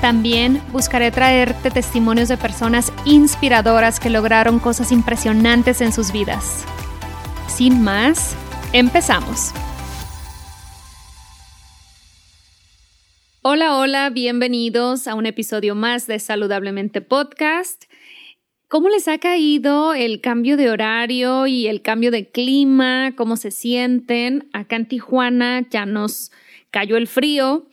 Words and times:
También 0.00 0.62
buscaré 0.72 1.10
traerte 1.10 1.70
testimonios 1.70 2.28
de 2.28 2.36
personas 2.36 2.92
inspiradoras 3.04 4.00
que 4.00 4.10
lograron 4.10 4.58
cosas 4.58 4.92
impresionantes 4.92 5.80
en 5.80 5.92
sus 5.92 6.12
vidas. 6.12 6.64
Sin 7.46 7.82
más, 7.82 8.36
empezamos. 8.72 9.52
Hola, 13.42 13.76
hola, 13.76 14.10
bienvenidos 14.10 15.06
a 15.06 15.14
un 15.14 15.26
episodio 15.26 15.74
más 15.74 16.06
de 16.06 16.18
Saludablemente 16.18 17.00
Podcast. 17.00 17.84
¿Cómo 18.68 18.88
les 18.88 19.06
ha 19.06 19.18
caído 19.18 19.94
el 19.94 20.20
cambio 20.20 20.56
de 20.56 20.70
horario 20.70 21.46
y 21.46 21.68
el 21.68 21.82
cambio 21.82 22.10
de 22.10 22.30
clima? 22.30 23.12
¿Cómo 23.16 23.36
se 23.36 23.50
sienten? 23.50 24.48
Acá 24.52 24.76
en 24.76 24.88
Tijuana 24.88 25.68
ya 25.70 25.86
nos 25.86 26.32
cayó 26.70 26.96
el 26.96 27.06
frío. 27.06 27.66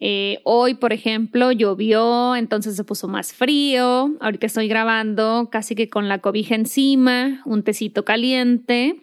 Eh, 0.00 0.40
hoy, 0.44 0.74
por 0.74 0.92
ejemplo, 0.92 1.52
llovió, 1.52 2.36
entonces 2.36 2.76
se 2.76 2.84
puso 2.84 3.08
más 3.08 3.32
frío. 3.32 4.16
Ahorita 4.20 4.46
estoy 4.46 4.68
grabando 4.68 5.48
casi 5.50 5.74
que 5.74 5.88
con 5.88 6.08
la 6.08 6.18
cobija 6.18 6.54
encima, 6.54 7.42
un 7.44 7.62
tecito 7.62 8.04
caliente. 8.04 8.96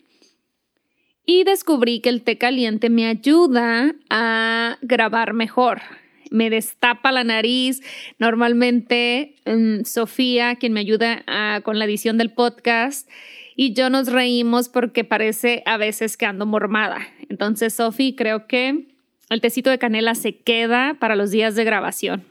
Y 1.26 1.44
descubrí 1.44 2.02
que 2.02 2.10
el 2.10 2.24
té 2.24 2.38
caliente 2.38 2.90
me 2.90 3.08
ayuda 3.08 3.96
a 4.10 4.78
grabar 4.82 5.34
mejor. 5.34 5.82
Me 6.30 6.50
destapa 6.50 7.12
la 7.12 7.24
nariz. 7.24 7.82
Normalmente 8.20 9.36
mm, 9.46 9.84
Sofía, 9.86 10.56
quien 10.56 10.74
me 10.74 10.80
ayuda 10.82 11.24
ah, 11.28 11.62
con 11.64 11.80
la 11.80 11.86
edición 11.86 12.18
del 12.18 12.32
podcast, 12.32 13.10
y 13.56 13.74
yo 13.74 13.90
nos 13.90 14.12
reímos 14.12 14.70
porque 14.70 15.04
parece 15.04 15.62
a 15.66 15.78
veces 15.78 16.18
que 16.18 16.26
ando 16.26 16.46
mormada. 16.46 17.00
Entonces, 17.30 17.74
Sofía, 17.74 18.14
creo 18.16 18.48
que 18.48 18.91
el 19.32 19.42
tecito 19.42 19.70
de 19.70 19.80
canela 19.80 20.14
se 20.14 20.36
queda 20.36 20.98
para 21.00 21.16
los 21.16 21.32
días 21.32 21.56
de 21.56 21.64
grabación. 21.64 22.26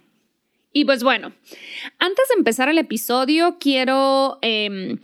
Y 0.72 0.84
pues 0.84 1.02
bueno, 1.02 1.32
antes 1.98 2.28
de 2.28 2.34
empezar 2.36 2.68
el 2.68 2.78
episodio, 2.78 3.56
quiero 3.58 4.38
em, 4.42 4.98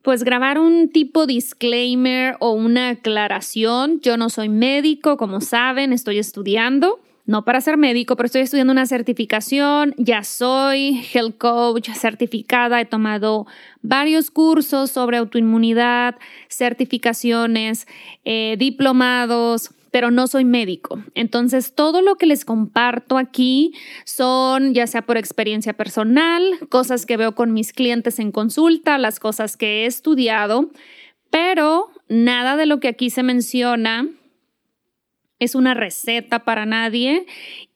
pues 0.00 0.22
grabar 0.22 0.58
un 0.58 0.90
tipo 0.90 1.26
disclaimer 1.26 2.36
o 2.38 2.52
una 2.52 2.90
aclaración. 2.90 4.00
Yo 4.00 4.16
no 4.16 4.30
soy 4.30 4.48
médico, 4.48 5.16
como 5.16 5.40
saben, 5.40 5.92
estoy 5.92 6.18
estudiando. 6.18 7.00
No 7.26 7.44
para 7.44 7.62
ser 7.62 7.78
médico, 7.78 8.16
pero 8.16 8.26
estoy 8.26 8.42
estudiando 8.42 8.72
una 8.72 8.86
certificación. 8.86 9.94
Ya 9.96 10.22
soy 10.24 11.04
health 11.12 11.38
coach 11.38 11.90
certificada. 11.94 12.80
He 12.80 12.84
tomado 12.84 13.46
varios 13.80 14.30
cursos 14.30 14.90
sobre 14.90 15.16
autoinmunidad, 15.16 16.16
certificaciones, 16.48 17.86
eh, 18.24 18.56
diplomados 18.58 19.70
pero 19.94 20.10
no 20.10 20.26
soy 20.26 20.44
médico. 20.44 21.04
Entonces, 21.14 21.72
todo 21.76 22.02
lo 22.02 22.16
que 22.16 22.26
les 22.26 22.44
comparto 22.44 23.16
aquí 23.16 23.74
son, 24.04 24.74
ya 24.74 24.88
sea 24.88 25.02
por 25.02 25.16
experiencia 25.16 25.74
personal, 25.74 26.42
cosas 26.68 27.06
que 27.06 27.16
veo 27.16 27.36
con 27.36 27.52
mis 27.52 27.72
clientes 27.72 28.18
en 28.18 28.32
consulta, 28.32 28.98
las 28.98 29.20
cosas 29.20 29.56
que 29.56 29.84
he 29.84 29.86
estudiado, 29.86 30.72
pero 31.30 31.92
nada 32.08 32.56
de 32.56 32.66
lo 32.66 32.80
que 32.80 32.88
aquí 32.88 33.08
se 33.08 33.22
menciona 33.22 34.08
es 35.38 35.54
una 35.54 35.74
receta 35.74 36.40
para 36.40 36.66
nadie 36.66 37.24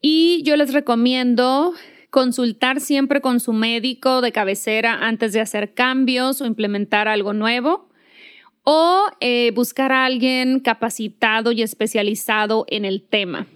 y 0.01 0.43
yo 0.43 0.57
les 0.57 0.73
recomiendo 0.73 1.73
consultar 2.09 2.81
siempre 2.81 3.21
con 3.21 3.39
su 3.39 3.53
médico 3.53 4.19
de 4.19 4.33
cabecera 4.33 5.07
antes 5.07 5.31
de 5.31 5.39
hacer 5.39 5.73
cambios 5.73 6.41
o 6.41 6.45
implementar 6.45 7.07
algo 7.07 7.31
nuevo 7.31 7.88
o 8.71 9.05
eh, 9.19 9.51
buscar 9.55 9.91
a 9.91 10.05
alguien 10.05 10.59
capacitado 10.59 11.51
y 11.51 11.63
especializado 11.63 12.67
en 12.69 12.85
el 12.85 13.01
tema. 13.01 13.47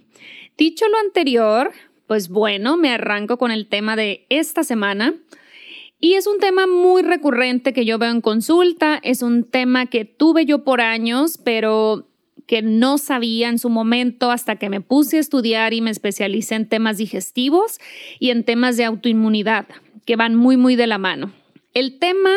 Dicho 0.57 0.90
lo 0.90 0.97
anterior, 0.97 1.72
pues 2.07 2.29
bueno, 2.29 2.78
me 2.78 2.90
arranco 2.90 3.38
con 3.38 3.52
el 3.52 3.68
tema 3.68 3.96
de 3.96 4.25
esta 4.29 4.63
semana. 4.63 5.13
Y 6.00 6.16
es 6.16 6.25
un 6.25 6.40
tema 6.40 6.66
muy 6.66 7.03
recurrente 7.03 7.73
que 7.73 7.85
yo 7.85 8.00
veo 8.00 8.09
en 8.09 8.22
consulta, 8.22 9.00
es 9.03 9.22
un 9.22 9.44
tema 9.44 9.85
que 9.85 10.03
tuve 10.03 10.47
yo 10.47 10.63
por 10.63 10.81
años, 10.81 11.38
pero 11.38 12.07
que 12.47 12.63
no 12.63 12.97
sabía 12.97 13.50
en 13.50 13.59
su 13.59 13.69
momento 13.69 14.31
hasta 14.31 14.56
que 14.56 14.69
me 14.69 14.81
puse 14.81 15.18
a 15.18 15.19
estudiar 15.19 15.75
y 15.75 15.81
me 15.81 15.91
especialicé 15.91 16.56
en 16.56 16.68
temas 16.68 16.97
digestivos 16.97 17.78
y 18.18 18.31
en 18.31 18.44
temas 18.44 18.78
de 18.78 18.85
autoinmunidad, 18.85 19.68
que 20.07 20.16
van 20.16 20.34
muy, 20.34 20.57
muy 20.57 20.75
de 20.75 20.88
la 20.88 20.97
mano. 20.97 21.31
El 21.75 22.00
tema 22.00 22.35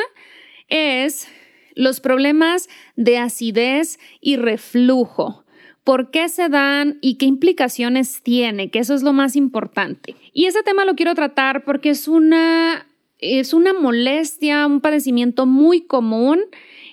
es 0.69 1.29
los 1.77 2.01
problemas 2.01 2.69
de 2.97 3.19
acidez 3.19 4.01
y 4.21 4.37
reflujo. 4.37 5.45
¿Por 5.85 6.11
qué 6.11 6.29
se 6.29 6.49
dan 6.49 6.99
y 7.01 7.15
qué 7.15 7.27
implicaciones 7.27 8.23
tiene? 8.25 8.71
Que 8.71 8.81
eso 8.81 8.95
es 8.95 9.05
lo 9.05 9.13
más 9.13 9.37
importante. 9.37 10.17
Y 10.33 10.47
ese 10.47 10.65
tema 10.65 10.85
lo 10.85 10.97
quiero 10.97 11.15
tratar 11.15 11.65
porque 11.65 11.91
es 11.91 12.09
una, 12.09 12.89
es 13.21 13.55
una 13.55 13.73
molestia, 13.73 14.67
un 14.67 14.81
padecimiento 14.81 15.47
muy 15.47 15.83
común. 15.83 16.41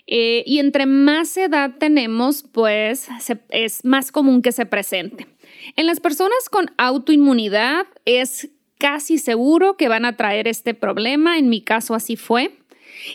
Eh, 0.05 0.43
y 0.45 0.59
entre 0.59 0.85
más 0.85 1.35
edad 1.37 1.71
tenemos, 1.79 2.43
pues 2.43 3.07
es 3.49 3.83
más 3.83 4.11
común 4.11 4.43
que 4.43 4.51
se 4.51 4.67
presente. 4.67 5.25
En 5.75 5.87
las 5.87 5.99
personas 5.99 6.49
con 6.51 6.67
autoinmunidad 6.77 7.87
es 8.05 8.49
casi 8.77 9.17
seguro 9.17 9.77
que 9.77 9.87
van 9.87 10.05
a 10.05 10.17
traer 10.17 10.47
este 10.47 10.73
problema. 10.73 11.39
En 11.39 11.49
mi 11.49 11.61
caso 11.61 11.95
así 11.95 12.15
fue. 12.15 12.51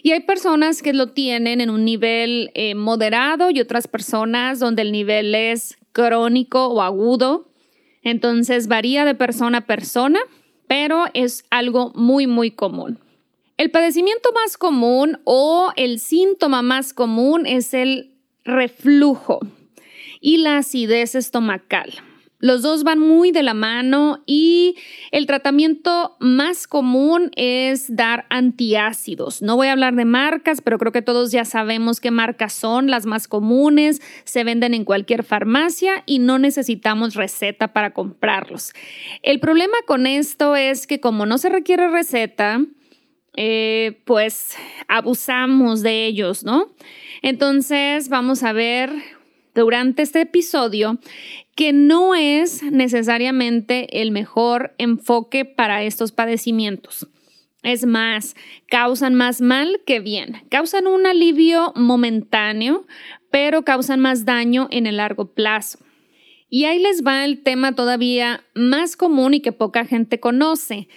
Y 0.02 0.12
hay 0.12 0.20
personas 0.20 0.82
que 0.82 0.92
lo 0.92 1.08
tienen 1.08 1.60
en 1.60 1.70
un 1.70 1.84
nivel 1.84 2.50
eh, 2.54 2.74
moderado 2.74 3.50
y 3.50 3.60
otras 3.60 3.88
personas 3.88 4.60
donde 4.60 4.82
el 4.82 4.92
nivel 4.92 5.34
es 5.34 5.78
crónico 5.92 6.66
o 6.66 6.82
agudo. 6.82 7.50
Entonces 8.02 8.68
varía 8.68 9.04
de 9.04 9.14
persona 9.14 9.58
a 9.58 9.66
persona, 9.66 10.20
pero 10.66 11.06
es 11.14 11.44
algo 11.50 11.92
muy, 11.94 12.26
muy 12.26 12.50
común. 12.50 12.98
El 13.56 13.70
padecimiento 13.70 14.30
más 14.32 14.56
común 14.56 15.18
o 15.24 15.72
el 15.76 15.98
síntoma 15.98 16.62
más 16.62 16.92
común 16.92 17.44
es 17.46 17.74
el 17.74 18.14
reflujo 18.44 19.40
y 20.20 20.38
la 20.38 20.58
acidez 20.58 21.14
estomacal. 21.14 21.92
Los 22.40 22.62
dos 22.62 22.84
van 22.84 23.00
muy 23.00 23.32
de 23.32 23.42
la 23.42 23.52
mano 23.52 24.22
y 24.24 24.76
el 25.10 25.26
tratamiento 25.26 26.16
más 26.20 26.68
común 26.68 27.32
es 27.34 27.96
dar 27.96 28.26
antiácidos. 28.30 29.42
No 29.42 29.56
voy 29.56 29.66
a 29.66 29.72
hablar 29.72 29.96
de 29.96 30.04
marcas, 30.04 30.60
pero 30.60 30.78
creo 30.78 30.92
que 30.92 31.02
todos 31.02 31.32
ya 31.32 31.44
sabemos 31.44 31.98
qué 31.98 32.12
marcas 32.12 32.52
son 32.52 32.90
las 32.90 33.06
más 33.06 33.26
comunes, 33.26 34.00
se 34.22 34.44
venden 34.44 34.72
en 34.74 34.84
cualquier 34.84 35.24
farmacia 35.24 36.04
y 36.06 36.20
no 36.20 36.38
necesitamos 36.38 37.16
receta 37.16 37.72
para 37.72 37.92
comprarlos. 37.92 38.72
El 39.24 39.40
problema 39.40 39.76
con 39.84 40.06
esto 40.06 40.54
es 40.54 40.86
que 40.86 41.00
como 41.00 41.26
no 41.26 41.38
se 41.38 41.48
requiere 41.48 41.88
receta, 41.90 42.60
eh, 43.36 44.00
pues 44.04 44.56
abusamos 44.86 45.82
de 45.82 46.06
ellos, 46.06 46.44
¿no? 46.44 46.72
Entonces 47.22 48.08
vamos 48.08 48.44
a 48.44 48.52
ver 48.52 48.92
durante 49.54 50.02
este 50.02 50.22
episodio 50.22 50.98
que 51.56 51.72
no 51.72 52.14
es 52.14 52.62
necesariamente 52.62 54.00
el 54.00 54.10
mejor 54.10 54.74
enfoque 54.78 55.44
para 55.44 55.82
estos 55.82 56.12
padecimientos. 56.12 57.08
Es 57.62 57.84
más, 57.84 58.36
causan 58.68 59.14
más 59.14 59.40
mal 59.40 59.80
que 59.84 60.00
bien. 60.00 60.42
Causan 60.48 60.86
un 60.86 61.06
alivio 61.06 61.72
momentáneo, 61.74 62.86
pero 63.30 63.64
causan 63.64 64.00
más 64.00 64.24
daño 64.24 64.68
en 64.70 64.86
el 64.86 64.98
largo 64.98 65.34
plazo. 65.34 65.80
Y 66.48 66.64
ahí 66.64 66.78
les 66.78 67.04
va 67.04 67.24
el 67.24 67.42
tema 67.42 67.74
todavía 67.74 68.44
más 68.54 68.96
común 68.96 69.34
y 69.34 69.40
que 69.40 69.52
poca 69.52 69.84
gente 69.84 70.20
conoce. 70.20 70.88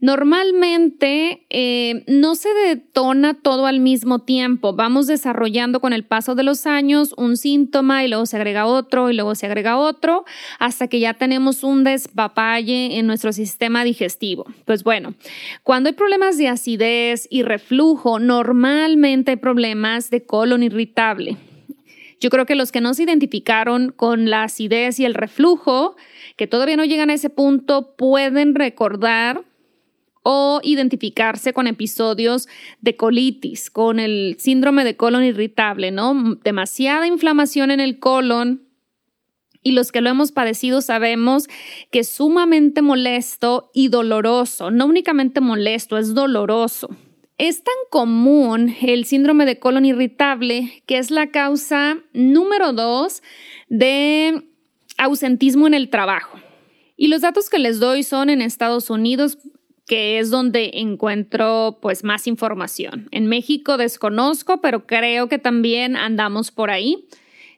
Normalmente 0.00 1.46
eh, 1.50 2.04
no 2.06 2.34
se 2.34 2.48
detona 2.54 3.34
todo 3.34 3.66
al 3.66 3.80
mismo 3.80 4.20
tiempo. 4.20 4.72
Vamos 4.72 5.06
desarrollando 5.06 5.80
con 5.80 5.92
el 5.92 6.04
paso 6.04 6.34
de 6.34 6.42
los 6.42 6.66
años 6.66 7.12
un 7.18 7.36
síntoma 7.36 8.02
y 8.02 8.08
luego 8.08 8.24
se 8.24 8.36
agrega 8.36 8.64
otro 8.64 9.10
y 9.10 9.14
luego 9.14 9.34
se 9.34 9.44
agrega 9.44 9.76
otro 9.76 10.24
hasta 10.58 10.88
que 10.88 11.00
ya 11.00 11.12
tenemos 11.14 11.64
un 11.64 11.84
despapalle 11.84 12.98
en 12.98 13.06
nuestro 13.06 13.32
sistema 13.34 13.84
digestivo. 13.84 14.46
Pues 14.64 14.84
bueno, 14.84 15.14
cuando 15.64 15.90
hay 15.90 15.94
problemas 15.94 16.38
de 16.38 16.48
acidez 16.48 17.28
y 17.30 17.42
reflujo, 17.42 18.18
normalmente 18.18 19.32
hay 19.32 19.36
problemas 19.36 20.08
de 20.08 20.24
colon 20.24 20.62
irritable. 20.62 21.36
Yo 22.20 22.30
creo 22.30 22.46
que 22.46 22.54
los 22.54 22.72
que 22.72 22.80
no 22.80 22.94
se 22.94 23.02
identificaron 23.02 23.92
con 23.92 24.30
la 24.30 24.44
acidez 24.44 24.98
y 24.98 25.04
el 25.04 25.14
reflujo, 25.14 25.96
que 26.36 26.46
todavía 26.46 26.76
no 26.76 26.84
llegan 26.84 27.10
a 27.10 27.14
ese 27.14 27.30
punto, 27.30 27.94
pueden 27.96 28.54
recordar 28.54 29.42
o 30.22 30.60
identificarse 30.62 31.52
con 31.52 31.66
episodios 31.66 32.48
de 32.80 32.96
colitis, 32.96 33.70
con 33.70 33.98
el 33.98 34.36
síndrome 34.38 34.84
de 34.84 34.96
colon 34.96 35.24
irritable, 35.24 35.90
¿no? 35.90 36.36
Demasiada 36.42 37.06
inflamación 37.06 37.70
en 37.70 37.80
el 37.80 37.98
colon. 37.98 38.68
Y 39.62 39.72
los 39.72 39.92
que 39.92 40.00
lo 40.00 40.10
hemos 40.10 40.32
padecido 40.32 40.80
sabemos 40.80 41.48
que 41.90 42.00
es 42.00 42.08
sumamente 42.08 42.82
molesto 42.82 43.70
y 43.74 43.88
doloroso, 43.88 44.70
no 44.70 44.86
únicamente 44.86 45.40
molesto, 45.40 45.98
es 45.98 46.14
doloroso. 46.14 46.88
Es 47.36 47.62
tan 47.64 47.74
común 47.90 48.74
el 48.82 49.06
síndrome 49.06 49.46
de 49.46 49.58
colon 49.58 49.86
irritable 49.86 50.82
que 50.84 50.98
es 50.98 51.10
la 51.10 51.30
causa 51.30 51.98
número 52.12 52.74
dos 52.74 53.22
de 53.70 54.46
ausentismo 54.98 55.66
en 55.66 55.72
el 55.72 55.88
trabajo. 55.88 56.38
Y 56.96 57.08
los 57.08 57.22
datos 57.22 57.48
que 57.48 57.58
les 57.58 57.80
doy 57.80 58.02
son 58.02 58.28
en 58.28 58.42
Estados 58.42 58.90
Unidos, 58.90 59.38
que 59.90 60.20
es 60.20 60.30
donde 60.30 60.70
encuentro 60.74 61.80
pues 61.82 62.04
más 62.04 62.28
información. 62.28 63.08
En 63.10 63.26
México 63.26 63.76
desconozco, 63.76 64.60
pero 64.60 64.86
creo 64.86 65.28
que 65.28 65.38
también 65.38 65.96
andamos 65.96 66.52
por 66.52 66.70
ahí. 66.70 67.08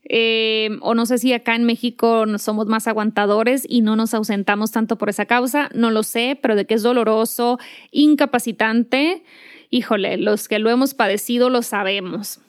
Eh, 0.08 0.70
o 0.80 0.94
no 0.94 1.04
sé 1.04 1.18
si 1.18 1.34
acá 1.34 1.54
en 1.56 1.64
México 1.64 2.24
somos 2.38 2.68
más 2.68 2.88
aguantadores 2.88 3.66
y 3.68 3.82
no 3.82 3.96
nos 3.96 4.14
ausentamos 4.14 4.72
tanto 4.72 4.96
por 4.96 5.10
esa 5.10 5.26
causa, 5.26 5.68
no 5.74 5.90
lo 5.90 6.02
sé, 6.02 6.38
pero 6.40 6.56
de 6.56 6.64
que 6.64 6.72
es 6.72 6.82
doloroso, 6.82 7.58
incapacitante, 7.90 9.24
híjole, 9.68 10.16
los 10.16 10.48
que 10.48 10.58
lo 10.58 10.70
hemos 10.70 10.94
padecido 10.94 11.50
lo 11.50 11.60
sabemos. 11.60 12.40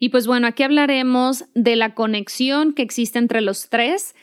Y 0.00 0.08
pues 0.08 0.26
bueno, 0.26 0.48
aquí 0.48 0.64
hablaremos 0.64 1.44
de 1.54 1.76
la 1.76 1.94
conexión 1.94 2.72
que 2.72 2.82
existe 2.82 3.20
entre 3.20 3.40
los 3.40 3.68
tres 3.68 4.16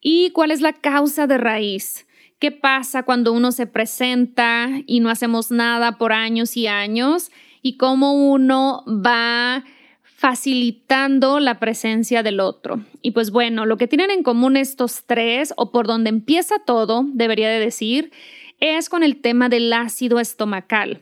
y 0.00 0.30
cuál 0.30 0.50
es 0.50 0.62
la 0.62 0.72
causa 0.72 1.26
de 1.26 1.36
raíz. 1.36 2.06
¿Qué 2.44 2.52
pasa 2.52 3.04
cuando 3.04 3.32
uno 3.32 3.52
se 3.52 3.66
presenta 3.66 4.68
y 4.84 5.00
no 5.00 5.08
hacemos 5.08 5.50
nada 5.50 5.96
por 5.96 6.12
años 6.12 6.58
y 6.58 6.66
años? 6.66 7.30
Y 7.62 7.78
cómo 7.78 8.12
uno 8.12 8.84
va 8.86 9.64
facilitando 10.02 11.40
la 11.40 11.58
presencia 11.58 12.22
del 12.22 12.40
otro. 12.40 12.84
Y 13.00 13.12
pues 13.12 13.30
bueno, 13.30 13.64
lo 13.64 13.78
que 13.78 13.88
tienen 13.88 14.10
en 14.10 14.22
común 14.22 14.58
estos 14.58 15.04
tres, 15.06 15.54
o 15.56 15.72
por 15.72 15.86
donde 15.86 16.10
empieza 16.10 16.58
todo, 16.58 17.06
debería 17.14 17.48
de 17.48 17.60
decir, 17.60 18.12
es 18.60 18.90
con 18.90 19.02
el 19.02 19.22
tema 19.22 19.48
del 19.48 19.72
ácido 19.72 20.20
estomacal. 20.20 21.00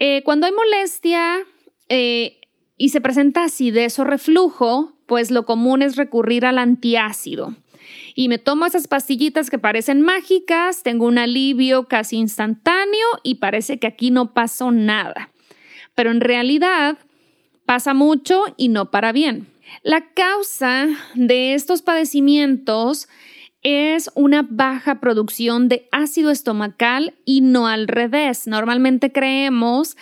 Eh, 0.00 0.24
cuando 0.24 0.48
hay 0.48 0.52
molestia 0.52 1.44
eh, 1.88 2.40
y 2.76 2.88
se 2.88 3.00
presenta 3.00 3.44
acidez 3.44 4.00
o 4.00 4.04
reflujo, 4.04 4.94
pues 5.06 5.30
lo 5.30 5.46
común 5.46 5.82
es 5.82 5.94
recurrir 5.94 6.44
al 6.44 6.58
antiácido 6.58 7.54
y 8.18 8.28
me 8.28 8.38
tomo 8.38 8.64
esas 8.64 8.88
pastillitas 8.88 9.50
que 9.50 9.58
parecen 9.58 10.00
mágicas, 10.00 10.82
tengo 10.82 11.04
un 11.04 11.18
alivio 11.18 11.84
casi 11.84 12.16
instantáneo 12.16 13.06
y 13.22 13.36
parece 13.36 13.78
que 13.78 13.86
aquí 13.86 14.10
no 14.10 14.32
pasó 14.32 14.72
nada. 14.72 15.30
Pero 15.94 16.10
en 16.10 16.22
realidad 16.22 16.96
pasa 17.66 17.92
mucho 17.92 18.42
y 18.56 18.68
no 18.68 18.90
para 18.90 19.12
bien. 19.12 19.48
La 19.82 20.14
causa 20.14 20.88
de 21.14 21.52
estos 21.52 21.82
padecimientos 21.82 23.06
es 23.62 24.10
una 24.14 24.46
baja 24.48 24.98
producción 24.98 25.68
de 25.68 25.86
ácido 25.92 26.30
estomacal 26.30 27.14
y 27.26 27.42
no 27.42 27.66
al 27.66 27.86
revés. 27.86 28.46
Normalmente 28.46 29.12
creemos 29.12 29.94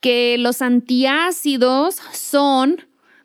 que 0.00 0.36
los 0.36 0.60
antiácidos 0.60 1.94
son 2.12 2.84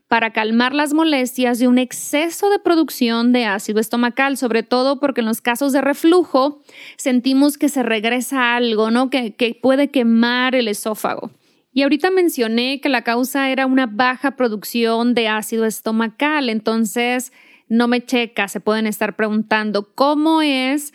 para 0.09 0.33
calmar 0.33 0.73
las 0.73 0.93
molestias 0.93 1.59
de 1.59 1.67
un 1.67 1.77
exceso 1.77 2.49
de 2.49 2.57
producción 2.57 3.31
de 3.31 3.45
ácido 3.45 3.79
estomacal, 3.79 4.37
sobre 4.37 4.63
todo 4.63 4.99
porque 4.99 5.21
en 5.21 5.27
los 5.27 5.39
casos 5.39 5.71
de 5.71 5.81
reflujo 5.81 6.63
sentimos 6.97 7.59
que 7.59 7.69
se 7.69 7.83
regresa 7.83 8.55
algo, 8.55 8.89
¿no? 8.89 9.11
Que, 9.11 9.35
que 9.35 9.53
puede 9.53 9.91
quemar 9.91 10.55
el 10.55 10.67
esófago. 10.67 11.29
Y 11.71 11.83
ahorita 11.83 12.09
mencioné 12.09 12.81
que 12.81 12.89
la 12.89 13.03
causa 13.03 13.51
era 13.51 13.67
una 13.67 13.85
baja 13.85 14.35
producción 14.35 15.13
de 15.13 15.27
ácido 15.27 15.65
estomacal, 15.65 16.49
entonces 16.49 17.31
no 17.67 17.87
me 17.87 18.03
checa, 18.03 18.47
se 18.47 18.59
pueden 18.59 18.87
estar 18.87 19.15
preguntando 19.15 19.93
cómo 19.93 20.41
es 20.41 20.91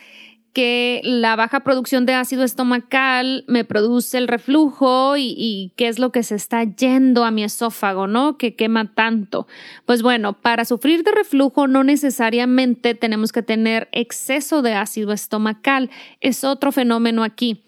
que 0.54 1.00
la 1.02 1.36
baja 1.36 1.64
producción 1.64 2.06
de 2.06 2.14
ácido 2.14 2.44
estomacal 2.44 3.44
me 3.48 3.64
produce 3.64 4.16
el 4.16 4.28
reflujo 4.28 5.16
y, 5.18 5.72
qué 5.76 5.88
es 5.88 5.98
lo 5.98 6.12
que 6.12 6.22
se 6.22 6.36
está 6.36 6.62
yendo 6.64 7.24
a 7.24 7.32
mi 7.32 7.42
esófago, 7.44 8.06
¿no? 8.06 8.38
Que 8.38 8.54
quema 8.54 8.94
tanto. 8.94 9.46
Pues 9.84 10.02
bueno, 10.02 10.32
para 10.32 10.64
sufrir 10.64 11.02
de 11.02 11.10
reflujo 11.10 11.66
no 11.66 11.82
necesariamente 11.84 12.94
tenemos 12.94 13.32
que 13.32 13.42
tener 13.42 13.88
exceso 13.92 14.62
de 14.62 14.74
ácido 14.74 15.12
estomacal. 15.12 15.90
Es 16.20 16.44
otro 16.44 16.72
fenómeno 16.72 17.24
aquí 17.24 17.60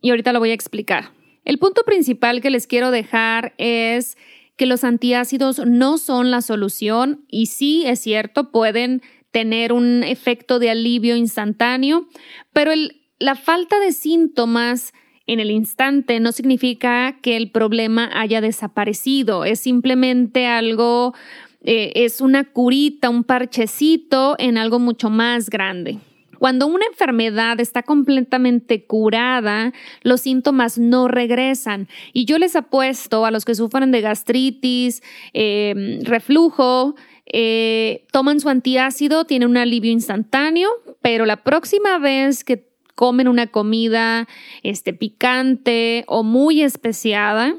y 0.00 0.10
ahorita 0.10 0.32
lo 0.32 0.40
voy 0.40 0.50
a 0.50 0.54
explicar. 0.54 1.12
El 1.44 1.58
punto 1.58 1.82
principal 1.84 2.40
que 2.40 2.50
les 2.50 2.66
quiero 2.66 2.90
dejar 2.90 3.54
es 3.56 4.18
que 4.56 4.66
los 4.66 4.84
antiácidos 4.84 5.60
no 5.64 5.96
son 5.96 6.30
la 6.30 6.42
solución 6.42 7.24
y 7.28 7.46
sí 7.46 7.84
es 7.86 8.00
cierto, 8.00 8.50
pueden 8.50 9.00
tener 9.32 9.72
un 9.72 10.04
efecto 10.04 10.58
de 10.58 10.70
alivio 10.70 11.16
instantáneo, 11.16 12.06
pero 12.52 12.70
la 13.18 13.34
falta 13.34 13.80
de 13.80 13.92
síntomas 13.92 14.92
en 15.26 15.40
el 15.40 15.50
instante 15.50 16.20
no 16.20 16.32
significa 16.32 17.18
que 17.22 17.36
el 17.36 17.50
problema 17.50 18.10
haya 18.12 18.40
desaparecido, 18.40 19.44
es 19.44 19.60
simplemente 19.60 20.46
algo, 20.46 21.14
eh, 21.62 21.92
es 21.94 22.20
una 22.20 22.44
curita, 22.44 23.08
un 23.08 23.24
parchecito 23.24 24.36
en 24.38 24.58
algo 24.58 24.78
mucho 24.78 25.10
más 25.10 25.48
grande. 25.48 25.98
Cuando 26.42 26.66
una 26.66 26.86
enfermedad 26.86 27.60
está 27.60 27.84
completamente 27.84 28.84
curada, 28.84 29.72
los 30.02 30.22
síntomas 30.22 30.76
no 30.76 31.06
regresan. 31.06 31.86
Y 32.12 32.24
yo 32.24 32.36
les 32.36 32.56
apuesto 32.56 33.24
a 33.24 33.30
los 33.30 33.44
que 33.44 33.54
sufren 33.54 33.92
de 33.92 34.00
gastritis, 34.00 35.04
eh, 35.34 36.00
reflujo, 36.02 36.96
eh, 37.26 38.04
toman 38.10 38.40
su 38.40 38.48
antiácido, 38.48 39.24
tienen 39.24 39.48
un 39.48 39.56
alivio 39.56 39.90
instantáneo, 39.90 40.70
pero 41.00 41.26
la 41.26 41.42
próxima 41.42 41.98
vez 41.98 42.44
que 42.44 42.68
comen 42.94 43.28
una 43.28 43.46
comida 43.46 44.28
este, 44.62 44.92
picante 44.92 46.04
o 46.06 46.22
muy 46.22 46.62
especiada, 46.62 47.54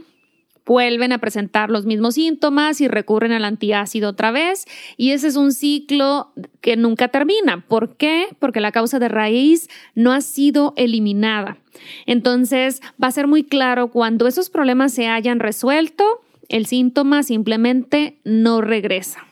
vuelven 0.66 1.12
a 1.12 1.18
presentar 1.18 1.70
los 1.70 1.86
mismos 1.86 2.16
síntomas 2.16 2.80
y 2.82 2.88
recurren 2.88 3.32
al 3.32 3.46
antiácido 3.46 4.10
otra 4.10 4.32
vez. 4.32 4.66
Y 4.98 5.12
ese 5.12 5.28
es 5.28 5.36
un 5.36 5.52
ciclo 5.52 6.32
que 6.62 6.78
nunca 6.78 7.10
termina. 7.10 7.66
¿Por 7.68 7.98
qué? 7.98 8.28
Porque 8.40 8.62
la 8.62 8.72
causa 8.72 9.00
de 9.00 9.10
raíz 9.10 9.70
no 9.96 10.14
ha 10.14 10.22
sido 10.22 10.74
eliminada. 10.78 11.58
Entonces, 12.06 12.82
va 13.02 13.08
a 13.08 13.12
ser 13.12 13.28
muy 13.28 13.44
claro 13.44 13.90
cuando 13.90 14.28
esos 14.28 14.50
problemas 14.50 14.94
se 14.94 15.08
hayan 15.08 15.40
resuelto, 15.40 16.06
el 16.50 16.66
síntoma 16.66 17.24
simplemente 17.24 18.20
no 18.24 18.62
regresa. 18.62 19.26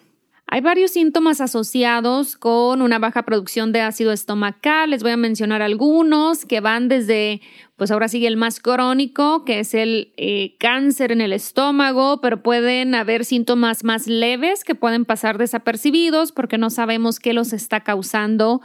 Hay 0.53 0.60
varios 0.60 0.91
síntomas 0.91 1.39
asociados 1.39 2.36
con 2.36 2.81
una 2.81 3.00
baja 3.00 3.24
producción 3.24 3.72
de 3.72 3.79
ácido 3.79 4.12
estomacal. 4.12 4.89
Les 4.89 5.01
voy 5.01 5.13
a 5.13 5.17
mencionar 5.17 5.62
algunos 5.62 6.43
que 6.46 6.60
van 6.60 6.89
desde, 6.89 7.39
pues 7.77 7.89
ahora 7.89 8.10
sigue 8.10 8.27
el 8.27 8.36
más 8.36 8.60
crónico, 8.60 9.46
que 9.46 9.62
es 9.62 9.74
el 9.74 10.12
eh, 10.17 10.58
cáncer 10.60 11.13
en 11.13 11.22
el 11.22 11.31
estómago, 11.31 12.20
pero 12.20 12.43
pueden 12.43 12.96
haber 12.96 13.24
síntomas 13.24 13.86
más 13.86 14.08
leves 14.08 14.65
que 14.65 14.75
pueden 14.75 15.05
pasar 15.05 15.38
desapercibidos 15.38 16.34
porque 16.34 16.58
no 16.58 16.70
sabemos 16.70 17.22
qué 17.22 17.31
los 17.31 17.53
está 17.53 17.79
causando 17.79 18.60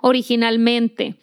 originalmente 0.00 1.16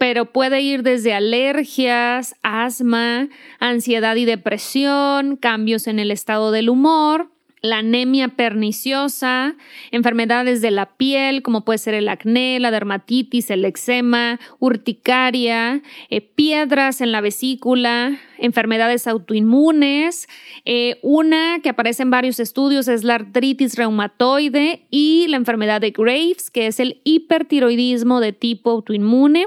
pero 0.00 0.26
puede 0.32 0.60
ir 0.60 0.84
desde 0.84 1.12
alergias, 1.12 2.36
asma, 2.44 3.28
ansiedad 3.58 4.14
y 4.14 4.26
depresión, 4.26 5.34
cambios 5.36 5.88
en 5.88 5.98
el 5.98 6.12
estado 6.12 6.52
del 6.52 6.68
humor, 6.68 7.32
la 7.60 7.78
anemia 7.78 8.28
perniciosa, 8.28 9.56
enfermedades 9.90 10.60
de 10.60 10.70
la 10.70 10.86
piel, 10.96 11.42
como 11.42 11.64
puede 11.64 11.78
ser 11.78 11.94
el 11.94 12.08
acné, 12.08 12.60
la 12.60 12.70
dermatitis, 12.70 13.50
el 13.50 13.64
eczema, 13.64 14.38
urticaria, 14.58 15.82
eh, 16.10 16.20
piedras 16.20 17.00
en 17.00 17.12
la 17.12 17.20
vesícula, 17.20 18.18
enfermedades 18.38 19.06
autoinmunes. 19.06 20.28
Eh, 20.64 20.98
una 21.02 21.60
que 21.62 21.70
aparece 21.70 22.02
en 22.02 22.10
varios 22.10 22.40
estudios 22.40 22.88
es 22.88 23.04
la 23.04 23.16
artritis 23.16 23.76
reumatoide 23.76 24.86
y 24.90 25.26
la 25.28 25.36
enfermedad 25.36 25.80
de 25.80 25.90
Graves, 25.90 26.50
que 26.50 26.66
es 26.66 26.80
el 26.80 27.00
hipertiroidismo 27.04 28.20
de 28.20 28.32
tipo 28.32 28.70
autoinmune. 28.70 29.46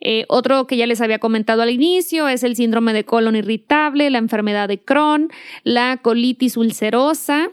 Eh, 0.00 0.24
otro 0.28 0.66
que 0.66 0.76
ya 0.76 0.86
les 0.86 1.00
había 1.00 1.18
comentado 1.18 1.62
al 1.62 1.70
inicio 1.70 2.28
es 2.28 2.42
el 2.42 2.56
síndrome 2.56 2.92
de 2.92 3.04
colon 3.04 3.36
irritable, 3.36 4.08
la 4.10 4.18
enfermedad 4.18 4.68
de 4.68 4.78
Crohn, 4.78 5.30
la 5.62 5.98
colitis 5.98 6.56
ulcerosa, 6.56 7.50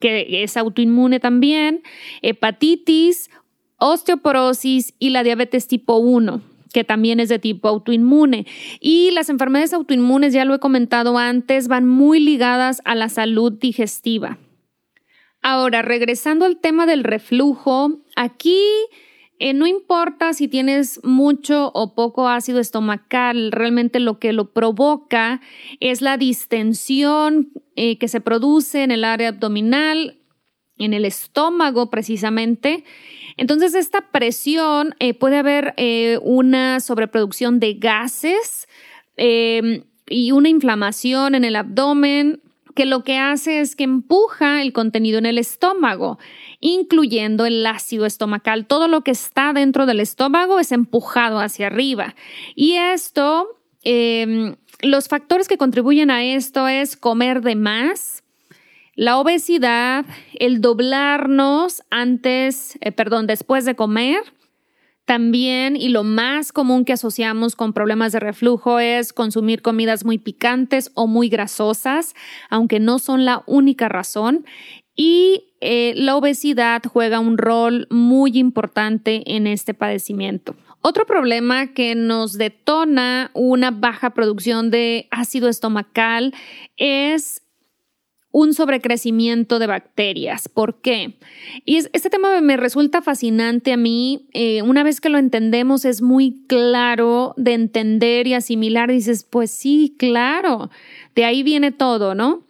que 0.00 0.42
es 0.42 0.56
autoinmune 0.56 1.20
también, 1.20 1.82
hepatitis, 2.22 3.30
osteoporosis 3.78 4.94
y 4.98 5.10
la 5.10 5.22
diabetes 5.22 5.68
tipo 5.68 5.96
1 5.96 6.42
que 6.74 6.82
también 6.82 7.20
es 7.20 7.28
de 7.28 7.38
tipo 7.38 7.68
autoinmune. 7.68 8.46
Y 8.80 9.12
las 9.12 9.30
enfermedades 9.30 9.72
autoinmunes, 9.72 10.32
ya 10.32 10.44
lo 10.44 10.54
he 10.54 10.58
comentado 10.58 11.16
antes, 11.18 11.68
van 11.68 11.86
muy 11.86 12.18
ligadas 12.18 12.82
a 12.84 12.96
la 12.96 13.08
salud 13.08 13.52
digestiva. 13.52 14.38
Ahora, 15.40 15.82
regresando 15.82 16.44
al 16.44 16.56
tema 16.56 16.84
del 16.84 17.04
reflujo, 17.04 18.00
aquí 18.16 18.58
eh, 19.38 19.52
no 19.52 19.66
importa 19.66 20.32
si 20.32 20.46
tienes 20.46 21.00
mucho 21.02 21.70
o 21.74 21.94
poco 21.94 22.28
ácido 22.28 22.60
estomacal, 22.60 23.50
realmente 23.50 23.98
lo 23.98 24.18
que 24.18 24.32
lo 24.32 24.52
provoca 24.52 25.40
es 25.80 26.02
la 26.02 26.16
distensión 26.16 27.52
eh, 27.74 27.98
que 27.98 28.08
se 28.08 28.20
produce 28.20 28.84
en 28.84 28.92
el 28.92 29.04
área 29.04 29.30
abdominal, 29.30 30.20
en 30.78 30.94
el 30.94 31.04
estómago 31.04 31.90
precisamente. 31.90 32.84
Entonces, 33.36 33.74
esta 33.74 34.12
presión 34.12 34.94
eh, 35.00 35.14
puede 35.14 35.38
haber 35.38 35.74
una 36.22 36.78
sobreproducción 36.80 37.58
de 37.58 37.74
gases 37.74 38.68
y 39.16 40.32
una 40.32 40.48
inflamación 40.48 41.34
en 41.34 41.44
el 41.44 41.56
abdomen 41.56 42.40
que 42.74 42.86
lo 42.86 43.04
que 43.04 43.18
hace 43.18 43.60
es 43.60 43.76
que 43.76 43.84
empuja 43.84 44.62
el 44.62 44.72
contenido 44.72 45.18
en 45.18 45.26
el 45.26 45.38
estómago, 45.38 46.18
incluyendo 46.60 47.46
el 47.46 47.64
ácido 47.66 48.06
estomacal. 48.06 48.66
Todo 48.66 48.88
lo 48.88 49.02
que 49.02 49.12
está 49.12 49.52
dentro 49.52 49.86
del 49.86 50.00
estómago 50.00 50.58
es 50.58 50.72
empujado 50.72 51.40
hacia 51.40 51.68
arriba. 51.68 52.14
Y 52.54 52.74
esto, 52.74 53.60
em, 53.82 54.56
los 54.80 55.08
factores 55.08 55.48
que 55.48 55.58
contribuyen 55.58 56.10
a 56.10 56.24
esto 56.24 56.68
es 56.68 56.96
comer 56.96 57.40
de 57.40 57.56
más, 57.56 58.24
la 58.96 59.18
obesidad, 59.18 60.04
el 60.38 60.60
doblarnos 60.60 61.82
antes, 61.90 62.78
eh, 62.80 62.92
perdón, 62.92 63.26
después 63.26 63.64
de 63.64 63.74
comer, 63.74 64.20
también, 65.04 65.76
y 65.76 65.88
lo 65.88 66.02
más 66.02 66.52
común 66.52 66.84
que 66.84 66.94
asociamos 66.94 67.56
con 67.56 67.72
problemas 67.72 68.12
de 68.12 68.20
reflujo 68.20 68.78
es 68.78 69.12
consumir 69.12 69.60
comidas 69.60 70.04
muy 70.04 70.18
picantes 70.18 70.90
o 70.94 71.06
muy 71.06 71.28
grasosas, 71.28 72.14
aunque 72.48 72.80
no 72.80 72.98
son 72.98 73.24
la 73.24 73.42
única 73.46 73.88
razón. 73.88 74.46
Y 74.96 75.54
eh, 75.60 75.92
la 75.96 76.16
obesidad 76.16 76.82
juega 76.90 77.20
un 77.20 77.36
rol 77.36 77.86
muy 77.90 78.38
importante 78.38 79.22
en 79.26 79.46
este 79.46 79.74
padecimiento. 79.74 80.56
Otro 80.80 81.06
problema 81.06 81.68
que 81.68 81.94
nos 81.94 82.34
detona 82.34 83.30
una 83.34 83.70
baja 83.70 84.10
producción 84.10 84.70
de 84.70 85.08
ácido 85.10 85.48
estomacal 85.48 86.34
es 86.76 87.43
un 88.34 88.52
sobrecrecimiento 88.52 89.60
de 89.60 89.68
bacterias. 89.68 90.48
¿Por 90.48 90.80
qué? 90.80 91.14
Y 91.64 91.76
este 91.76 92.10
tema 92.10 92.40
me 92.40 92.56
resulta 92.56 93.00
fascinante 93.00 93.72
a 93.72 93.76
mí. 93.76 94.26
Eh, 94.32 94.60
una 94.62 94.82
vez 94.82 95.00
que 95.00 95.08
lo 95.08 95.18
entendemos 95.18 95.84
es 95.84 96.02
muy 96.02 96.44
claro 96.48 97.34
de 97.36 97.54
entender 97.54 98.26
y 98.26 98.34
asimilar. 98.34 98.90
Dices, 98.90 99.22
pues 99.22 99.52
sí, 99.52 99.94
claro, 100.00 100.68
de 101.14 101.24
ahí 101.24 101.44
viene 101.44 101.70
todo, 101.70 102.16
¿no? 102.16 102.42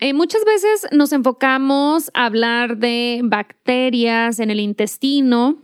Eh, 0.00 0.12
muchas 0.12 0.44
veces 0.44 0.86
nos 0.92 1.14
enfocamos 1.14 2.10
a 2.12 2.26
hablar 2.26 2.76
de 2.76 3.22
bacterias 3.24 4.38
en 4.38 4.50
el 4.50 4.60
intestino, 4.60 5.56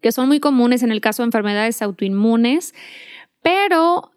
que 0.00 0.12
son 0.12 0.28
muy 0.28 0.40
comunes 0.40 0.82
en 0.82 0.92
el 0.92 1.02
caso 1.02 1.22
de 1.22 1.26
enfermedades 1.26 1.82
autoinmunes, 1.82 2.74
pero 3.42 4.12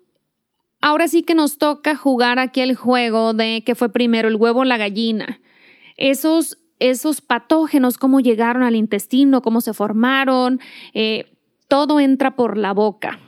ahora 0.81 1.07
sí 1.07 1.23
que 1.23 1.35
nos 1.35 1.57
toca 1.57 1.95
jugar 1.95 2.39
aquí 2.39 2.61
el 2.61 2.75
juego 2.75 3.33
de 3.33 3.63
que 3.65 3.75
fue 3.75 3.89
primero 3.89 4.27
el 4.27 4.35
huevo 4.35 4.61
o 4.61 4.65
la 4.65 4.77
gallina. 4.77 5.41
Esos, 5.97 6.57
esos 6.79 7.21
patógenos, 7.21 7.97
cómo 7.97 8.19
llegaron 8.19 8.63
al 8.63 8.75
intestino, 8.75 9.41
cómo 9.41 9.61
se 9.61 9.73
formaron, 9.73 10.59
eh, 10.93 11.25
todo 11.67 11.99
entra 11.99 12.35
por 12.35 12.57
la 12.57 12.73
boca. 12.73 13.19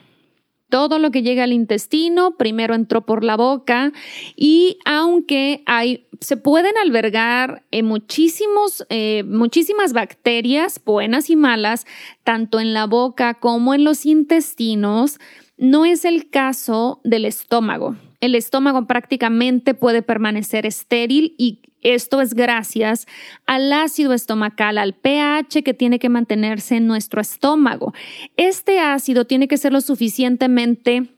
Todo 0.70 1.00
lo 1.00 1.12
que 1.12 1.22
llega 1.22 1.44
al 1.44 1.52
intestino 1.52 2.38
primero 2.38 2.76
entró 2.76 3.06
por 3.06 3.26
la 3.26 3.36
boca 3.36 3.92
y 4.38 4.78
aunque 4.86 5.64
hay, 5.66 6.08
se 6.22 6.38
pueden 6.38 6.78
albergar 6.78 7.66
eh, 7.72 7.84
muchísimos, 7.84 8.86
eh, 8.90 9.24
muchísimas 9.28 9.92
bacterias, 9.92 10.82
buenas 10.86 11.30
y 11.30 11.36
malas, 11.36 11.86
tanto 12.24 12.62
en 12.62 12.74
la 12.74 12.86
boca 12.86 13.34
como 13.34 13.74
en 13.74 13.84
los 13.84 14.06
intestinos, 14.06 15.20
no 15.62 15.86
es 15.86 16.06
el 16.06 16.28
caso 16.28 17.00
del 17.04 17.24
estómago. 17.24 17.96
El 18.20 18.34
estómago 18.34 18.88
prácticamente 18.88 19.76
puede 19.76 20.02
permanecer 20.02 20.66
estéril 20.66 21.36
y 21.38 21.60
esto 21.84 22.20
es 22.20 22.34
gracias 22.34 23.06
al 23.46 23.72
ácido 23.72 24.14
estomacal, 24.14 24.80
al 24.80 24.96
pH 24.96 25.64
que 25.64 25.76
tiene 25.76 26.00
que 26.00 26.10
mantenerse 26.10 26.78
en 26.78 26.88
nuestro 26.88 27.22
estómago. 27.22 27.94
Este 28.38 28.80
ácido 28.80 29.26
tiene 29.26 29.48
que 29.48 29.58
ser 29.58 29.72
lo 29.72 29.82
suficientemente 29.82 31.12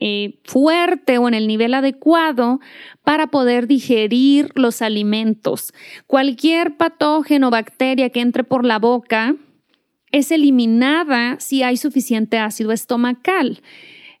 eh, 0.00 0.40
fuerte 0.44 1.18
o 1.18 1.28
en 1.28 1.34
el 1.34 1.46
nivel 1.46 1.72
adecuado 1.72 2.58
para 3.04 3.28
poder 3.28 3.68
digerir 3.68 4.50
los 4.56 4.82
alimentos. 4.82 5.72
Cualquier 6.08 6.76
patógeno 6.76 7.48
o 7.48 7.50
bacteria 7.50 8.10
que 8.10 8.20
entre 8.20 8.42
por 8.42 8.64
la 8.64 8.80
boca 8.80 9.36
es 10.12 10.30
eliminada 10.30 11.36
si 11.40 11.62
hay 11.62 11.76
suficiente 11.76 12.38
ácido 12.38 12.72
estomacal. 12.72 13.62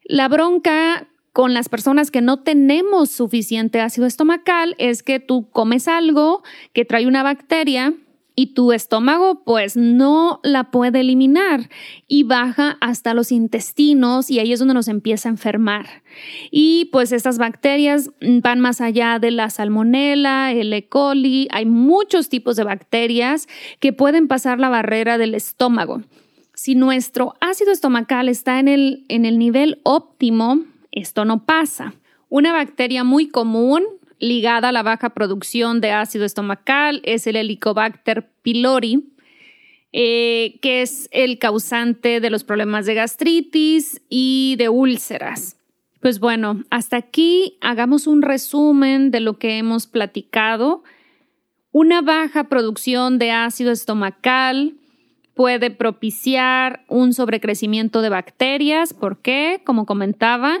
La 0.04 0.28
bronca 0.28 1.08
con 1.32 1.54
las 1.54 1.68
personas 1.68 2.10
que 2.10 2.20
no 2.20 2.40
tenemos 2.42 3.10
suficiente 3.10 3.80
ácido 3.80 4.06
estomacal 4.06 4.74
es 4.78 5.02
que 5.02 5.20
tú 5.20 5.48
comes 5.50 5.86
algo 5.86 6.42
que 6.72 6.84
trae 6.84 7.06
una 7.06 7.22
bacteria 7.22 7.94
y 8.38 8.54
tu 8.54 8.70
estómago 8.70 9.42
pues 9.42 9.76
no 9.76 10.38
la 10.44 10.70
puede 10.70 11.00
eliminar 11.00 11.68
y 12.06 12.22
baja 12.22 12.78
hasta 12.80 13.12
los 13.12 13.32
intestinos 13.32 14.30
y 14.30 14.38
ahí 14.38 14.52
es 14.52 14.60
donde 14.60 14.74
nos 14.74 14.86
empieza 14.86 15.28
a 15.28 15.32
enfermar. 15.32 16.04
Y 16.52 16.84
pues 16.92 17.10
estas 17.10 17.38
bacterias 17.38 18.10
van 18.20 18.60
más 18.60 18.80
allá 18.80 19.18
de 19.18 19.32
la 19.32 19.50
salmonela, 19.50 20.52
el 20.52 20.72
E. 20.72 20.86
coli, 20.86 21.48
hay 21.50 21.66
muchos 21.66 22.28
tipos 22.28 22.54
de 22.54 22.62
bacterias 22.62 23.48
que 23.80 23.92
pueden 23.92 24.28
pasar 24.28 24.60
la 24.60 24.68
barrera 24.68 25.18
del 25.18 25.34
estómago. 25.34 26.02
Si 26.54 26.76
nuestro 26.76 27.34
ácido 27.40 27.72
estomacal 27.72 28.28
está 28.28 28.60
en 28.60 28.68
el, 28.68 29.04
en 29.08 29.24
el 29.24 29.36
nivel 29.40 29.80
óptimo, 29.82 30.60
esto 30.92 31.24
no 31.24 31.44
pasa. 31.44 31.94
Una 32.28 32.52
bacteria 32.52 33.02
muy 33.02 33.26
común 33.26 33.82
ligada 34.18 34.68
a 34.68 34.72
la 34.72 34.82
baja 34.82 35.10
producción 35.10 35.80
de 35.80 35.92
ácido 35.92 36.24
estomacal 36.24 37.00
es 37.04 37.26
el 37.26 37.36
Helicobacter 37.36 38.28
pylori, 38.42 39.12
eh, 39.92 40.58
que 40.60 40.82
es 40.82 41.08
el 41.12 41.38
causante 41.38 42.20
de 42.20 42.30
los 42.30 42.44
problemas 42.44 42.86
de 42.86 42.94
gastritis 42.94 44.00
y 44.08 44.56
de 44.58 44.68
úlceras. 44.68 45.56
Pues 46.00 46.20
bueno, 46.20 46.62
hasta 46.70 46.96
aquí 46.96 47.58
hagamos 47.60 48.06
un 48.06 48.22
resumen 48.22 49.10
de 49.10 49.20
lo 49.20 49.38
que 49.38 49.58
hemos 49.58 49.86
platicado. 49.86 50.82
Una 51.72 52.02
baja 52.02 52.44
producción 52.44 53.18
de 53.18 53.32
ácido 53.32 53.72
estomacal 53.72 54.74
puede 55.34 55.70
propiciar 55.70 56.84
un 56.88 57.12
sobrecrecimiento 57.12 58.02
de 58.02 58.08
bacterias. 58.08 58.92
¿Por 58.92 59.18
qué? 59.18 59.60
Como 59.64 59.86
comentaba, 59.86 60.58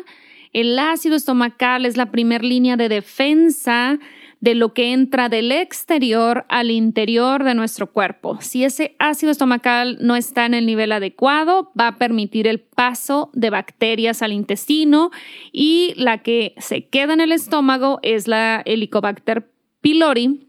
el 0.60 0.78
ácido 0.78 1.14
estomacal 1.14 1.86
es 1.86 1.96
la 1.96 2.10
primera 2.10 2.42
línea 2.42 2.76
de 2.76 2.88
defensa 2.88 3.98
de 4.40 4.54
lo 4.54 4.72
que 4.72 4.92
entra 4.92 5.28
del 5.28 5.52
exterior 5.52 6.46
al 6.48 6.70
interior 6.70 7.44
de 7.44 7.54
nuestro 7.54 7.92
cuerpo. 7.92 8.38
Si 8.40 8.64
ese 8.64 8.94
ácido 8.98 9.32
estomacal 9.32 9.98
no 10.00 10.16
está 10.16 10.46
en 10.46 10.54
el 10.54 10.66
nivel 10.66 10.92
adecuado, 10.92 11.72
va 11.78 11.88
a 11.88 11.98
permitir 11.98 12.46
el 12.46 12.60
paso 12.60 13.30
de 13.34 13.50
bacterias 13.50 14.22
al 14.22 14.32
intestino 14.32 15.10
y 15.52 15.94
la 15.96 16.18
que 16.18 16.54
se 16.58 16.86
queda 16.86 17.14
en 17.14 17.20
el 17.20 17.32
estómago 17.32 17.98
es 18.02 18.28
la 18.28 18.62
Helicobacter 18.64 19.50
pylori, 19.80 20.48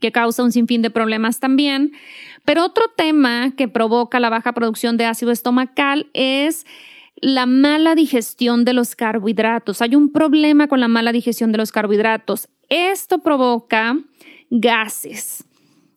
que 0.00 0.12
causa 0.12 0.42
un 0.42 0.52
sinfín 0.52 0.82
de 0.82 0.90
problemas 0.90 1.40
también. 1.40 1.92
Pero 2.44 2.64
otro 2.64 2.84
tema 2.96 3.52
que 3.56 3.66
provoca 3.66 4.20
la 4.20 4.30
baja 4.30 4.52
producción 4.52 4.96
de 4.96 5.06
ácido 5.06 5.32
estomacal 5.32 6.10
es 6.12 6.66
la 7.16 7.46
mala 7.46 7.94
digestión 7.94 8.64
de 8.64 8.72
los 8.72 8.94
carbohidratos. 8.94 9.80
Hay 9.82 9.94
un 9.94 10.12
problema 10.12 10.68
con 10.68 10.80
la 10.80 10.88
mala 10.88 11.12
digestión 11.12 11.52
de 11.52 11.58
los 11.58 11.72
carbohidratos. 11.72 12.48
Esto 12.68 13.18
provoca 13.18 13.98
gases. 14.50 15.44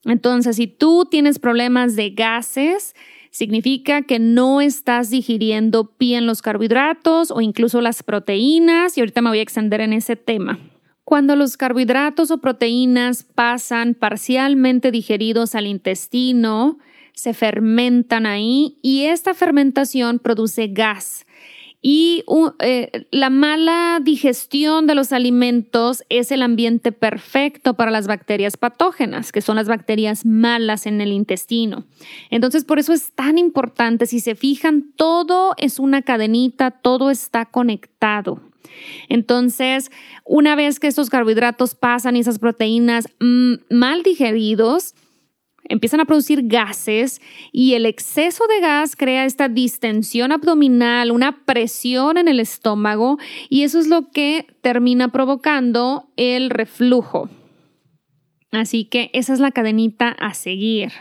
Entonces, 0.05 0.55
si 0.55 0.67
tú 0.67 1.05
tienes 1.09 1.39
problemas 1.39 1.95
de 1.95 2.11
gases, 2.11 2.95
significa 3.31 4.01
que 4.03 4.17
no 4.19 4.61
estás 4.61 5.09
digiriendo 5.09 5.93
bien 5.99 6.25
los 6.25 6.41
carbohidratos 6.41 7.31
o 7.31 7.41
incluso 7.41 7.81
las 7.81 8.01
proteínas, 8.01 8.97
y 8.97 9.01
ahorita 9.01 9.21
me 9.21 9.29
voy 9.29 9.39
a 9.39 9.43
extender 9.43 9.81
en 9.81 9.93
ese 9.93 10.15
tema. 10.15 10.57
Cuando 11.03 11.35
los 11.35 11.57
carbohidratos 11.57 12.31
o 12.31 12.37
proteínas 12.37 13.23
pasan 13.23 13.93
parcialmente 13.93 14.91
digeridos 14.91 15.55
al 15.55 15.67
intestino, 15.67 16.77
se 17.19 17.33
fermentan 17.33 18.25
ahí 18.25 18.77
y 18.81 19.05
esta 19.05 19.33
fermentación 19.33 20.19
produce 20.19 20.67
gas. 20.67 21.25
Y 21.81 22.25
eh, 22.59 23.07
la 23.11 23.29
mala 23.29 23.99
digestión 24.01 24.85
de 24.85 24.95
los 24.95 25.13
alimentos 25.13 26.03
es 26.09 26.31
el 26.31 26.41
ambiente 26.41 26.91
perfecto 26.91 27.75
para 27.75 27.89
las 27.89 28.05
bacterias 28.07 28.57
patógenas, 28.57 29.31
que 29.31 29.41
son 29.41 29.55
las 29.55 29.67
bacterias 29.67 30.25
malas 30.25 30.85
en 30.85 30.99
el 30.99 31.13
intestino. 31.13 31.85
Entonces, 32.29 32.65
por 32.65 32.79
eso 32.79 32.91
es 32.91 33.11
tan 33.13 33.37
importante, 33.37 34.07
si 34.07 34.19
se 34.19 34.35
fijan, 34.35 34.91
todo 34.97 35.53
es 35.57 35.79
una 35.79 36.01
cadenita, 36.01 36.71
todo 36.71 37.11
está 37.11 37.45
conectado. 37.45 38.41
Entonces, 39.07 39.89
una 40.25 40.55
vez 40.55 40.79
que 40.79 40.87
estos 40.87 41.09
carbohidratos 41.09 41.75
pasan 41.75 42.17
y 42.17 42.19
esas 42.19 42.39
proteínas 42.39 43.07
mm, 43.19 43.53
mal 43.69 44.03
digeridos, 44.03 44.95
empiezan 45.69 46.01
a 46.01 46.05
producir 46.05 46.41
gases 46.43 47.21
y 47.51 47.75
el 47.75 47.85
exceso 47.85 48.45
de 48.47 48.59
gas 48.59 48.95
crea 48.95 49.25
esta 49.25 49.47
distensión 49.47 50.31
abdominal, 50.31 51.11
una 51.11 51.45
presión 51.45 52.17
en 52.17 52.27
el 52.27 52.39
estómago 52.39 53.17
y 53.49 53.63
eso 53.63 53.79
es 53.79 53.87
lo 53.87 54.09
que 54.11 54.47
termina 54.61 55.11
provocando 55.11 56.09
el 56.17 56.49
reflujo. 56.49 57.29
Así 58.51 58.85
que 58.85 59.11
esa 59.13 59.33
es 59.33 59.39
la 59.39 59.51
cadenita 59.51 60.09
a 60.09 60.33
seguir. 60.33 60.91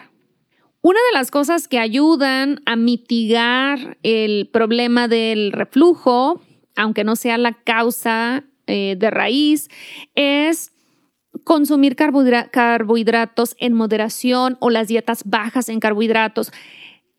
Una 0.80 1.00
de 1.10 1.18
las 1.18 1.30
cosas 1.30 1.66
que 1.66 1.78
ayudan 1.78 2.60
a 2.66 2.76
mitigar 2.76 3.98
el 4.02 4.48
problema 4.52 5.08
del 5.08 5.50
reflujo, 5.50 6.40
aunque 6.76 7.04
no 7.04 7.16
sea 7.16 7.37
la 7.37 7.52
causa 7.52 8.44
eh, 8.66 8.96
de 8.96 9.10
raíz, 9.10 9.68
es 10.14 10.72
consumir 11.45 11.97
carbohidratos 11.97 13.57
en 13.59 13.73
moderación 13.73 14.57
o 14.61 14.71
las 14.71 14.88
dietas 14.88 15.23
bajas 15.25 15.68
en 15.68 15.80
carbohidratos. 15.80 16.52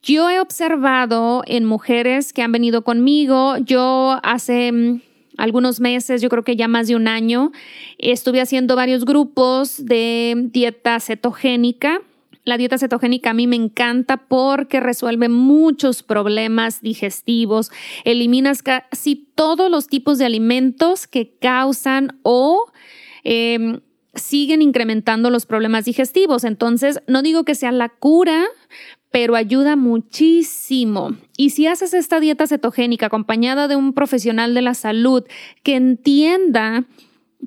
Yo 0.02 0.30
he 0.30 0.40
observado 0.40 1.44
en 1.46 1.66
mujeres 1.66 2.32
que 2.32 2.42
han 2.42 2.52
venido 2.52 2.84
conmigo, 2.84 3.58
yo 3.58 4.18
hace 4.24 4.72
mm, 4.72 5.02
algunos 5.38 5.80
meses, 5.82 6.22
yo 6.22 6.30
creo 6.30 6.44
que 6.44 6.56
ya 6.56 6.68
más 6.68 6.88
de 6.88 6.96
un 6.96 7.08
año, 7.08 7.52
estuve 7.98 8.40
haciendo 8.40 8.76
varios 8.76 9.04
grupos 9.04 9.86
de 9.86 10.36
dieta 10.52 11.00
cetogénica. 11.00 12.02
La 12.46 12.58
dieta 12.58 12.78
cetogénica 12.78 13.32
a 13.32 13.34
mí 13.34 13.46
me 13.46 13.58
encanta 13.58 14.18
porque 14.18 14.80
resuelve 14.80 15.28
muchos 15.28 16.02
problemas 16.02 16.82
digestivos, 16.82 17.70
eliminas 18.06 18.64
casi 18.64 19.16
todos 19.36 19.70
los 19.70 19.88
tipos 19.88 20.18
de 20.18 20.26
alimentos 20.26 21.08
que 21.08 21.38
causan 21.40 22.20
o 22.24 22.72
em, 23.24 23.82
siguen 24.20 24.62
incrementando 24.62 25.30
los 25.30 25.46
problemas 25.46 25.86
digestivos. 25.86 26.44
Entonces, 26.44 27.02
no 27.08 27.22
digo 27.22 27.44
que 27.44 27.56
sea 27.56 27.72
la 27.72 27.90
cura, 27.90 28.46
pero 29.12 29.36
ayuda 29.36 29.76
muchísimo. 29.76 31.16
Y 31.38 31.52
si 31.52 31.68
haces 31.68 31.94
esta 31.94 32.20
dieta 32.20 32.48
cetogénica 32.48 33.08
acompañada 33.08 33.68
de 33.68 33.76
un 33.76 33.94
profesional 33.94 34.54
de 34.54 34.62
la 34.62 34.74
salud 34.74 35.24
que 35.64 35.76
entienda 35.76 36.86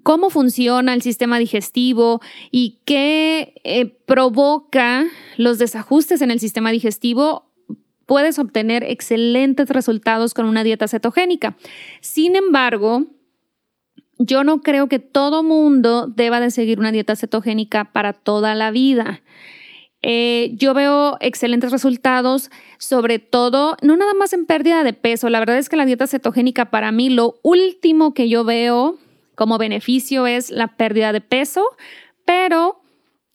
cómo 0.03 0.31
funciona 0.31 0.95
el 0.95 1.03
sistema 1.03 1.39
digestivo 1.39 2.21
y 2.51 2.81
qué 2.85 3.55
eh, 3.65 3.87
provoca 3.87 5.07
los 5.37 5.59
desajustes 5.59 6.23
en 6.23 6.31
el 6.31 6.41
sistema 6.41 6.71
digestivo, 6.71 7.51
puedes 8.07 8.39
obtener 8.39 8.83
excelentes 8.85 9.69
resultados 9.69 10.35
con 10.35 10.47
una 10.47 10.65
dieta 10.65 10.89
cetogénica. 10.89 11.57
Sin 12.01 12.37
embargo, 12.37 13.07
yo 14.19 14.45
no 14.45 14.61
creo 14.61 14.89
que 14.89 14.99
todo 14.99 15.43
mundo 15.43 16.07
deba 16.07 16.41
de 16.41 16.51
seguir 16.51 16.79
una 16.79 16.93
dieta 16.93 17.17
cetogénica 17.17 17.93
para 17.93 18.13
toda 18.13 18.55
la 18.55 18.71
vida. 18.71 19.23
Eh, 20.03 20.51
yo 20.55 20.75
veo 20.75 21.17
excelentes 21.21 21.71
resultados, 21.71 22.51
sobre 22.79 23.21
todo, 23.21 23.77
no 23.83 23.97
nada 23.97 24.15
más 24.15 24.33
en 24.33 24.47
pérdida 24.47 24.83
de 24.83 24.93
peso. 24.93 25.29
La 25.29 25.39
verdad 25.39 25.59
es 25.59 25.69
que 25.69 25.77
la 25.77 25.87
dieta 25.87 26.09
cetogénica 26.09 26.71
para 26.71 26.91
mí 26.91 27.09
lo 27.09 27.39
último 27.43 28.13
que 28.13 28.29
yo 28.29 28.45
veo 28.45 28.99
como 29.37 29.59
beneficio 29.59 30.27
es 30.27 30.51
la 30.51 30.77
pérdida 30.77 31.13
de 31.13 31.21
peso, 31.21 31.65
pero 32.25 32.82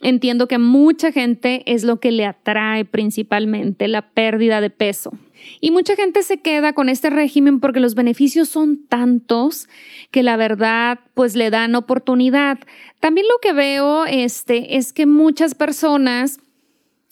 entiendo 0.02 0.48
que 0.48 0.58
mucha 0.58 1.12
gente 1.12 1.64
es 1.66 1.84
lo 1.84 2.00
que 2.00 2.12
le 2.12 2.26
atrae 2.26 2.86
principalmente, 2.86 3.88
la 3.88 4.10
pérdida 4.10 4.62
de 4.62 4.70
peso. 4.70 5.12
Y 5.60 5.72
mucha 5.72 5.96
gente 5.96 6.24
se 6.24 6.42
queda 6.42 6.74
con 6.74 6.90
este 6.90 7.10
régimen 7.10 7.60
porque 7.60 7.80
los 7.80 7.96
beneficios 7.96 8.50
son 8.50 8.86
tantos 8.88 9.70
que 10.12 10.24
la 10.24 10.38
verdad 10.38 11.00
pues 11.14 11.36
le 11.36 11.50
dan 11.50 11.76
oportunidad. 11.76 12.60
También 13.00 13.28
lo 13.28 13.40
que 13.42 13.54
veo 13.54 14.06
este, 14.06 14.78
es 14.78 14.94
que 14.94 15.06
muchas 15.06 15.56
personas 15.56 16.40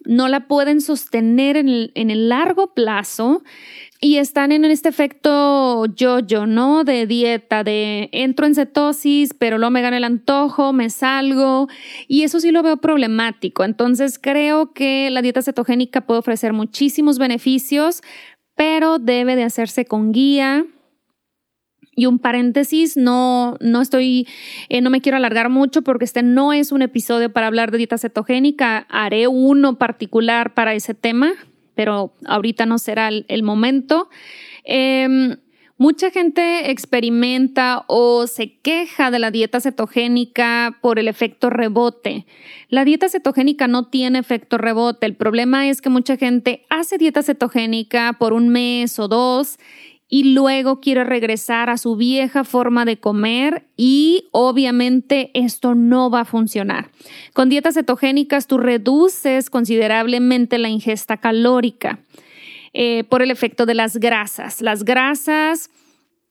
no 0.05 0.27
la 0.27 0.47
pueden 0.47 0.81
sostener 0.81 1.57
en 1.57 1.67
el, 1.67 1.91
en 1.95 2.12
el 2.12 2.29
largo 2.29 2.73
plazo 2.73 3.43
y 4.05 4.19
están 4.19 4.51
en 4.51 4.65
este 4.65 4.87
efecto 4.87 5.87
yo-yo, 5.87 6.45
¿no? 6.45 6.83
De 6.83 7.07
dieta, 7.07 7.63
de 7.63 8.09
entro 8.11 8.45
en 8.45 8.53
cetosis, 8.53 9.33
pero 9.33 9.57
luego 9.57 9.71
me 9.71 9.81
gana 9.81 9.97
el 9.97 10.03
antojo, 10.03 10.73
me 10.73 10.91
salgo, 10.91 11.67
y 12.07 12.21
eso 12.21 12.39
sí 12.39 12.51
lo 12.51 12.61
veo 12.61 12.77
problemático. 12.77 13.63
Entonces 13.63 14.19
creo 14.21 14.73
que 14.73 15.09
la 15.09 15.23
dieta 15.23 15.41
cetogénica 15.41 16.01
puede 16.01 16.19
ofrecer 16.19 16.53
muchísimos 16.53 17.17
beneficios, 17.17 18.03
pero 18.53 18.99
debe 18.99 19.35
de 19.35 19.43
hacerse 19.43 19.85
con 19.85 20.11
guía, 20.11 20.67
y 21.95 22.05
un 22.05 22.19
paréntesis, 22.19 22.97
no, 22.97 23.57
no 23.59 23.81
estoy, 23.81 24.27
eh, 24.69 24.81
no 24.81 24.91
me 24.91 25.01
quiero 25.01 25.15
alargar 25.15 25.49
mucho 25.49 25.81
porque 25.81 26.05
este 26.05 26.21
no 26.21 26.53
es 26.53 26.71
un 26.71 26.83
episodio 26.83 27.33
para 27.33 27.47
hablar 27.47 27.71
de 27.71 27.79
dieta 27.79 27.97
cetogénica. 27.97 28.85
Haré 28.89 29.27
uno 29.27 29.79
particular 29.79 30.53
para 30.53 30.75
ese 30.75 30.93
tema, 30.93 31.31
pero 31.75 32.13
ahorita 32.25 32.65
no 32.65 32.79
será 32.79 33.09
el, 33.09 33.43
momento. 33.43 34.09
Em, 34.63 35.38
mucha 35.77 36.09
gente 36.09 36.71
experimenta 36.71 37.83
o 37.88 38.27
se 38.27 38.57
queja 38.59 39.11
de 39.11 39.19
la 39.19 39.31
dieta 39.31 39.59
cetogénica 39.59 40.77
por 40.81 40.99
el 40.99 41.07
efecto 41.07 41.49
rebote. 41.49 42.25
La 42.69 42.85
dieta 42.85 43.09
cetogénica 43.09 43.67
no 43.67 43.88
tiene 43.88 44.19
efecto 44.19 44.57
rebote. 44.57 45.05
El 45.05 45.15
problema 45.15 45.67
es 45.67 45.81
que 45.81 45.89
mucha 45.89 46.17
gente 46.17 46.65
hace 46.69 46.97
dieta 46.97 47.21
cetogénica 47.23 48.13
por 48.17 48.33
un 48.33 48.49
mes 48.49 48.97
o 48.99 49.07
dos 49.07 49.59
y 50.07 50.33
luego 50.33 50.79
quiere 50.79 51.03
regresar 51.03 51.69
a 51.69 51.77
su 51.77 51.95
vieja 51.95 52.43
forma 52.43 52.85
de 52.85 52.97
comer 52.97 53.65
y 53.75 54.27
obviamente 54.31 55.31
esto 55.33 55.73
no 55.73 56.09
va 56.09 56.21
a 56.21 56.25
funcionar. 56.25 56.91
Con 57.33 57.49
dietas 57.49 57.73
cetogénicas 57.73 58.47
tú 58.47 58.57
reduces 58.57 59.49
considerablemente 59.49 60.57
la 60.57 60.69
ingesta 60.69 61.17
calórica 61.17 61.99
eh, 62.73 63.03
por 63.05 63.21
el 63.21 63.31
efecto 63.31 63.65
de 63.65 63.73
las 63.73 63.97
grasas. 63.97 64.61
Las 64.61 64.83
grasas 64.83 65.71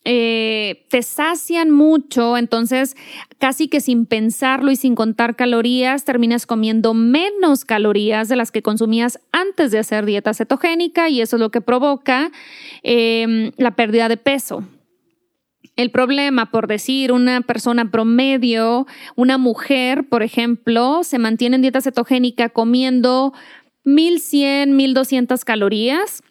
eh, 0.06 0.84
te 0.90 1.02
sacian 1.02 1.70
mucho, 1.70 2.36
entonces 2.36 2.94
casi 3.38 3.68
que 3.68 3.80
sin 3.80 4.04
pensarlo 4.04 4.70
y 4.70 4.76
sin 4.76 4.94
contar 4.94 5.34
calorías, 5.34 6.04
terminas 6.04 6.44
comiendo 6.44 6.92
menos 6.92 7.64
calorías 7.64 8.28
de 8.28 8.36
las 8.36 8.52
que 8.52 8.60
consumías 8.60 9.18
antes 9.32 9.70
de 9.70 9.78
hacer 9.78 10.04
dieta 10.04 10.34
cetogénica 10.34 11.08
y 11.08 11.22
eso 11.22 11.36
es 11.36 11.40
lo 11.40 11.50
que 11.50 11.62
provoca 11.62 12.30
em, 12.82 13.52
la 13.56 13.76
pérdida 13.76 14.10
de 14.10 14.18
peso. 14.18 14.62
El 15.74 15.90
problema, 15.90 16.50
por 16.50 16.66
decir, 16.66 17.10
una 17.10 17.40
persona 17.40 17.90
promedio, 17.90 18.86
una 19.16 19.38
mujer, 19.38 20.06
por 20.06 20.22
ejemplo, 20.22 21.02
se 21.02 21.18
mantiene 21.18 21.56
en 21.56 21.62
dieta 21.62 21.80
cetogénica 21.80 22.50
comiendo 22.50 23.32
1100, 23.84 24.76
1200 24.76 25.44
calorías 25.44 26.22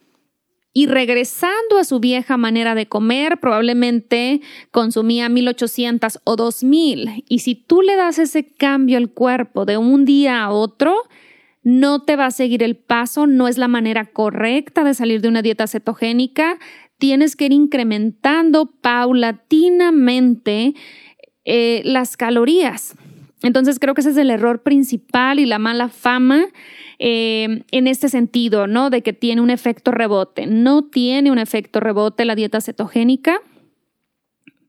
y 0.74 0.88
regresando 0.88 1.78
a 1.80 1.84
su 1.84 2.00
vieja 2.00 2.36
manera 2.36 2.74
de 2.74 2.88
comer, 2.88 3.40
probablemente 3.40 4.42
consumía 4.72 5.30
1800 5.30 6.20
o 6.24 6.36
2000. 6.36 7.24
Y 7.30 7.40
si 7.40 7.54
tú 7.54 7.84
le 7.84 7.96
das 7.96 8.18
ese 8.18 8.48
cambio 8.48 8.98
al 8.98 9.12
cuerpo 9.12 9.66
de 9.66 9.78
un 9.78 10.04
día 10.04 10.44
a 10.44 10.50
otro, 10.50 10.96
no 11.62 12.02
te 12.02 12.16
va 12.16 12.26
a 12.26 12.32
seguir 12.32 12.64
el 12.64 12.76
paso, 12.76 13.28
no 13.28 13.48
es 13.48 13.60
la 13.60 13.68
manera 13.68 14.06
correcta 14.06 14.84
de 14.84 14.96
salir 14.96 15.22
de 15.22 15.28
una 15.28 15.44
dieta 15.44 15.68
cetogénica. 15.68 16.58
Tienes 16.98 17.36
que 17.36 17.46
ir 17.46 17.54
incrementando 17.54 18.66
paulatinamente 18.82 20.74
eh, 21.46 21.82
las 21.86 22.18
calorías. 22.18 22.96
Entonces 23.44 23.78
creo 23.78 23.94
que 23.94 24.02
ese 24.02 24.12
es 24.12 24.18
el 24.18 24.32
error 24.32 24.64
principal 24.64 25.40
y 25.40 25.46
la 25.46 25.60
mala 25.60 25.90
fama 25.90 26.46
eh, 26.98 27.64
en 27.72 27.88
este 27.88 28.08
sentido, 28.10 28.68
¿no? 28.68 28.90
De 28.90 29.04
que 29.04 29.14
tiene 29.14 29.42
un 29.42 29.50
efecto 29.50 29.92
rebote. 29.92 30.48
No 30.48 30.86
tiene 30.86 31.30
un 31.30 31.38
efecto 31.38 31.82
rebote 31.82 32.24
la 32.24 32.36
dieta 32.36 32.62
cetogénica, 32.62 33.42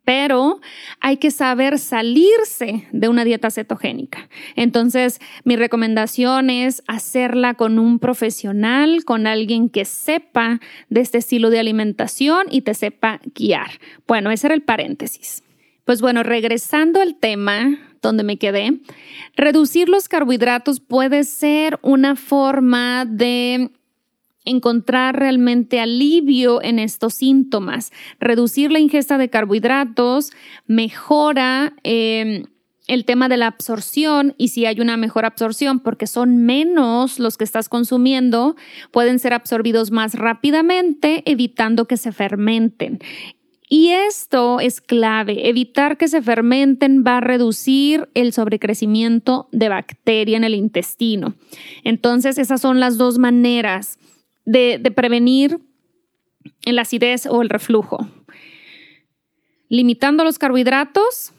pero 0.04 0.60
hay 1.00 1.16
que 1.16 1.30
saber 1.30 1.78
salirse 1.78 2.86
de 2.92 3.08
una 3.08 3.24
dieta 3.24 3.50
cetogénica. 3.50 4.28
Entonces, 4.56 5.20
mi 5.44 5.56
recomendación 5.56 6.50
es 6.50 6.82
hacerla 6.86 7.54
con 7.54 7.78
un 7.78 8.00
profesional, 8.00 9.04
con 9.04 9.26
alguien 9.26 9.70
que 9.70 9.84
sepa 9.84 10.60
de 10.90 11.00
este 11.00 11.18
estilo 11.18 11.50
de 11.50 11.60
alimentación 11.60 12.46
y 12.50 12.62
te 12.62 12.74
sepa 12.74 13.20
guiar. 13.34 13.70
Bueno, 14.06 14.30
ese 14.30 14.48
era 14.48 14.54
el 14.54 14.62
paréntesis. 14.62 15.42
Pues 15.84 16.00
bueno, 16.00 16.22
regresando 16.22 17.00
al 17.00 17.16
tema, 17.16 17.78
donde 18.08 18.24
me 18.24 18.38
quedé. 18.38 18.80
Reducir 19.36 19.88
los 19.88 20.08
carbohidratos 20.08 20.80
puede 20.80 21.24
ser 21.24 21.78
una 21.82 22.16
forma 22.16 23.04
de 23.04 23.70
encontrar 24.44 25.18
realmente 25.18 25.80
alivio 25.80 26.62
en 26.62 26.78
estos 26.78 27.14
síntomas. 27.14 27.92
Reducir 28.20 28.70
la 28.70 28.78
ingesta 28.78 29.18
de 29.18 29.30
carbohidratos 29.30 30.32
mejora 30.66 31.74
em, 31.82 32.44
el 32.86 33.04
tema 33.06 33.28
de 33.28 33.38
la 33.38 33.46
absorción 33.46 34.34
y 34.36 34.48
si 34.48 34.66
hay 34.66 34.80
una 34.80 34.96
mejor 34.96 35.24
absorción, 35.24 35.80
porque 35.80 36.06
son 36.06 36.44
menos 36.44 37.18
los 37.18 37.38
que 37.38 37.44
estás 37.44 37.68
consumiendo, 37.68 38.56
pueden 38.90 39.18
ser 39.18 39.32
absorbidos 39.32 39.90
más 39.90 40.14
rápidamente, 40.14 41.22
evitando 41.24 41.86
que 41.86 41.96
se 41.96 42.12
fermenten. 42.12 42.98
Y 43.68 43.90
esto 43.90 44.60
es 44.60 44.80
clave. 44.80 45.48
Evitar 45.48 45.96
que 45.96 46.08
se 46.08 46.20
fermenten 46.20 47.02
va 47.06 47.18
a 47.18 47.20
reducir 47.20 48.08
el 48.14 48.32
sobrecrecimiento 48.32 49.48
de 49.52 49.70
bacteria 49.70 50.36
en 50.36 50.44
el 50.44 50.54
intestino. 50.54 51.34
Entonces, 51.82 52.38
esas 52.38 52.60
son 52.60 52.78
las 52.78 52.98
dos 52.98 53.18
maneras 53.18 53.98
de, 54.44 54.78
prevenir 54.94 55.58
la 56.66 56.82
acidez 56.82 57.26
o 57.26 57.40
el 57.40 57.48
reflujo. 57.48 58.06
Limitando 59.68 60.24
los 60.24 60.38
carbohidratos 60.38 61.32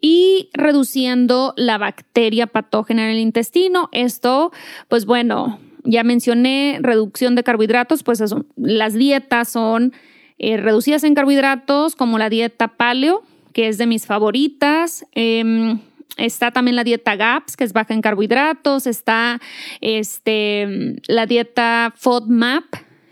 y 0.00 0.50
reduciendo 0.52 1.52
la 1.56 1.78
bacteria 1.78 2.46
patógena 2.46 3.04
en 3.04 3.16
el 3.16 3.18
intestino. 3.18 3.88
Esto, 3.90 4.52
pues 4.88 5.04
bueno, 5.04 5.58
ya 5.82 6.04
mencioné 6.04 6.78
reducción 6.80 7.34
de 7.34 7.42
carbohidratos, 7.42 8.04
pues 8.04 8.22
las 8.56 8.94
dietas 8.94 9.48
son 9.48 9.92
eh, 10.38 10.56
reducidas 10.56 11.04
en 11.04 11.14
carbohidratos, 11.14 11.94
como 11.96 12.18
la 12.18 12.28
dieta 12.28 12.68
paleo, 12.68 13.22
que 13.52 13.68
es 13.68 13.78
de 13.78 13.86
mis 13.86 14.06
favoritas. 14.06 15.06
Em, 15.12 15.78
está 16.16 16.50
también 16.50 16.76
la 16.76 16.84
dieta 16.84 17.16
GAPS, 17.16 17.56
que 17.56 17.64
es 17.64 17.72
baja 17.72 17.94
en 17.94 18.02
carbohidratos. 18.02 18.86
Está 18.86 19.40
este, 19.80 20.96
la 21.06 21.26
dieta 21.26 21.92
FODMAP. 21.96 22.64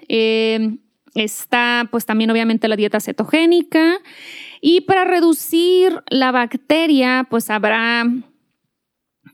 Em, 0.08 0.78
está 1.14 1.88
pues 1.90 2.06
también 2.06 2.30
obviamente 2.30 2.68
la 2.68 2.76
dieta 2.76 3.00
cetogénica. 3.00 3.98
Y 4.60 4.82
para 4.82 5.04
reducir 5.04 6.02
la 6.08 6.32
bacteria, 6.32 7.26
pues 7.28 7.50
habrá 7.50 8.04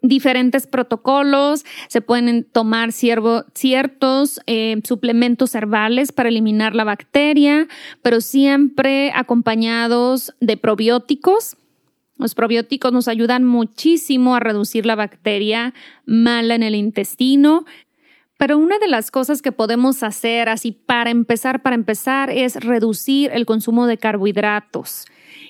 diferentes 0.03 0.67
protocolos, 0.67 1.65
se 1.89 2.01
pueden 2.01 2.45
tomar 2.45 2.93
ciertos 2.93 4.41
eh, 4.47 4.81
suplementos 4.85 5.55
herbales 5.55 6.13
para 6.13 6.29
eliminar 6.29 6.75
la 6.75 6.85
bacteria, 6.85 7.69
pero 8.03 8.21
siempre 8.21 9.13
acompañados 9.15 10.35
de 10.41 10.57
probióticos. 10.57 11.57
Los 12.17 12.35
probióticos 12.35 12.93
nos 12.93 13.07
ayudan 13.09 13.45
muchísimo 13.45 14.35
a 14.35 14.41
reducir 14.41 14.87
la 14.87 14.97
bacteria 14.97 15.73
mala 16.05 16.57
en 16.57 16.65
el 16.65 16.75
intestino. 16.75 17.65
Pero 18.39 18.57
una 18.57 18.79
de 18.79 18.87
las 18.87 19.11
cosas 19.11 19.43
que 19.43 19.51
podemos 19.51 20.05
hacer 20.05 20.49
así 20.49 20.71
para 20.71 21.11
empezar, 21.11 21.61
para 21.61 21.75
empezar, 21.75 22.31
es 22.31 22.55
reducir 22.55 23.33
el 23.33 23.45
consumo 23.47 23.89
de 23.89 23.99
carbohidratos, 23.99 25.07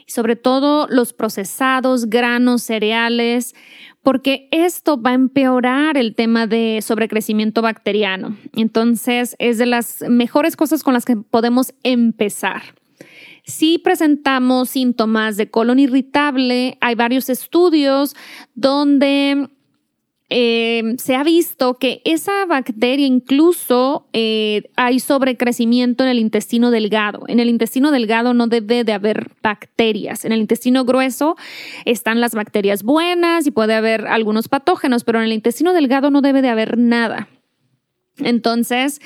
sobre 0.07 0.37
todo 0.37 0.89
los 0.89 1.13
procesados, 1.13 2.09
granos, 2.09 2.63
cereales, 2.63 3.55
porque 4.03 4.49
esto 4.53 5.01
va 5.01 5.11
a 5.11 5.15
empeorar 5.15 5.97
el 5.97 6.15
tema 6.15 6.47
de 6.47 6.81
sobrecrecimiento 6.83 7.63
bacteriano. 7.63 8.37
Entonces, 8.55 9.37
es 9.39 9.59
de 9.59 9.67
las 9.67 10.03
mejores 10.09 10.57
cosas 10.57 10.83
con 10.83 10.95
las 10.95 11.05
que 11.05 11.17
podemos 11.17 11.75
empezar. 11.83 12.63
Si 13.45 13.79
presentamos 13.79 14.71
síntomas 14.71 15.37
de 15.37 15.51
colon 15.51 15.79
irritable, 15.79 16.77
hay 16.81 16.95
varios 16.95 17.31
estudios 17.31 18.15
donde 18.55 19.49
eh, 20.31 20.83
se 20.99 21.17
ha 21.17 21.25
visto 21.25 21.79
que 21.79 22.03
esa 22.05 22.45
bacteria 22.45 23.07
incluso 23.07 24.07
eh, 24.13 24.71
hay 24.77 25.01
sobrecrecimiento 25.01 26.05
en 26.05 26.11
el 26.11 26.19
intestino 26.19 26.71
delgado. 26.71 27.25
En 27.29 27.41
el 27.41 27.49
intestino 27.49 27.91
delgado 27.91 28.35
no 28.35 28.47
debe 28.47 28.85
de 28.85 28.93
haber 28.93 29.31
bacterias. 29.43 30.25
En 30.27 30.33
el 30.33 30.41
intestino 30.41 30.85
grueso 30.85 31.37
están 31.87 32.21
las 32.21 32.35
bacterias 32.35 32.83
buenas 32.83 33.47
y 33.47 33.51
puede 33.51 33.75
haber 33.75 34.07
algunos 34.07 34.49
patógenos, 34.49 35.05
pero 35.05 35.19
en 35.19 35.25
el 35.25 35.33
intestino 35.33 35.73
delgado 35.73 36.11
no 36.11 36.21
debe 36.21 36.43
de 36.43 36.49
haber 36.49 36.77
nada. 36.77 37.29
Entonces, 38.19 39.01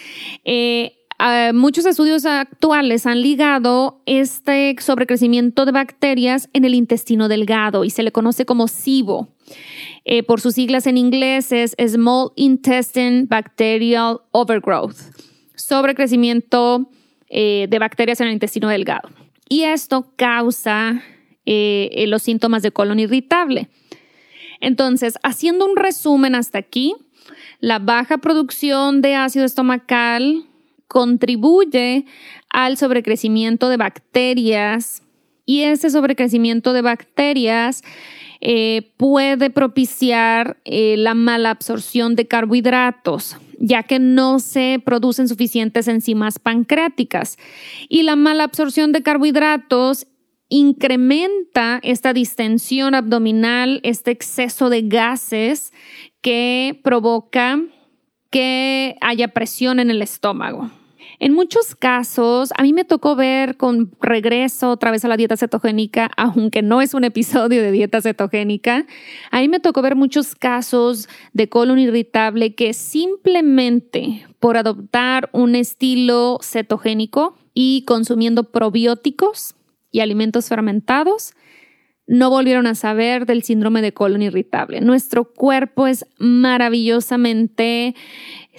eh, 0.44 1.01
muchos 1.54 1.86
estudios 1.86 2.24
actuales 2.24 3.06
han 3.06 3.22
ligado 3.22 4.02
este 4.06 4.74
sobrecrecimiento 4.80 5.64
de 5.64 5.72
bacterias 5.72 6.48
en 6.52 6.64
el 6.64 6.74
intestino 6.74 7.28
delgado 7.28 7.84
y 7.84 7.90
se 7.90 8.02
le 8.02 8.10
conoce 8.10 8.44
como 8.44 8.66
SIBO. 8.66 9.28
Eh, 10.04 10.22
por 10.24 10.40
sus 10.40 10.54
siglas 10.54 10.86
en 10.86 10.98
inglés 10.98 11.52
es 11.52 11.76
Small 11.86 12.32
Intestine 12.34 13.26
Bacterial 13.26 14.20
Overgrowth, 14.32 14.96
sobrecrecimiento 15.54 16.90
eh, 17.28 17.66
de 17.70 17.78
bacterias 17.78 18.20
en 18.20 18.26
el 18.28 18.32
intestino 18.32 18.68
delgado. 18.68 19.08
Y 19.48 19.62
esto 19.62 20.12
causa 20.16 21.02
eh, 21.46 22.04
los 22.08 22.22
síntomas 22.22 22.62
de 22.62 22.72
colon 22.72 22.98
irritable. 22.98 23.68
Entonces, 24.60 25.18
haciendo 25.22 25.66
un 25.66 25.76
resumen 25.76 26.34
hasta 26.34 26.58
aquí, 26.58 26.94
la 27.60 27.78
baja 27.78 28.18
producción 28.18 29.02
de 29.02 29.14
ácido 29.14 29.44
estomacal 29.44 30.46
contribuye 30.92 32.04
al 32.50 32.76
sobrecrecimiento 32.76 33.70
de 33.70 33.78
bacterias 33.78 35.02
y 35.46 35.62
ese 35.62 35.88
sobrecrecimiento 35.88 36.74
de 36.74 36.82
bacterias 36.82 37.82
eh, 38.42 38.92
puede 38.98 39.48
propiciar 39.48 40.58
eh, 40.66 40.96
la 40.98 41.14
mala 41.14 41.48
absorción 41.48 42.14
de 42.14 42.28
carbohidratos, 42.28 43.38
ya 43.58 43.84
que 43.84 44.00
no 44.00 44.38
se 44.38 44.82
producen 44.84 45.28
suficientes 45.28 45.88
enzimas 45.88 46.38
pancreáticas. 46.38 47.38
Y 47.88 48.02
la 48.02 48.14
mala 48.14 48.44
absorción 48.44 48.92
de 48.92 49.02
carbohidratos 49.02 50.06
incrementa 50.50 51.80
esta 51.82 52.12
distensión 52.12 52.94
abdominal, 52.94 53.80
este 53.82 54.10
exceso 54.10 54.68
de 54.68 54.82
gases 54.82 55.72
que 56.20 56.78
provoca 56.84 57.62
que 58.28 58.96
haya 59.00 59.28
presión 59.28 59.80
en 59.80 59.90
el 59.90 60.02
estómago. 60.02 60.70
En 61.24 61.34
muchos 61.34 61.76
casos, 61.76 62.50
a 62.56 62.64
mí 62.64 62.72
me 62.72 62.84
tocó 62.84 63.14
ver 63.14 63.56
con 63.56 63.92
regreso 64.00 64.70
otra 64.70 64.90
vez 64.90 65.04
a 65.04 65.08
la 65.08 65.16
dieta 65.16 65.36
cetogénica, 65.36 66.10
aunque 66.16 66.62
no 66.62 66.82
es 66.82 66.94
un 66.94 67.04
episodio 67.04 67.62
de 67.62 67.70
dieta 67.70 68.02
cetogénica, 68.02 68.86
a 69.30 69.38
mí 69.38 69.46
me 69.46 69.60
tocó 69.60 69.82
ver 69.82 69.94
muchos 69.94 70.34
casos 70.34 71.08
de 71.32 71.48
colon 71.48 71.78
irritable 71.78 72.56
que 72.56 72.74
simplemente 72.74 74.26
por 74.40 74.56
adoptar 74.56 75.30
un 75.32 75.54
estilo 75.54 76.40
cetogénico 76.42 77.36
y 77.54 77.84
consumiendo 77.86 78.50
probióticos 78.50 79.54
y 79.92 80.00
alimentos 80.00 80.48
fermentados, 80.48 81.34
no 82.08 82.30
volvieron 82.30 82.66
a 82.66 82.74
saber 82.74 83.26
del 83.26 83.44
síndrome 83.44 83.80
de 83.80 83.94
colon 83.94 84.22
irritable. 84.22 84.80
Nuestro 84.80 85.32
cuerpo 85.32 85.86
es 85.86 86.04
maravillosamente 86.18 87.94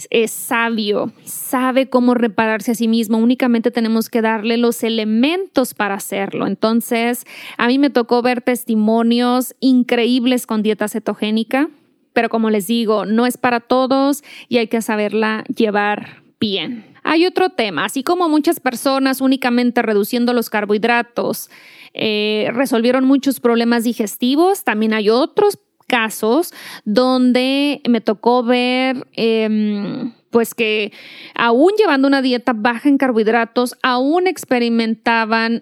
es, 0.10 0.32
sabio, 0.32 1.12
sabe 1.24 1.90
cómo 1.90 2.14
repararse 2.14 2.72
a 2.72 2.76
sí 2.76 2.88
mismo, 2.88 3.18
únicamente 3.18 3.72
tenemos 3.72 4.10
que 4.10 4.22
darle 4.22 4.58
los 4.58 4.84
elementos 4.84 5.74
para 5.74 5.96
hacerlo. 5.96 6.48
Entonces, 6.48 7.26
a 7.58 7.68
mí 7.68 7.78
me 7.78 7.90
tocó 7.90 8.22
ver 8.22 8.42
testimonios 8.42 9.56
increíbles 9.60 10.48
con 10.48 10.64
dieta 10.64 10.88
cetogénica, 10.88 11.70
pero 12.14 12.30
como 12.30 12.50
les 12.50 12.68
digo, 12.68 13.06
no 13.06 13.26
es 13.26 13.38
para 13.38 13.60
todos 13.60 14.24
y 14.50 14.58
hay 14.58 14.68
que 14.68 14.82
saberla 14.82 15.44
llevar 15.56 16.24
bien. 16.40 16.86
Hay 17.04 17.26
otro 17.26 17.50
tema, 17.50 17.86
así 17.86 18.02
como 18.02 18.30
muchas 18.30 18.60
personas 18.60 19.20
únicamente 19.20 19.82
reduciendo 19.82 20.34
los 20.34 20.50
carbohidratos 20.50 21.50
eh, 21.94 22.50
resolvieron 22.54 23.06
muchos 23.06 23.40
problemas 23.40 23.84
digestivos, 23.84 24.64
también 24.64 24.94
hay 24.94 25.10
otros 25.10 25.60
casos 25.84 26.54
donde 26.86 27.82
me 27.88 28.02
tocó 28.02 28.44
ver... 28.44 29.08
Em, 29.14 30.14
pues 30.34 30.56
que 30.56 30.92
aún 31.36 31.72
llevando 31.78 32.08
una 32.08 32.24
dieta 32.24 32.54
baja 32.56 32.90
en 32.90 32.98
carbohidratos, 32.98 33.78
aún 33.84 34.26
experimentaban 34.26 35.62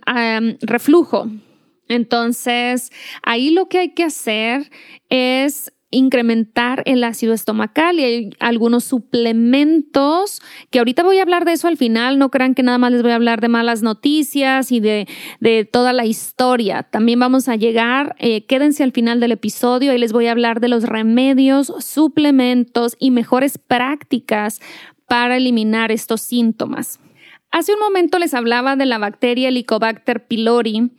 reflujo. 0.61 1.27
Entonces, 1.89 2.89
ahí 3.21 3.51
lo 3.51 3.67
que 3.67 3.79
hay 3.79 3.89
que 3.89 4.05
hacer 4.05 4.71
es 5.09 5.73
incrementar 5.91 6.81
el 6.85 7.03
ácido 7.03 7.33
estomacal 7.33 7.99
y 7.99 8.03
hay 8.03 8.29
algunos 8.39 8.85
suplementos 8.85 10.41
que 10.69 10.79
ahorita 10.79 11.03
voy 11.03 11.19
a 11.19 11.21
hablar 11.21 11.45
de 11.45 11.53
eso 11.53 11.67
al 11.67 11.77
final, 11.77 12.17
no 12.17 12.31
crean 12.31 12.55
que 12.55 12.63
nada 12.63 12.77
más 12.77 12.91
les 12.91 13.03
voy 13.03 13.11
a 13.11 13.15
hablar 13.15 13.41
de 13.41 13.49
malas 13.49 13.83
noticias 13.83 14.71
y 14.71 14.79
de, 14.79 15.07
toda 15.71 15.93
la 15.93 16.05
historia, 16.05 16.83
también 16.83 17.19
vamos 17.19 17.47
a 17.47 17.55
llegar, 17.55 18.15
eh, 18.19 18.45
quédense 18.45 18.83
al 18.83 18.91
final 18.91 19.19
del 19.19 19.33
episodio. 19.33 19.93
Y 19.93 19.97
les 19.97 20.13
voy 20.13 20.27
a 20.27 20.31
hablar 20.31 20.59
de 20.59 20.67
los 20.67 20.83
remedios, 20.83 21.73
suplementos 21.79 22.95
y 22.99 23.11
mejores 23.11 23.57
prácticas 23.57 24.61
para 25.07 25.37
eliminar 25.37 25.91
estos 25.91 26.21
síntomas. 26.21 26.99
Hace 27.51 27.73
un 27.73 27.79
momento 27.79 28.17
les 28.17 28.33
hablaba 28.33 28.77
de 28.77 28.85
la 28.85 28.97
bacteria 28.97 29.49
Helicobacter 29.49 30.25
pylori 30.25 30.91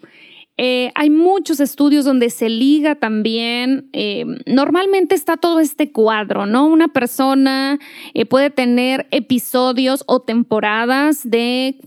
Eh, 0.64 0.92
hay 0.94 1.10
muchos 1.10 1.58
estudios 1.58 2.04
donde 2.04 2.30
se 2.30 2.48
liga 2.48 2.94
también, 2.94 3.88
eh, 3.92 4.24
normalmente 4.46 5.16
está 5.16 5.36
todo 5.36 5.58
este 5.58 5.90
cuadro, 5.90 6.46
¿no? 6.46 6.66
Una 6.66 6.86
persona 6.86 7.80
eh, 8.14 8.26
puede 8.26 8.48
tener 8.48 9.08
episodios 9.10 10.04
o 10.06 10.20
temporadas 10.20 11.28
de 11.28 11.80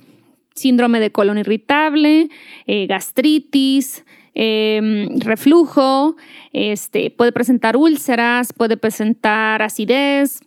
síndrome 0.55 0.99
de 0.99 1.09
colon 1.09 1.37
irritable, 1.37 2.29
gastritis, 2.67 4.03
reflujo, 4.33 6.17
este, 6.51 7.11
puede 7.11 7.31
presentar 7.31 7.77
úlceras, 7.77 8.51
puede 8.51 8.75
presentar 8.75 9.61
acidez, 9.61 10.41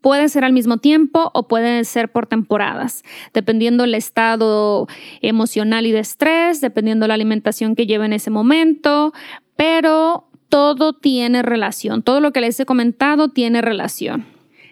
Puede 0.00 0.28
ser 0.28 0.44
al 0.44 0.52
mismo 0.52 0.78
tiempo 0.78 1.30
o 1.34 1.46
puede 1.46 1.84
ser 1.84 2.10
por 2.10 2.26
temporadas, 2.26 3.02
dependiendo 3.34 3.84
el 3.84 3.94
estado 3.94 4.86
emocional 5.20 5.86
y 5.86 5.92
de 5.92 6.00
estrés, 6.00 6.60
dependiendo 6.60 7.06
la 7.06 7.14
alimentación 7.14 7.76
que 7.76 7.86
lleve 7.86 8.06
en 8.06 8.14
ese 8.14 8.30
momento, 8.30 9.12
pero 9.56 10.26
todo 10.48 10.94
tiene 10.94 11.42
relación, 11.42 12.02
todo 12.02 12.20
lo 12.20 12.32
que 12.32 12.40
les 12.40 12.58
he 12.58 12.66
comentado 12.66 13.28
tiene 13.28 13.60
relación. 13.60 14.26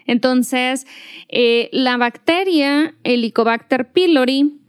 Entonces, 0.05 0.87
eh, 1.29 1.69
la 1.71 1.95
bacteria 1.97 2.95
Helicobacter 3.03 3.91
pylori 3.91 4.59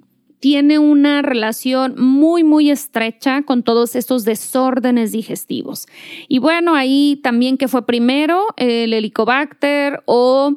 tiene 0.40 0.79
una 0.79 1.22
relación 1.22 1.94
muy, 1.98 2.44
muy 2.44 2.70
estrecha 2.70 3.42
con 3.42 3.62
todos 3.62 3.94
estos 3.94 4.24
desórdenes 4.24 5.12
digestivos. 5.12 5.87
Y 6.29 6.38
bueno, 6.38 6.74
ahí 6.74 7.20
también 7.22 7.59
que 7.59 7.68
fue 7.68 7.87
primero 7.87 8.46
el 8.57 8.92
helicobacter 8.92 10.03
o 10.07 10.57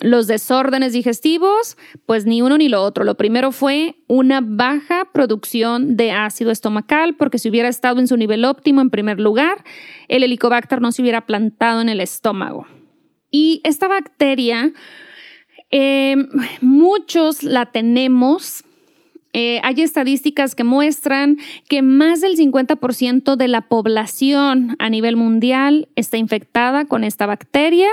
los 0.00 0.26
desórdenes 0.26 0.94
digestivos, 0.94 1.76
pues 2.06 2.26
ni 2.26 2.42
uno 2.42 2.58
ni 2.58 2.68
lo 2.68 2.82
otro. 2.82 3.04
Lo 3.04 3.16
primero 3.16 3.52
fue 3.52 3.96
una 4.08 4.40
baja 4.42 5.08
producción 5.12 5.96
de 5.96 6.10
ácido 6.10 6.50
estomacal, 6.50 7.14
porque 7.14 7.38
si 7.38 7.50
hubiera 7.50 7.68
estado 7.68 8.00
en 8.00 8.08
su 8.08 8.16
nivel 8.16 8.44
óptimo 8.44 8.80
en 8.80 8.90
primer 8.90 9.20
lugar, 9.20 9.62
el 10.08 10.24
helicobacter 10.24 10.80
no 10.80 10.90
se 10.90 11.02
hubiera 11.02 11.26
plantado 11.26 11.80
en 11.80 11.88
el 11.88 12.00
estómago. 12.00 12.66
Y 13.30 13.60
esta 13.62 13.86
bacteria, 13.86 14.72
eh, 15.70 16.16
muchos 16.60 17.42
la 17.42 17.66
tenemos 17.66 18.64
eh, 19.32 19.60
hay 19.62 19.82
estadísticas 19.82 20.54
que 20.56 20.64
muestran 20.64 21.38
que 21.68 21.82
más 21.82 22.20
del 22.20 22.36
50% 22.36 23.36
de 23.36 23.48
la 23.48 23.62
población 23.62 24.74
a 24.80 24.90
nivel 24.90 25.16
mundial 25.16 25.88
está 25.94 26.16
infectada 26.16 26.84
con 26.84 27.04
esta 27.04 27.26
bacteria. 27.26 27.88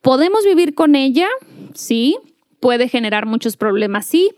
¿Podemos 0.00 0.44
vivir 0.44 0.74
con 0.74 0.94
ella? 0.94 1.28
Sí. 1.74 2.16
¿Puede 2.58 2.88
generar 2.88 3.26
muchos 3.26 3.56
problemas? 3.58 4.06
Sí. 4.06 4.30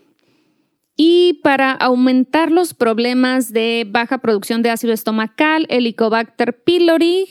Y 0.97 1.39
para 1.41 1.71
aumentar 1.71 2.51
los 2.51 2.73
problemas 2.73 3.53
de 3.53 3.87
baja 3.89 4.17
producción 4.17 4.61
de 4.61 4.71
ácido 4.71 4.91
estomacal, 4.91 5.65
Helicobacter 5.69 6.61
pylori. 6.61 7.27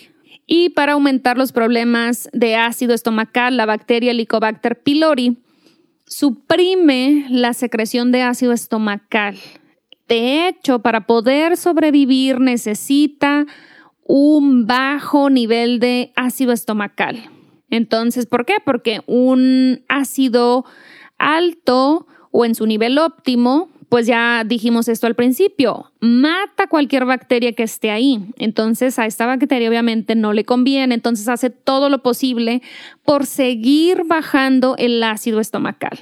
Y 0.46 0.70
para 0.70 0.94
aumentar 0.94 1.36
los 1.36 1.52
problemas 1.52 2.30
de 2.32 2.56
ácido 2.56 2.94
estomacal, 2.94 3.58
la 3.58 3.66
bacteria 3.66 4.12
Helicobacter 4.12 4.80
pylori 4.80 5.36
suprime 6.08 7.26
la 7.30 7.52
secreción 7.54 8.12
de 8.12 8.22
ácido 8.22 8.52
estomacal. 8.52 9.36
De 10.08 10.48
hecho, 10.48 10.80
para 10.80 11.06
poder 11.06 11.56
sobrevivir 11.56 12.40
necesita 12.40 13.46
un 14.04 14.66
bajo 14.66 15.28
nivel 15.28 15.80
de 15.80 16.12
ácido 16.16 16.52
estomacal. 16.52 17.30
Entonces, 17.70 18.26
¿por 18.26 18.46
qué? 18.46 18.54
Porque 18.64 19.02
un 19.06 19.84
ácido 19.88 20.64
alto 21.18 22.06
o 22.30 22.44
en 22.44 22.54
su 22.54 22.66
nivel 22.66 22.98
óptimo 22.98 23.68
pues 23.88 24.06
ya 24.06 24.44
dijimos 24.44 24.88
esto 24.88 25.06
al 25.06 25.14
principio, 25.14 25.92
mata 26.00 26.66
cualquier 26.66 27.04
bacteria 27.06 27.52
que 27.52 27.62
esté 27.62 27.90
ahí. 27.90 28.20
Entonces 28.36 28.98
a 28.98 29.06
esta 29.06 29.26
bacteria 29.26 29.68
obviamente 29.68 30.14
no 30.14 30.32
le 30.32 30.44
conviene, 30.44 30.94
entonces 30.94 31.28
hace 31.28 31.50
todo 31.50 31.88
lo 31.88 32.02
posible 32.02 32.62
por 33.04 33.24
seguir 33.24 34.04
bajando 34.04 34.76
el 34.76 35.02
ácido 35.02 35.40
estomacal. 35.40 35.98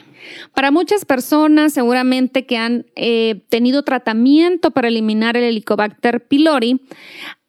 Para 0.53 0.71
muchas 0.71 1.05
personas 1.05 1.73
seguramente 1.73 2.47
que 2.47 2.57
han 2.57 2.87
eh, 2.97 3.43
tenido 3.49 3.85
tratamiento 3.85 4.73
para 4.73 4.89
eliminar 4.89 5.37
el 5.37 5.45
Helicobacter 5.45 6.27
pylori, 6.27 6.81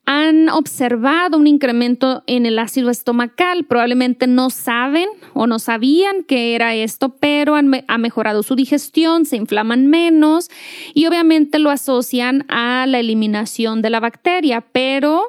han 0.10 0.48
observado 0.48 1.38
un 1.38 1.48
incremento 1.48 2.24
en 2.28 2.46
el 2.46 2.60
ácido 2.60 2.90
estomacal. 2.90 3.66
Probablemente 3.66 4.26
no 4.26 4.50
saben 4.50 5.10
o 5.34 5.48
no 5.48 5.60
sabían 5.60 6.24
que 6.24 6.56
era 6.56 6.74
esto, 6.74 7.18
pero 7.20 7.56
han, 7.56 7.84
ha 7.90 7.98
mejorado 7.98 8.42
su 8.42 8.56
digestión, 8.56 9.26
se 9.26 9.36
inflaman 9.36 9.88
menos 9.88 10.50
y 10.94 11.08
obviamente 11.08 11.60
lo 11.60 11.70
asocian 11.70 12.46
a 12.48 12.86
la 12.88 13.00
eliminación 13.00 13.82
de 13.82 13.90
la 13.90 14.00
bacteria, 14.00 14.62
pero 14.72 15.24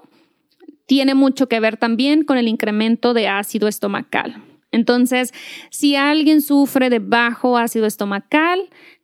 tiene 0.87 1.15
mucho 1.15 1.49
que 1.49 1.59
ver 1.59 1.77
también 1.77 2.23
con 2.23 2.39
el 2.39 2.47
incremento 2.47 3.15
de 3.15 3.27
ácido 3.27 3.67
estomacal. 3.67 4.45
Entonces, 4.71 5.35
si 5.71 5.97
alguien 5.97 6.41
sufre 6.41 6.89
de 6.89 7.01
bajo 7.01 7.59
ácido 7.59 7.85
estomacal, 7.85 8.61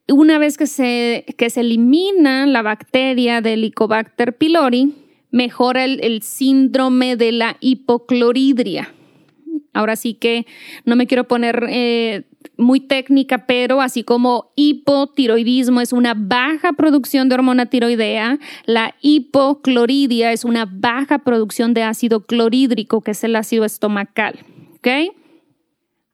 una 0.06 0.38
vez 0.38 0.56
que 0.56 0.68
se, 0.68 1.24
que 1.36 1.50
se 1.50 1.62
elimina 1.62 2.46
la 2.46 2.62
bacteria 2.62 3.40
del 3.40 3.64
Helicobacter 3.64 4.36
pylori, 4.36 5.03
mejora 5.34 5.84
el, 5.84 6.22
síndrome 6.22 7.16
de 7.16 7.32
la 7.32 7.56
hipocloridria. 7.58 8.94
Ahora 9.72 9.96
sí 9.96 10.14
que 10.14 10.46
no 10.84 10.94
me 10.94 11.08
quiero 11.08 11.24
poner 11.26 11.66
eh, 11.68 12.22
muy 12.56 12.78
técnica, 12.78 13.44
pero 13.44 13.80
así 13.80 14.04
como 14.04 14.52
hipotiroidismo 14.54 15.80
es 15.80 15.92
una 15.92 16.14
baja 16.16 16.74
producción 16.74 17.28
de 17.28 17.34
hormona 17.34 17.66
tiroidea, 17.66 18.38
la 18.64 18.94
hipocloridria 19.02 20.30
es 20.30 20.44
una 20.44 20.66
baja 20.70 21.18
producción 21.18 21.74
de 21.74 21.82
ácido 21.82 22.24
clorhídrico, 22.24 23.00
que 23.00 23.10
es 23.10 23.24
el 23.24 23.34
ácido 23.34 23.64
estomacal. 23.64 24.38
¿Ok? 24.76 24.88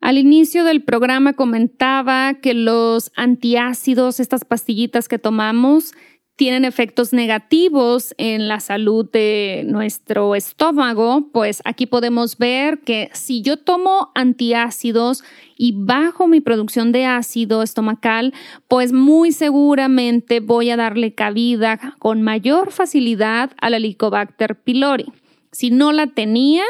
Al 0.00 0.16
inicio 0.16 0.64
del 0.64 0.83
programa 0.83 1.35
comentaba 1.35 2.33
que 2.40 2.54
los 2.54 3.12
antiácidos, 3.16 4.18
estas 4.18 4.46
pastillitas 4.46 5.09
que 5.09 5.18
tomamos, 5.18 5.92
tienen 6.40 6.64
efectos 6.64 7.12
negativos 7.12 8.14
en 8.16 8.48
la 8.48 8.61
salud 8.61 9.07
de 9.11 9.62
nuestro 9.66 10.35
estómago, 10.35 11.29
pues 11.35 11.61
aquí 11.66 11.85
podemos 11.85 12.38
ver 12.38 12.79
que 12.79 13.11
si 13.12 13.42
yo 13.42 13.59
tomo 13.59 14.11
antiácidos 14.14 15.22
y 15.59 15.74
bajo 15.76 16.29
mi 16.29 16.40
producción 16.40 16.92
de 16.92 17.05
ácido 17.05 17.62
estomacal, 17.62 18.33
pues 18.68 18.94
muy 18.94 19.33
seguramente 19.33 20.40
voy 20.40 20.70
a 20.70 20.79
darle 20.79 21.12
cabida 21.12 21.79
con 21.98 22.22
mayor 22.22 22.72
facilidad 22.72 23.50
al 23.61 23.74
Helicobacter 23.74 24.59
pylori. 24.62 25.12
Si 25.53 25.70
no 25.70 25.92
la 25.92 26.07
tenía, 26.07 26.64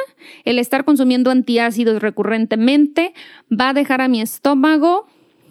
el 0.45 0.59
estar 0.59 0.85
consumiendo 0.85 1.31
antiácidos 1.31 2.03
recurrentemente 2.03 3.15
va 3.49 3.69
a 3.69 3.75
dejar 3.75 4.01
a 4.01 4.09
mi 4.09 4.21
estómago 4.21 5.07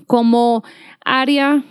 como 0.08 0.66
área 1.06 1.64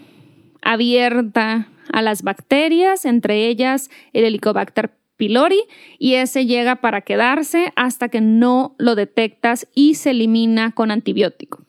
abierta 0.63 1.69
a 1.92 2.03
las 2.03 2.22
bacterias, 2.22 3.05
entre 3.05 3.46
ellas 3.48 3.90
el 4.12 4.24
Helicobacter 4.24 4.92
pylori, 5.16 5.64
y 5.98 6.14
ese 6.14 6.46
llega 6.46 6.77
para 6.77 7.03
quedarse 7.03 7.72
hasta 7.77 8.09
que 8.09 8.20
no 8.20 8.74
lo 8.79 8.94
detectas 8.94 9.66
y 9.74 9.94
se 9.94 10.11
elimina 10.11 10.72
con 10.72 10.90
antibiótico. 10.90 11.64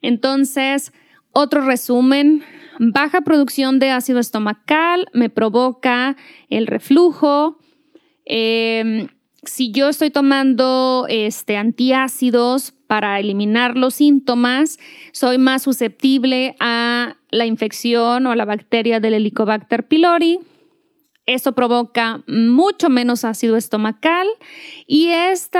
Entonces, 0.00 0.92
otro 1.32 1.62
resumen, 1.62 2.42
baja 2.78 3.20
producción 3.20 3.78
de 3.78 3.90
ácido 3.90 4.18
estomacal 4.18 5.06
me 5.12 5.30
provoca 5.30 6.16
el 6.50 6.66
reflujo. 6.66 7.58
Em, 8.24 9.08
si 9.44 9.72
yo 9.72 9.88
estoy 9.88 10.10
tomando 10.10 11.06
este, 11.08 11.56
antiácidos 11.56 12.74
para 12.92 13.18
eliminar 13.18 13.78
los 13.78 13.94
síntomas, 13.94 14.78
soy 15.12 15.38
más 15.38 15.62
susceptible 15.62 16.56
a 16.60 17.16
la 17.30 17.46
infección 17.46 18.26
o 18.26 18.34
la 18.34 18.44
bacteria 18.44 19.00
del 19.00 19.14
Helicobacter 19.14 19.88
pylori. 19.88 20.40
Eso 21.24 21.52
provoca 21.52 22.22
mucho 22.26 22.90
menos 22.90 23.24
ácido 23.24 23.56
estomacal 23.56 24.26
y 24.86 25.08
este 25.08 25.58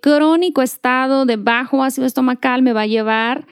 crónico 0.00 0.62
estado 0.62 1.26
de 1.26 1.34
bajo 1.34 1.82
ácido 1.82 2.06
estomacal 2.06 2.62
me 2.62 2.72
va 2.72 2.82
a 2.82 2.86
llevar 2.86 3.48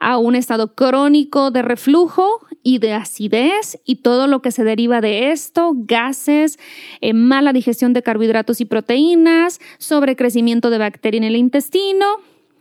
a 0.00 0.18
un 0.18 0.34
estado 0.34 0.74
crónico 0.74 1.52
de 1.52 1.62
reflujo 1.62 2.40
y 2.64 2.78
de 2.78 2.94
acidez 2.94 3.78
y 3.84 4.02
todo 4.02 4.26
lo 4.26 4.42
que 4.42 4.50
se 4.50 4.64
deriva 4.64 5.00
de 5.00 5.30
esto, 5.30 5.70
gases, 5.72 6.58
eh, 7.00 7.12
mala 7.12 7.52
digestión 7.52 7.92
de 7.92 8.02
carbohidratos 8.02 8.60
y 8.60 8.64
proteínas, 8.64 9.60
sobrecrecimiento 9.78 10.68
de 10.68 10.78
bacteria 10.78 11.18
en 11.18 11.24
el 11.24 11.36
intestino 11.36 12.06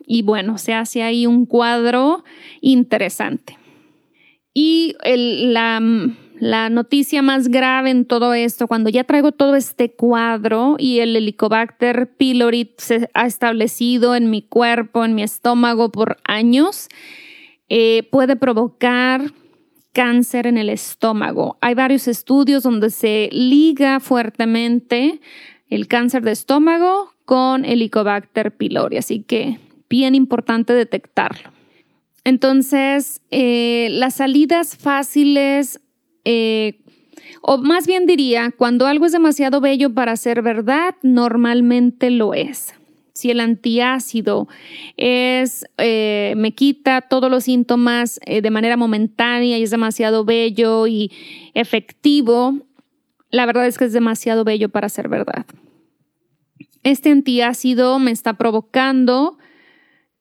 y 0.05 0.21
bueno, 0.21 0.57
se 0.57 0.73
hace 0.73 1.03
ahí 1.03 1.25
un 1.25 1.45
cuadro 1.45 2.23
interesante. 2.61 3.57
Y 4.53 4.95
la, 5.03 5.81
noticia 6.69 7.21
más 7.21 7.49
grave 7.49 7.89
en 7.89 8.05
todo 8.05 8.33
esto, 8.33 8.67
cuando 8.67 8.89
ya 8.89 9.03
traigo 9.03 9.33
todo 9.33 9.55
este 9.55 9.91
cuadro 9.91 10.77
y 10.79 10.99
el 10.99 11.15
Helicobacter 11.15 12.09
pylori 12.15 12.73
se 12.77 13.09
ha 13.13 13.25
establecido 13.25 14.15
en 14.15 14.29
mi 14.29 14.41
cuerpo, 14.41 15.03
en 15.03 15.13
mi 15.13 15.23
estómago 15.23 15.91
por 15.91 16.17
años, 16.23 16.87
eh, 17.67 18.07
puede 18.11 18.37
provocar 18.37 19.33
cáncer 19.91 20.47
en 20.47 20.57
el 20.57 20.69
estómago. 20.69 21.57
Hay 21.59 21.73
varios 21.73 22.07
estudios 22.07 22.63
donde 22.63 22.91
se 22.91 23.29
liga 23.33 23.99
fuertemente 23.99 25.19
el 25.69 25.87
cáncer 25.87 26.21
de 26.21 26.31
estómago 26.31 27.13
con 27.25 27.65
Helicobacter 27.65 28.55
pylori, 28.55 28.97
así 28.97 29.21
que 29.23 29.59
bien 29.89 30.15
importante 30.15 30.73
detectarlo. 30.73 31.51
Entonces, 32.23 33.21
eh, 33.29 33.87
las 33.91 34.15
salidas 34.15 34.75
fáciles, 34.75 35.79
eh, 36.25 36.81
o 37.41 37.59
más 37.59 37.85
bien 37.85 38.07
diría, 38.07 38.51
cuando 38.57 38.87
algo 38.87 39.05
es 39.05 39.11
demasiado 39.11 39.61
bello 39.61 39.93
para 39.93 40.15
ser 40.17 40.41
verdad, 40.41 40.95
normalmente 41.03 42.09
lo 42.09 42.33
es. 42.33 42.73
Si 43.13 43.29
el 43.29 43.39
antiácido 43.39 44.47
es, 44.97 45.65
eh, 45.77 46.33
me 46.35 46.53
quita 46.53 47.01
todos 47.01 47.29
los 47.29 47.45
síntomas 47.45 48.19
de 48.25 48.49
manera 48.49 48.75
momentánea 48.75 49.57
y 49.57 49.63
es 49.63 49.69
demasiado 49.69 50.25
bello 50.25 50.87
y 50.87 51.11
efectivo, 51.53 52.59
la 53.29 53.45
verdad 53.45 53.67
es 53.67 53.77
que 53.77 53.85
es 53.85 53.93
demasiado 53.93 54.43
bello 54.43 54.69
para 54.69 54.89
ser 54.89 55.09
verdad. 55.09 55.45
Este 56.83 57.09
antiácido 57.09 57.99
me 57.99 58.11
está 58.11 58.33
provocando 58.33 59.37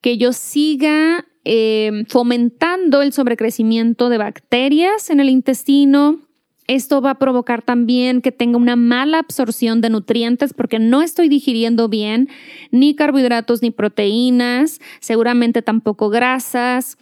que 0.05 0.19
yo 0.19 0.33
siga 0.33 1.25
eh, 1.45 2.03
fomentando 2.09 3.01
el 3.01 3.11
sobrecrecimiento 3.11 4.07
de 4.09 4.19
bacterias 4.19 5.09
en 5.09 5.19
el 5.19 5.29
intestino. 5.29 6.19
Esto 6.67 7.01
va 7.01 7.09
a 7.09 7.17
provocar 7.17 7.63
también 7.63 8.21
que 8.21 8.31
tenga 8.31 8.59
una 8.59 8.75
mala 8.75 9.17
absorción 9.17 9.81
de 9.81 9.89
nutrientes 9.89 10.53
porque 10.53 10.77
no 10.77 11.01
estoy 11.01 11.27
digiriendo 11.27 11.89
bien 11.89 12.29
ni 12.69 12.93
carbohidratos 12.93 13.63
ni 13.63 13.71
proteínas, 13.71 14.79
seguramente 14.99 15.63
tampoco 15.63 16.09
grasas. 16.09 16.99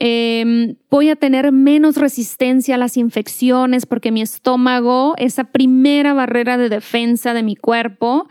Em, 0.00 0.74
voy 0.90 1.10
a 1.10 1.14
tener 1.14 1.52
menos 1.52 1.96
resistencia 1.96 2.74
a 2.74 2.78
las 2.78 2.96
infecciones 2.96 3.86
porque 3.86 4.10
mi 4.10 4.20
estómago, 4.20 5.14
esa 5.16 5.44
primera 5.44 6.12
barrera 6.12 6.58
de 6.58 6.70
defensa 6.70 7.34
de 7.34 7.44
mi 7.44 7.54
cuerpo, 7.54 8.26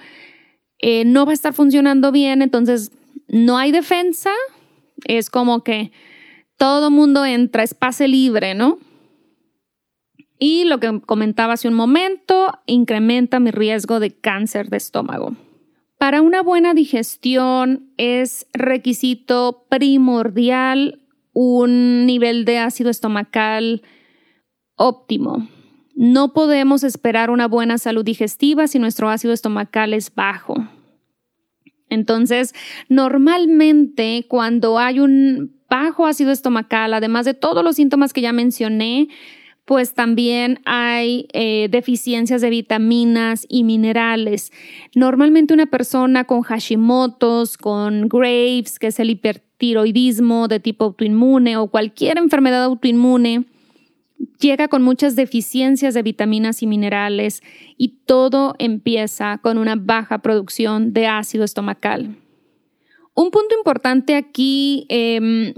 eh, 0.79 1.05
no 1.05 1.25
va 1.25 1.31
a 1.31 1.33
estar 1.33 1.53
funcionando 1.53 2.11
bien, 2.11 2.41
entonces 2.41 2.91
no 3.27 3.57
hay 3.57 3.71
defensa, 3.71 4.31
es 5.05 5.29
como 5.29 5.63
que 5.63 5.91
todo 6.57 6.91
mundo 6.91 7.25
entra, 7.25 7.63
es 7.63 7.73
pase 7.73 8.07
libre, 8.07 8.55
¿no? 8.55 8.79
Y 10.37 10.65
lo 10.65 10.79
que 10.79 11.01
comentaba 11.01 11.53
hace 11.53 11.67
un 11.67 11.73
momento, 11.73 12.51
incrementa 12.65 13.39
mi 13.39 13.51
riesgo 13.51 13.99
de 13.99 14.11
cáncer 14.11 14.69
de 14.69 14.77
estómago. 14.77 15.35
Para 15.97 16.21
una 16.21 16.41
buena 16.41 16.73
digestión 16.73 17.93
es 17.97 18.47
requisito 18.53 19.65
primordial 19.69 21.01
un 21.33 22.05
nivel 22.05 22.45
de 22.45 22.59
ácido 22.59 22.89
estomacal 22.89 23.81
óptimo. 24.75 25.47
No 25.95 26.33
podemos 26.33 26.83
esperar 26.83 27.29
una 27.29 27.47
buena 27.47 27.77
salud 27.77 28.03
digestiva 28.03 28.67
si 28.67 28.79
nuestro 28.79 29.09
ácido 29.09 29.33
estomacal 29.33 29.93
es 29.93 30.13
bajo. 30.13 30.55
Entonces, 31.89 32.53
normalmente 32.89 34.25
cuando 34.27 34.79
hay 34.79 34.99
un 34.99 35.55
bajo 35.69 36.05
ácido 36.05 36.31
estomacal, 36.31 36.93
además 36.93 37.25
de 37.25 37.33
todos 37.33 37.63
los 37.63 37.75
síntomas 37.75 38.13
que 38.13 38.21
ya 38.21 38.33
mencioné, 38.33 39.07
pues 39.65 39.95
también 39.95 40.59
hay 40.65 41.27
eh, 41.33 41.67
deficiencias 41.71 42.41
de 42.41 42.51
vitaminas 42.51 43.45
y 43.49 43.63
minerales. 43.63 44.51
Normalmente 44.93 45.53
una 45.53 45.65
persona 45.65 46.25
con 46.25 46.43
Hashimoto's, 46.43 47.57
con 47.57 48.07
Graves, 48.07 48.77
que 48.77 48.87
es 48.87 48.99
el 48.99 49.09
hipertiroidismo 49.09 50.47
de 50.47 50.59
tipo 50.59 50.85
autoinmune 50.85 51.57
o 51.57 51.67
cualquier 51.67 52.19
enfermedad 52.19 52.63
autoinmune, 52.63 53.45
llega 54.39 54.67
con 54.67 54.81
muchas 54.81 55.15
deficiencias 55.15 55.93
de 55.93 56.03
vitaminas 56.03 56.61
y 56.61 56.67
minerales 56.67 57.41
y 57.77 57.99
todo 58.05 58.55
empieza 58.59 59.37
con 59.39 59.57
una 59.57 59.75
baja 59.75 60.19
producción 60.19 60.93
de 60.93 61.07
ácido 61.07 61.43
estomacal. 61.43 62.17
Un 63.13 63.31
punto 63.31 63.55
importante 63.57 64.15
aquí 64.15 64.85
em, 64.89 65.53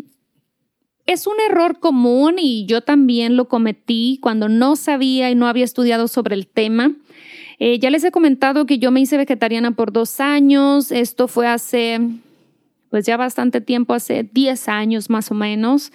es 1.06 1.26
un 1.26 1.36
error 1.50 1.80
común 1.80 2.36
y 2.38 2.66
yo 2.66 2.82
también 2.82 3.36
lo 3.36 3.48
cometí 3.48 4.20
cuando 4.22 4.50
no 4.50 4.76
sabía 4.76 5.32
y 5.32 5.36
no 5.36 5.48
había 5.48 5.66
estudiado 5.66 6.08
sobre 6.08 6.36
el 6.36 6.48
tema. 6.48 6.92
Eh, 7.60 7.80
ya 7.80 7.90
les 7.90 8.04
he 8.04 8.12
comentado 8.12 8.68
que 8.68 8.78
yo 8.78 8.92
me 8.92 9.00
hice 9.00 9.18
vegetariana 9.18 9.72
por 9.72 9.92
dos 9.92 10.20
años. 10.20 10.92
Esto 10.92 11.28
fue 11.28 11.48
hace, 11.48 12.00
pues 12.92 13.06
ya 13.08 13.18
bastante 13.18 13.62
tiempo, 13.62 13.96
hace 13.96 14.24
10 14.32 14.68
años 14.70 15.10
más 15.10 15.32
o 15.32 15.34
menos 15.34 15.92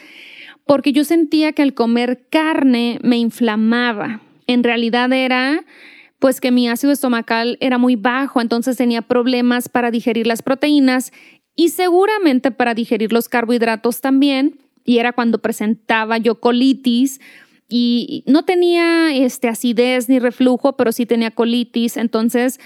porque 0.66 0.92
yo 0.92 1.04
sentía 1.04 1.52
que 1.52 1.62
al 1.62 1.74
comer 1.74 2.26
carne 2.30 2.98
me 3.02 3.18
inflamaba. 3.18 4.20
En 4.46 4.64
realidad 4.64 5.12
era 5.12 5.64
pues 6.18 6.40
que 6.40 6.52
mi 6.52 6.68
ácido 6.68 6.92
estomacal 6.92 7.58
era 7.60 7.78
muy 7.78 7.96
bajo, 7.96 8.40
entonces 8.40 8.76
tenía 8.76 9.02
problemas 9.02 9.68
para 9.68 9.90
digerir 9.90 10.28
las 10.28 10.40
proteínas 10.40 11.12
y 11.56 11.70
seguramente 11.70 12.52
para 12.52 12.74
digerir 12.74 13.12
los 13.12 13.28
carbohidratos 13.28 14.00
también, 14.00 14.60
y 14.84 14.98
era 14.98 15.12
cuando 15.12 15.38
presentaba 15.38 16.18
yo 16.18 16.40
colitis 16.40 17.20
y 17.68 18.22
no 18.26 18.44
tenía 18.44 19.14
este 19.16 19.48
acidez 19.48 20.08
ni 20.08 20.20
reflujo, 20.20 20.76
pero 20.76 20.92
sí 20.92 21.06
tenía 21.06 21.32
colitis, 21.32 21.96
entonces 21.96 22.60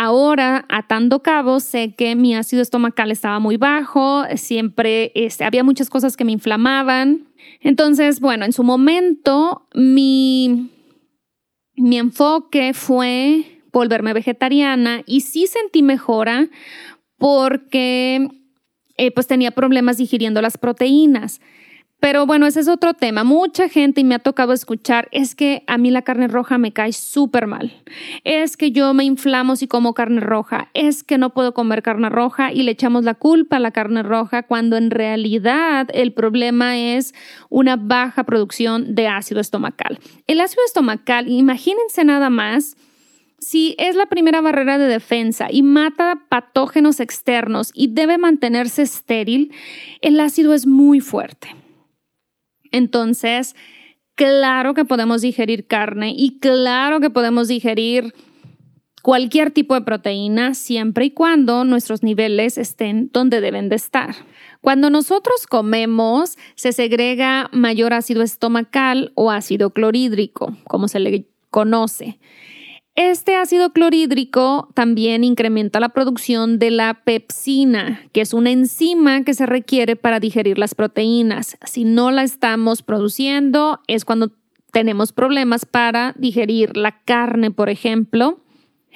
Ahora, 0.00 0.64
atando 0.68 1.24
cabos, 1.24 1.64
sé 1.64 1.92
que 1.96 2.14
mi 2.14 2.32
ácido 2.36 2.62
estomacal 2.62 3.10
estaba 3.10 3.40
muy 3.40 3.56
bajo, 3.56 4.22
siempre 4.36 5.10
este, 5.16 5.42
había 5.42 5.64
muchas 5.64 5.90
cosas 5.90 6.16
que 6.16 6.24
me 6.24 6.30
inflamaban. 6.30 7.26
Entonces, 7.62 8.20
bueno, 8.20 8.44
en 8.44 8.52
su 8.52 8.62
momento 8.62 9.66
mi, 9.74 10.70
mi 11.74 11.98
enfoque 11.98 12.74
fue 12.74 13.60
volverme 13.72 14.12
vegetariana 14.12 15.02
y 15.04 15.22
sí 15.22 15.48
sentí 15.48 15.82
mejora 15.82 16.46
porque 17.16 18.28
eh, 18.98 19.10
pues 19.10 19.26
tenía 19.26 19.50
problemas 19.50 19.96
digiriendo 19.96 20.40
las 20.40 20.58
proteínas. 20.58 21.40
Pero 22.00 22.26
bueno, 22.26 22.46
ese 22.46 22.60
es 22.60 22.68
otro 22.68 22.94
tema. 22.94 23.24
Mucha 23.24 23.68
gente 23.68 24.00
y 24.00 24.04
me 24.04 24.14
ha 24.14 24.20
tocado 24.20 24.52
escuchar, 24.52 25.08
es 25.10 25.34
que 25.34 25.64
a 25.66 25.78
mí 25.78 25.90
la 25.90 26.02
carne 26.02 26.28
roja 26.28 26.56
me 26.56 26.72
cae 26.72 26.92
súper 26.92 27.48
mal. 27.48 27.82
Es 28.22 28.56
que 28.56 28.70
yo 28.70 28.94
me 28.94 29.04
inflamo 29.04 29.56
si 29.56 29.66
como 29.66 29.94
carne 29.94 30.20
roja. 30.20 30.68
Es 30.74 31.02
que 31.02 31.18
no 31.18 31.34
puedo 31.34 31.54
comer 31.54 31.82
carne 31.82 32.08
roja 32.08 32.52
y 32.52 32.62
le 32.62 32.70
echamos 32.70 33.02
la 33.02 33.14
culpa 33.14 33.56
a 33.56 33.60
la 33.60 33.72
carne 33.72 34.04
roja 34.04 34.44
cuando 34.44 34.76
en 34.76 34.92
realidad 34.92 35.88
el 35.92 36.12
problema 36.12 36.78
es 36.78 37.14
una 37.48 37.74
baja 37.74 38.22
producción 38.22 38.94
de 38.94 39.08
ácido 39.08 39.40
estomacal. 39.40 39.98
El 40.28 40.40
ácido 40.40 40.62
estomacal, 40.64 41.28
imagínense 41.28 42.04
nada 42.04 42.30
más, 42.30 42.76
si 43.40 43.74
es 43.78 43.96
la 43.96 44.06
primera 44.06 44.40
barrera 44.40 44.78
de 44.78 44.86
defensa 44.86 45.48
y 45.50 45.62
mata 45.62 46.22
patógenos 46.28 47.00
externos 47.00 47.70
y 47.74 47.88
debe 47.88 48.18
mantenerse 48.18 48.82
estéril, 48.82 49.52
el 50.00 50.20
ácido 50.20 50.54
es 50.54 50.66
muy 50.66 51.00
fuerte. 51.00 51.57
Entonces, 52.72 53.54
claro 54.14 54.74
que 54.74 54.84
podemos 54.84 55.22
digerir 55.22 55.66
carne 55.66 56.14
y 56.16 56.38
claro 56.38 57.00
que 57.00 57.10
podemos 57.10 57.48
digerir 57.48 58.14
cualquier 59.02 59.50
tipo 59.50 59.74
de 59.74 59.82
proteína 59.82 60.54
siempre 60.54 61.06
y 61.06 61.10
cuando 61.12 61.64
nuestros 61.64 62.02
niveles 62.02 62.58
estén 62.58 63.10
donde 63.12 63.40
deben 63.40 63.68
de 63.68 63.76
estar. 63.76 64.14
Cuando 64.60 64.90
nosotros 64.90 65.46
comemos, 65.46 66.36
se 66.56 66.72
segrega 66.72 67.48
mayor 67.52 67.94
ácido 67.94 68.22
estomacal 68.22 69.12
o 69.14 69.30
ácido 69.30 69.70
clorhídrico, 69.70 70.56
como 70.64 70.88
se 70.88 70.98
le 70.98 71.26
conoce. 71.50 72.18
Este 73.00 73.36
ácido 73.36 73.72
clorhídrico 73.72 74.70
también 74.74 75.22
incrementa 75.22 75.78
la 75.78 75.90
producción 75.90 76.58
de 76.58 76.72
la 76.72 76.94
pepsina, 77.04 78.02
que 78.12 78.20
es 78.20 78.34
una 78.34 78.50
enzima 78.50 79.22
que 79.22 79.34
se 79.34 79.46
requiere 79.46 79.94
para 79.94 80.18
digerir 80.18 80.58
las 80.58 80.74
proteínas. 80.74 81.56
Si 81.64 81.84
no 81.84 82.10
la 82.10 82.24
estamos 82.24 82.82
produciendo, 82.82 83.78
es 83.86 84.04
cuando 84.04 84.32
tenemos 84.72 85.12
problemas 85.12 85.64
para 85.64 86.12
digerir 86.18 86.76
la 86.76 87.00
carne, 87.04 87.52
por 87.52 87.68
ejemplo. 87.68 88.40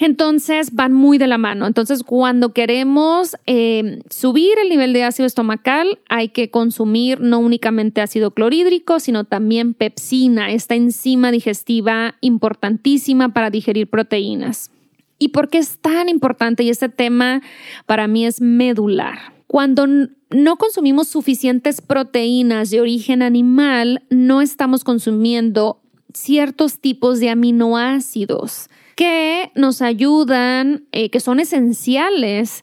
Entonces 0.04 0.74
van 0.74 0.92
muy 0.92 1.16
de 1.16 1.28
la 1.28 1.38
mano. 1.38 1.64
Entonces 1.64 2.02
cuando 2.02 2.52
queremos 2.52 3.36
eh, 3.46 4.00
subir 4.10 4.58
el 4.60 4.68
nivel 4.68 4.92
de 4.92 5.04
ácido 5.04 5.28
estomacal 5.28 6.00
hay 6.08 6.30
que 6.30 6.50
consumir 6.50 7.20
no 7.20 7.38
únicamente 7.38 8.00
ácido 8.00 8.32
clorhídrico, 8.32 8.98
sino 8.98 9.22
también 9.22 9.74
pepsina, 9.74 10.50
esta 10.50 10.74
enzima 10.74 11.30
digestiva 11.30 12.16
importantísima 12.20 13.32
para 13.32 13.50
digerir 13.50 13.88
proteínas. 13.88 14.72
¿Y 15.20 15.28
por 15.28 15.48
qué 15.48 15.58
es 15.58 15.78
tan 15.78 16.08
importante? 16.08 16.64
Y 16.64 16.70
este 16.70 16.88
tema 16.88 17.40
para 17.86 18.08
mí 18.08 18.26
es 18.26 18.40
medular. 18.40 19.34
Cuando 19.46 19.86
no 20.30 20.56
consumimos 20.56 21.06
suficientes 21.06 21.80
proteínas 21.80 22.70
de 22.70 22.80
origen 22.80 23.22
animal, 23.22 24.02
no 24.10 24.40
estamos 24.40 24.82
consumiendo 24.82 25.80
ciertos 26.12 26.80
tipos 26.80 27.20
de 27.20 27.30
aminoácidos 27.30 28.68
que 28.96 29.50
nos 29.54 29.82
ayudan, 29.82 30.86
eh, 30.92 31.10
que 31.10 31.20
son 31.20 31.40
esenciales 31.40 32.62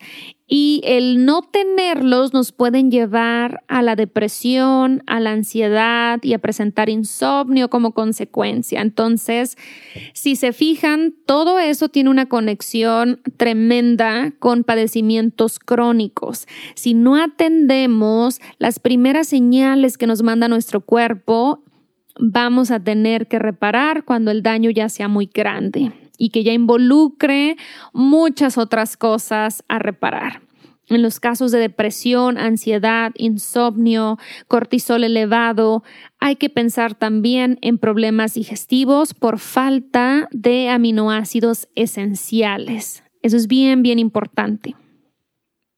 y 0.52 0.82
el 0.84 1.26
no 1.26 1.44
tenerlos 1.44 2.34
nos 2.34 2.52
pueden 2.52 2.90
llevar 2.90 3.64
a 3.68 3.84
la 3.84 3.96
depresión, 3.96 5.04
a 5.06 5.20
la 5.20 5.32
ansiedad 5.32 6.20
y 6.24 6.34
a 6.34 6.40
presentar 6.40 6.90
insomnio 6.90 7.70
como 7.70 7.94
consecuencia. 7.94 8.82
Entonces, 8.82 9.58
si 10.14 10.36
se 10.36 10.52
fijan, 10.52 11.14
todo 11.28 11.60
eso 11.60 11.90
tiene 11.90 12.10
una 12.10 12.26
conexión 12.26 13.22
tremenda 13.38 14.34
con 14.40 14.64
padecimientos 14.64 15.60
crónicos. 15.60 16.48
Si 16.74 16.96
no 16.96 17.16
atendemos 17.16 18.42
las 18.58 18.80
primeras 18.80 19.28
señales 19.28 20.00
que 20.00 20.08
nos 20.08 20.24
manda 20.24 20.48
nuestro 20.48 20.82
cuerpo, 20.82 21.64
vamos 22.20 22.72
a 22.72 22.80
tener 22.80 23.28
que 23.28 23.38
reparar 23.38 24.04
cuando 24.04 24.32
el 24.32 24.42
daño 24.42 24.72
ya 24.72 24.90
sea 24.90 25.08
muy 25.08 25.30
grande 25.32 25.92
y 26.20 26.30
que 26.30 26.44
ya 26.44 26.54
involucre 26.54 27.58
muchas 27.94 28.60
otras 28.60 28.96
cosas 28.98 29.64
a 29.68 29.80
reparar. 29.80 30.42
En 30.90 31.04
los 31.04 31.20
casos 31.20 31.52
de 31.52 31.60
depresión, 31.60 32.38
ansiedad, 32.38 33.12
insomnio, 33.16 34.18
cortisol 34.48 35.04
elevado, 35.04 35.84
hay 36.20 36.36
que 36.36 36.50
pensar 36.50 36.96
también 36.96 37.60
en 37.62 37.78
problemas 37.78 38.34
digestivos 38.34 39.14
por 39.14 39.40
falta 39.40 40.28
de 40.32 40.70
aminoácidos 40.70 41.68
esenciales. 41.76 43.04
Eso 43.22 43.38
es 43.38 43.48
bien, 43.48 43.84
bien 43.84 44.00
importante. 44.00 44.76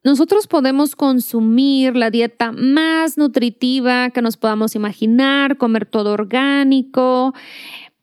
Nosotros 0.03 0.47
podemos 0.47 0.95
consumir 0.95 1.95
la 1.95 2.09
dieta 2.09 2.51
más 2.51 3.17
nutritiva 3.17 4.09
que 4.09 4.23
nos 4.23 4.35
podamos 4.35 4.75
imaginar, 4.75 5.57
comer 5.57 5.85
todo 5.85 6.13
orgánico, 6.13 7.35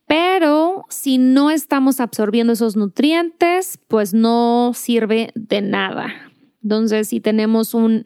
pero 0.09 0.87
si 0.89 1.19
no 1.19 1.51
estamos 1.51 2.01
absorbiendo 2.01 2.55
esos 2.55 2.77
nutrientes, 2.77 3.79
pues 3.89 4.15
no 4.15 4.73
sirve 4.75 5.31
de 5.35 5.61
nada. 5.61 6.15
Entonces, 6.63 7.09
si 7.09 7.21
tenemos 7.21 7.75
un 7.75 8.05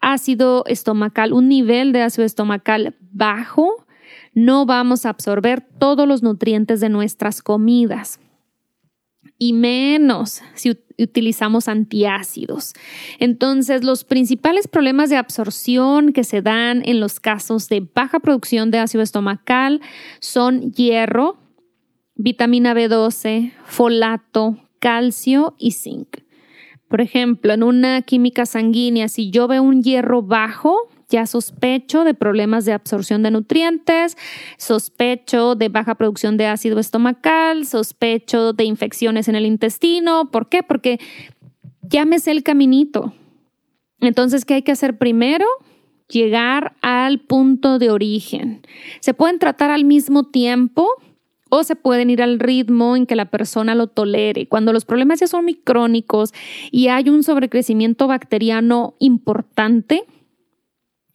ácido 0.00 0.64
estomacal, 0.66 1.32
un 1.32 1.48
nivel 1.48 1.92
de 1.92 2.02
ácido 2.02 2.26
estomacal 2.26 2.96
bajo, 3.12 3.86
no 4.34 4.66
vamos 4.66 5.06
a 5.06 5.10
absorber 5.10 5.62
todos 5.78 6.06
los 6.06 6.22
nutrientes 6.22 6.80
de 6.80 6.88
nuestras 6.88 7.40
comidas. 7.40 8.18
Y 9.38 9.52
menos 9.52 10.42
si 10.54 10.78
utilizamos 10.98 11.68
antiácidos. 11.68 12.72
Entonces, 13.18 13.84
los 13.84 14.04
principales 14.04 14.68
problemas 14.68 15.10
de 15.10 15.16
absorción 15.16 16.12
que 16.12 16.24
se 16.24 16.42
dan 16.42 16.82
en 16.84 17.00
los 17.00 17.20
casos 17.20 17.68
de 17.68 17.88
baja 17.94 18.20
producción 18.20 18.70
de 18.70 18.78
ácido 18.78 19.02
estomacal 19.02 19.80
son 20.20 20.72
hierro, 20.72 21.43
vitamina 22.14 22.74
B12, 22.74 23.52
folato, 23.64 24.58
calcio 24.78 25.54
y 25.58 25.72
zinc. 25.72 26.18
Por 26.88 27.00
ejemplo, 27.00 27.52
en 27.52 27.62
una 27.62 28.02
química 28.02 28.46
sanguínea, 28.46 29.08
si 29.08 29.30
yo 29.30 29.48
veo 29.48 29.62
un 29.62 29.82
hierro 29.82 30.22
bajo, 30.22 30.76
ya 31.08 31.26
sospecho 31.26 32.04
de 32.04 32.14
problemas 32.14 32.64
de 32.64 32.72
absorción 32.72 33.22
de 33.22 33.30
nutrientes, 33.30 34.16
sospecho 34.58 35.54
de 35.54 35.68
baja 35.68 35.94
producción 35.94 36.36
de 36.36 36.46
ácido 36.46 36.78
estomacal, 36.78 37.66
sospecho 37.66 38.52
de 38.52 38.64
infecciones 38.64 39.28
en 39.28 39.34
el 39.34 39.46
intestino. 39.46 40.30
¿Por 40.30 40.48
qué? 40.48 40.62
Porque 40.62 40.98
ya 41.82 42.04
me 42.04 42.18
sé 42.18 42.30
el 42.30 42.42
caminito. 42.42 43.12
Entonces, 44.00 44.44
¿qué 44.44 44.54
hay 44.54 44.62
que 44.62 44.72
hacer 44.72 44.98
primero? 44.98 45.46
Llegar 46.08 46.76
al 46.82 47.20
punto 47.20 47.78
de 47.78 47.90
origen. 47.90 48.62
Se 49.00 49.14
pueden 49.14 49.38
tratar 49.38 49.70
al 49.70 49.84
mismo 49.84 50.24
tiempo, 50.24 50.88
se 51.62 51.76
pueden 51.76 52.10
ir 52.10 52.22
al 52.22 52.40
ritmo 52.40 52.96
en 52.96 53.06
que 53.06 53.16
la 53.16 53.26
persona 53.26 53.74
lo 53.74 53.86
tolere. 53.86 54.48
Cuando 54.48 54.72
los 54.72 54.84
problemas 54.84 55.20
ya 55.20 55.26
son 55.26 55.44
muy 55.44 55.54
crónicos 55.54 56.32
y 56.70 56.88
hay 56.88 57.08
un 57.08 57.22
sobrecrecimiento 57.22 58.08
bacteriano 58.08 58.94
importante, 58.98 60.04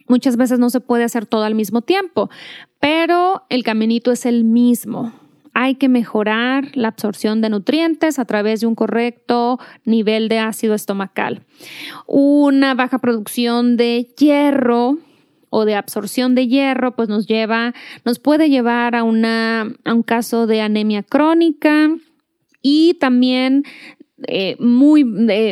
muchas 0.08 0.38
veces 0.38 0.60
no 0.60 0.70
se 0.70 0.80
puede 0.80 1.04
hacer 1.04 1.26
todo 1.26 1.44
al 1.44 1.56
mismo 1.56 1.82
tiempo, 1.82 2.30
pero 2.80 3.44
el 3.50 3.64
caminito 3.64 4.12
es 4.12 4.26
el 4.26 4.44
mismo. 4.44 5.14
Hay 5.54 5.76
que 5.76 5.90
mejorar 5.90 6.70
la 6.76 6.90
absorción 6.90 7.42
de 7.42 7.50
nutrientes 7.50 8.20
a 8.20 8.26
través 8.26 8.62
de 8.62 8.68
un 8.68 8.76
correcto 8.76 9.60
nivel 9.84 10.30
de 10.30 10.40
ácido 10.40 10.74
estomacal. 10.74 11.44
Una 12.06 12.76
baja 12.76 13.00
producción 13.00 13.76
de 13.76 14.14
hierro 14.18 15.00
o 15.50 15.66
de 15.66 15.76
absorción 15.76 16.36
de 16.36 16.47
hierro, 16.47 16.95
pues 16.95 17.10
nos 17.10 17.28
lleva, 17.28 17.74
nos 18.06 18.20
puede 18.20 18.50
llevar 18.50 18.95
a, 18.95 19.04
una, 19.04 19.74
a 19.86 19.93
un 19.93 20.04
caso 20.04 20.47
de 20.47 20.62
anemia 20.62 21.04
crónica 21.04 21.89
y 22.62 22.95
también 22.95 23.64
eh, 24.28 24.58
muy, 24.60 25.04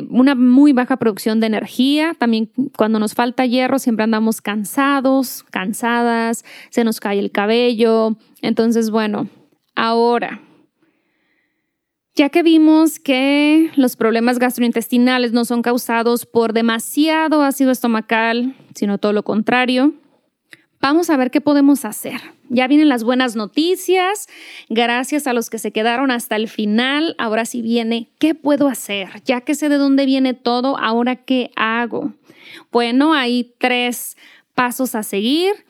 una 0.10 0.36
muy 0.36 0.74
baja 0.74 0.98
producción 0.98 1.40
de 1.40 1.48
energía. 1.48 2.16
También 2.18 2.52
cuando 2.76 3.00
nos 3.00 3.14
falta 3.14 3.46
hierro 3.46 3.80
siempre 3.80 4.04
andamos 4.04 4.42
cansados, 4.42 5.44
cansadas, 5.52 6.44
se 6.70 6.84
nos 6.84 7.00
cae 7.00 7.20
el 7.20 7.32
cabello. 7.32 8.18
Entonces, 8.42 8.90
bueno, 8.90 9.30
ahora, 9.76 10.42
ya 12.18 12.30
que 12.30 12.42
vimos 12.42 12.98
que 12.98 13.70
los 13.76 13.96
problemas 13.96 14.40
gastrointestinales 14.40 15.34
no 15.34 15.46
son 15.46 15.62
causados 15.62 16.26
por 16.26 16.52
demasiado 16.52 17.44
ácido 17.44 17.70
estomacal, 17.70 18.56
sino 18.74 18.98
todo 18.98 19.14
lo 19.14 19.22
contrario, 19.22 19.94
vamos 20.82 21.12
a 21.12 21.18
ver 21.18 21.30
qué 21.30 21.42
podemos 21.42 21.86
hacer. 21.86 22.20
Ya 22.50 22.68
vienen 22.68 22.90
las 22.90 23.04
buenas 23.04 23.36
noticias. 23.36 24.28
Gracias 24.68 25.28
a 25.28 25.34
los 25.34 25.52
que 25.52 25.60
se 25.60 25.72
quedaron 25.72 26.10
hasta 26.10 26.36
el 26.36 26.48
final. 26.48 27.14
Ahora 27.20 27.46
sí 27.46 27.62
viene, 27.62 28.10
¿qué 28.18 28.34
puedo 28.34 28.68
hacer? 28.68 29.22
Ya 29.24 29.42
que 29.42 29.54
sé 29.54 29.70
de 29.70 29.78
dónde 29.78 30.08
viene 30.08 30.34
todo, 30.34 30.76
ahora 30.80 31.18
qué 31.18 31.52
hago. 31.56 32.14
Bueno, 32.72 33.14
hay 33.14 33.54
tres 33.60 34.18
pasos 34.56 34.96
a 34.96 35.04
seguir. 35.04 35.67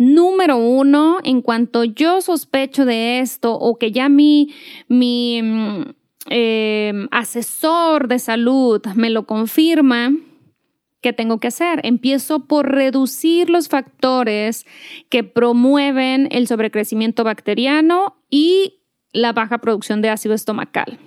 Número 0.00 0.56
uno, 0.56 1.18
en 1.24 1.42
cuanto 1.42 1.84
yo 1.84 2.22
sospecho 2.22 2.86
de 2.86 3.20
esto 3.20 3.52
o 3.52 3.76
que 3.76 3.92
ya 3.92 4.08
mi, 4.08 4.48
mi 4.88 5.42
mm, 5.42 5.82
eh, 6.30 7.06
asesor 7.10 8.08
de 8.08 8.18
salud 8.18 8.80
me 8.94 9.10
lo 9.10 9.26
confirma, 9.26 10.10
¿Qué 11.02 11.12
tengo 11.12 11.38
que 11.38 11.48
hacer? 11.48 11.80
Empiezo 11.82 12.46
por 12.46 12.70
reducir 12.70 13.48
los 13.48 13.68
factores 13.68 14.66
que 15.08 15.24
promueven 15.24 16.28
el 16.30 16.46
sobrecrecimiento 16.46 17.24
bacteriano 17.24 18.16
y 18.28 18.80
la 19.12 19.32
baja 19.32 19.58
producción 19.58 20.02
de 20.02 20.10
ácido 20.10 20.34
estomacal. 20.34 20.98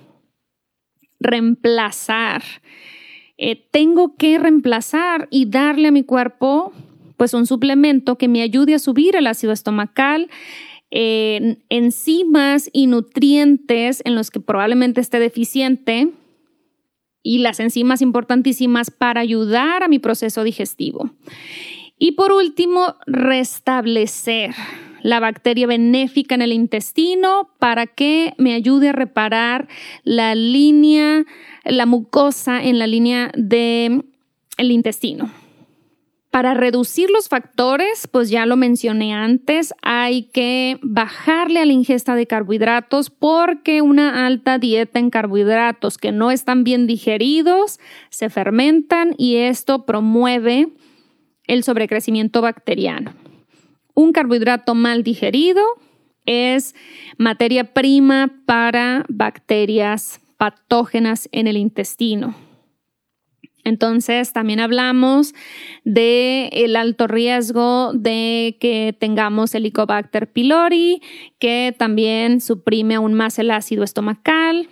Reemplazar. 1.19 2.43
Eh, 3.37 3.67
tengo 3.71 4.15
que 4.17 4.39
reemplazar 4.39 5.27
y 5.29 5.45
darle 5.45 5.89
a 5.89 5.91
mi 5.91 6.03
cuerpo 6.03 6.73
pues 7.23 7.33
un 7.33 7.47
suplemento 7.47 8.17
que 8.17 8.27
me 8.27 8.41
ayude 8.41 8.73
a 8.73 8.79
subir 8.79 9.15
el 9.15 9.27
ácido 9.27 9.53
estomacal, 9.53 10.29
enzimas 10.91 12.69
y 12.73 12.87
nutrientes 12.87 14.01
en 14.03 14.15
los 14.15 14.29
que 14.29 14.41
probablemente 14.41 14.99
esté 14.99 15.19
deficiente 15.19 16.09
y 17.23 17.37
las 17.37 17.61
enzimas 17.61 18.01
importantísimas 18.01 18.91
para 18.91 19.21
ayudar 19.21 19.83
a 19.83 19.87
mi 19.87 19.99
proceso 19.99 20.43
digestivo. 20.43 21.11
Y 21.97 22.11
por 22.11 22.33
último, 22.33 22.95
restablecer 23.07 24.53
la 25.01 25.21
bacteria 25.21 25.65
benéfica 25.65 26.35
en 26.35 26.41
el 26.41 26.51
intestino 26.51 27.51
para 27.57 27.87
que 27.87 28.33
me 28.37 28.53
ayude 28.53 28.89
a 28.89 28.91
reparar 28.91 29.69
la 30.03 30.35
línea, 30.35 31.23
la 31.63 31.85
mucosa 31.85 32.61
en 32.61 32.79
la 32.79 32.87
línea 32.87 33.31
del 33.37 34.03
el 34.57 34.71
intestino. 34.71 35.31
Para 36.33 36.55
reducir 36.55 37.11
los 37.11 37.29
factores, 37.29 38.07
pues 38.07 38.31
ya 38.31 38.47
lo 38.47 38.57
mencioné 38.57 39.13
antes, 39.13 39.71
hay 39.83 40.23
que 40.23 40.79
bajarle 40.81 41.59
a 41.59 41.65
la 41.67 41.73
ingesta 41.73 42.15
de 42.15 42.25
carbohidratos 42.25 43.11
porque 43.11 43.83
una 43.83 44.25
alta 44.25 44.57
dieta 44.57 44.97
en 44.97 45.11
carbohidratos 45.11 45.99
que 45.99 46.11
no 46.11 46.31
están 46.31 46.63
bien 46.63 46.87
digeridos 46.87 47.79
se 48.09 48.31
fermentan 48.31 49.13
y 49.15 49.35
esto 49.35 49.85
promueve 49.85 50.69
el 51.45 51.63
sobrecrecimiento 51.63 52.41
bacteriano. 52.41 53.13
Un 53.93 54.11
carbohidrato 54.11 54.73
mal 54.73 55.03
digerido 55.03 55.61
es 56.25 56.73
materia 57.19 57.75
prima 57.75 58.31
para 58.47 59.05
bacterias 59.07 60.19
patógenas 60.37 61.29
en 61.31 61.45
el 61.45 61.57
intestino. 61.57 62.33
Entonces, 63.63 64.33
también 64.33 64.59
hablamos 64.59 65.33
de 65.83 66.49
el 66.51 66.75
alto 66.75 67.07
riesgo 67.07 67.93
de 67.93 68.57
que 68.59 68.95
tengamos 68.97 69.55
Helicobacter 69.55 70.31
pylori, 70.31 71.01
que 71.39 71.73
también 71.77 72.41
suprime 72.41 72.95
aún 72.95 73.13
más 73.13 73.39
el 73.39 73.51
ácido 73.51 73.83
estomacal 73.83 74.67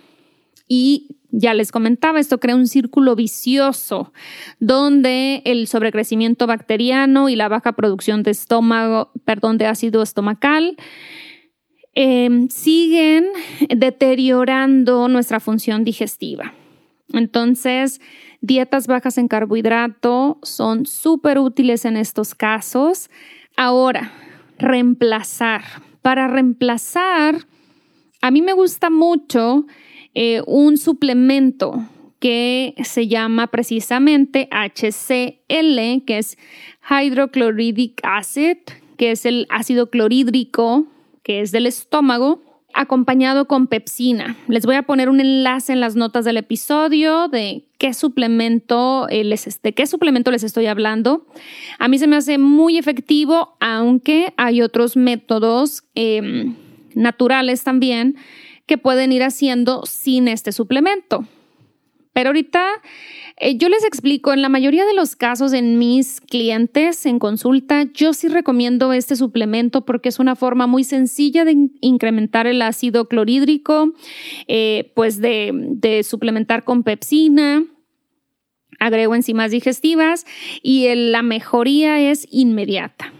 y 0.68 1.16
ya 1.32 1.54
les 1.54 1.72
comentaba, 1.72 2.20
esto 2.20 2.38
crea 2.38 2.54
un 2.54 2.68
círculo 2.68 3.16
vicioso 3.16 4.12
donde 4.60 5.42
el 5.46 5.66
sobrecrecimiento 5.66 6.46
bacteriano 6.46 7.30
y 7.30 7.36
la 7.36 7.48
baja 7.48 7.72
producción 7.72 8.22
de 8.22 8.32
estómago, 8.32 9.10
perdón, 9.24 9.56
de 9.56 9.66
ácido 9.66 10.02
estomacal 10.02 10.76
em, 11.94 12.48
siguen 12.48 13.26
deteriorando 13.74 15.08
nuestra 15.08 15.40
función 15.40 15.84
digestiva. 15.84 16.52
Entonces, 17.12 18.00
dietas 18.40 18.86
bajas 18.86 19.18
en 19.18 19.28
carbohidrato 19.28 20.38
son 20.42 20.86
súper 20.86 21.38
útiles 21.38 21.84
en 21.84 21.96
estos 21.96 22.34
casos. 22.34 23.10
Ahora, 23.56 24.12
reemplazar. 24.58 25.62
Para 26.02 26.26
reemplazar, 26.26 27.46
a 28.20 28.30
mí 28.30 28.42
me 28.42 28.52
gusta 28.52 28.90
mucho 28.90 29.66
eh, 30.14 30.42
un 30.46 30.76
suplemento 30.78 31.86
que 32.18 32.74
se 32.84 33.08
llama 33.08 33.48
precisamente 33.48 34.48
HCl, 34.52 36.04
que 36.04 36.18
es 36.18 36.38
hydrochloridic 36.88 38.00
acid, 38.04 38.58
que 38.96 39.10
es 39.10 39.26
el 39.26 39.46
ácido 39.50 39.90
clorhídrico, 39.90 40.86
que 41.24 41.40
es 41.40 41.50
del 41.50 41.66
estómago, 41.66 42.40
acompañado 42.74 43.46
con 43.46 43.66
pepsina. 43.66 44.36
Les 44.48 44.66
voy 44.66 44.76
a 44.76 44.82
poner 44.82 45.08
un 45.08 45.20
enlace 45.20 45.72
en 45.72 45.80
las 45.80 45.96
notas 45.96 46.24
del 46.24 46.36
episodio 46.36 47.28
de 47.28 47.64
qué 47.78 47.94
suplemento 47.94 49.08
eh, 49.08 49.24
les, 49.24 49.60
de 49.62 49.72
qué 49.72 49.86
suplemento 49.86 50.30
les 50.30 50.42
estoy 50.42 50.66
hablando. 50.66 51.26
A 51.78 51.88
mí 51.88 51.98
se 51.98 52.06
me 52.06 52.16
hace 52.16 52.38
muy 52.38 52.78
efectivo, 52.78 53.56
aunque 53.60 54.32
hay 54.36 54.62
otros 54.62 54.96
métodos 54.96 55.84
em, 55.94 56.54
naturales 56.94 57.64
también 57.64 58.16
que 58.66 58.78
pueden 58.78 59.12
ir 59.12 59.22
haciendo 59.22 59.82
sin 59.84 60.28
este 60.28 60.52
suplemento. 60.52 61.26
Pero 62.12 62.28
ahorita 62.28 62.64
eh, 63.38 63.56
yo 63.56 63.68
les 63.68 63.84
explico, 63.84 64.32
en 64.32 64.42
la 64.42 64.48
mayoría 64.48 64.84
de 64.84 64.94
los 64.94 65.16
casos 65.16 65.52
en 65.52 65.78
mis 65.78 66.20
clientes 66.20 67.06
en 67.06 67.18
consulta, 67.18 67.84
yo 67.94 68.12
sí 68.12 68.28
recomiendo 68.28 68.92
este 68.92 69.16
suplemento 69.16 69.84
porque 69.84 70.10
es 70.10 70.18
una 70.18 70.36
forma 70.36 70.66
muy 70.66 70.84
sencilla 70.84 71.44
de 71.44 71.70
incrementar 71.80 72.46
el 72.46 72.60
ácido 72.62 73.08
clorhídrico, 73.08 73.94
eh, 74.46 74.92
pues 74.94 75.20
de, 75.20 75.50
de 75.54 76.02
suplementar 76.02 76.64
con 76.64 76.82
pepsina, 76.82 77.64
agrego 78.78 79.14
enzimas 79.14 79.50
digestivas 79.50 80.26
y 80.62 80.94
la 80.94 81.22
mejoría 81.22 82.00
es 82.00 82.26
inmediata. 82.30 83.12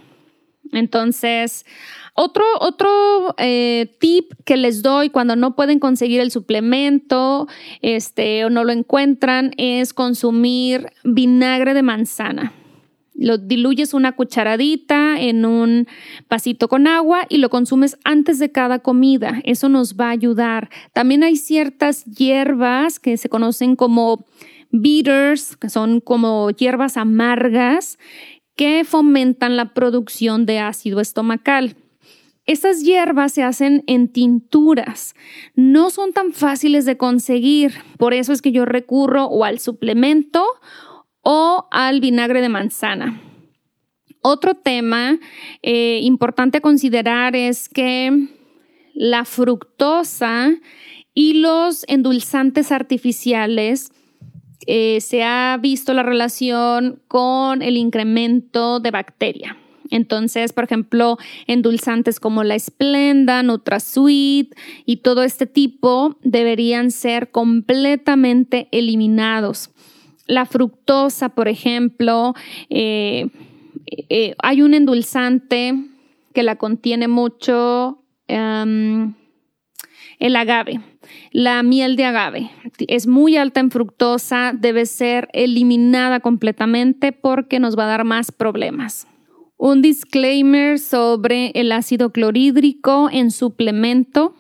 Entonces, 0.73 1.67
otro, 2.15 2.45
otro 2.61 3.35
eh, 3.39 3.97
tip 3.99 4.33
que 4.45 4.57
les 4.57 4.83
doy 4.83 5.09
cuando 5.09 5.35
no 5.35 5.57
pueden 5.57 5.79
conseguir 5.79 6.21
el 6.21 6.31
suplemento 6.31 7.49
este, 7.81 8.45
o 8.45 8.51
no 8.51 8.65
lo 8.65 8.73
encuentran 8.73 9.53
es 9.57 9.95
consumir 9.95 10.89
vinagre 11.05 11.73
de 11.73 11.83
manzana. 11.83 12.53
Lo 13.15 13.39
diluyes 13.39 13.95
una 13.95 14.13
cucharadita 14.13 15.21
en 15.21 15.45
un 15.45 15.87
vasito 16.29 16.69
con 16.69 16.87
agua 16.87 17.25
y 17.29 17.39
lo 17.39 17.51
consumes 17.51 17.99
antes 18.05 18.39
de 18.39 18.51
cada 18.51 18.81
comida. 18.81 19.41
Eso 19.45 19.69
nos 19.69 19.97
va 19.97 20.09
a 20.09 20.11
ayudar. 20.11 20.71
También 20.93 21.23
hay 21.23 21.37
ciertas 21.37 22.05
hierbas 22.05 22.99
que 22.99 23.17
se 23.17 23.29
conocen 23.29 23.77
como 23.77 24.27
bitters, 24.71 25.57
que 25.57 25.69
son 25.69 26.01
como 26.01 26.51
hierbas 26.51 26.97
amargas 26.97 27.99
que 28.57 28.85
fomentan 28.85 29.57
la 29.57 29.73
producción 29.73 30.45
de 30.45 30.59
ácido 30.59 31.01
estomacal. 31.01 31.77
Estas 32.45 32.83
hierbas 32.83 33.33
se 33.33 33.45
hacen 33.45 33.85
en 33.87 34.09
tinturas, 34.09 35.15
no 35.55 35.91
son 35.91 36.13
tan 36.13 36.33
fáciles 36.33 36.85
de 36.85 36.97
conseguir, 36.97 37.73
por 37.99 38.15
eso 38.15 38.33
es 38.33 38.43
que 38.43 38.51
yo 38.51 38.65
recurro 38.65 39.27
o 39.27 39.45
al 39.45 39.61
suplemento 39.61 40.45
o 41.21 41.69
al 41.71 42.01
vinagre 42.01 42.41
de 42.41 42.49
manzana. 42.49 43.21
Otro 44.23 44.55
tema 44.55 45.19
eh, 45.63 46.01
importante 46.03 46.59
a 46.59 46.61
considerar 46.61 47.37
es 47.37 47.69
que 47.69 48.29
la 48.95 49.25
fructosa 49.25 50.51
y 51.15 51.35
los 51.35 51.85
endulzantes 51.89 52.73
artificiales 52.73 53.93
eh, 54.67 55.01
se 55.01 55.23
ha 55.23 55.59
visto 55.61 55.93
la 55.93 56.03
relación 56.03 57.03
con 57.09 57.63
el 57.63 57.77
incremento 57.77 58.81
de 58.81 58.91
bacteria. 58.91 59.57
Entonces, 59.93 60.55
por 60.55 60.65
ejemplo, 60.65 61.19
endulzantes 61.47 62.19
como 62.19 62.45
la 62.45 62.59
Splenda, 62.59 63.43
NutraSweet 63.43 64.49
y 64.87 64.97
todo 64.97 65.23
este 65.23 65.47
tipo 65.47 66.17
deberían 66.23 66.91
ser 66.91 67.31
completamente 67.31 68.69
eliminados. 68.73 69.71
La 70.27 70.47
fructosa, 70.47 71.29
por 71.29 71.47
ejemplo, 71.47 72.35
eh, 72.71 73.29
eh, 73.87 74.35
hay 74.43 74.63
un 74.63 74.73
endulzante 74.73 75.75
que 76.33 76.43
la 76.43 76.57
contiene 76.57 77.07
mucho, 77.07 78.03
em, 78.29 79.13
el 80.19 80.37
agave. 80.37 80.81
La 81.33 81.63
miel 81.63 81.97
de 81.97 82.07
agave 82.07 82.51
es 82.79 83.07
muy 83.07 83.37
alta 83.37 83.61
en 83.61 83.71
fructosa, 83.71 84.53
debe 84.59 84.87
ser 84.87 85.29
eliminada 85.35 86.21
completamente 86.21 87.13
porque 87.13 87.59
nos 87.59 87.77
va 87.77 87.85
a 87.85 87.89
dar 87.89 88.05
más 88.05 88.33
problemas. 88.33 89.07
Un 89.65 89.81
disclaimer 89.81 90.81
sobre 90.81 91.53
el 91.55 91.71
ácido 91.71 92.11
clorhídrico 92.11 93.09
en 93.13 93.31
suplemento. 93.31 94.35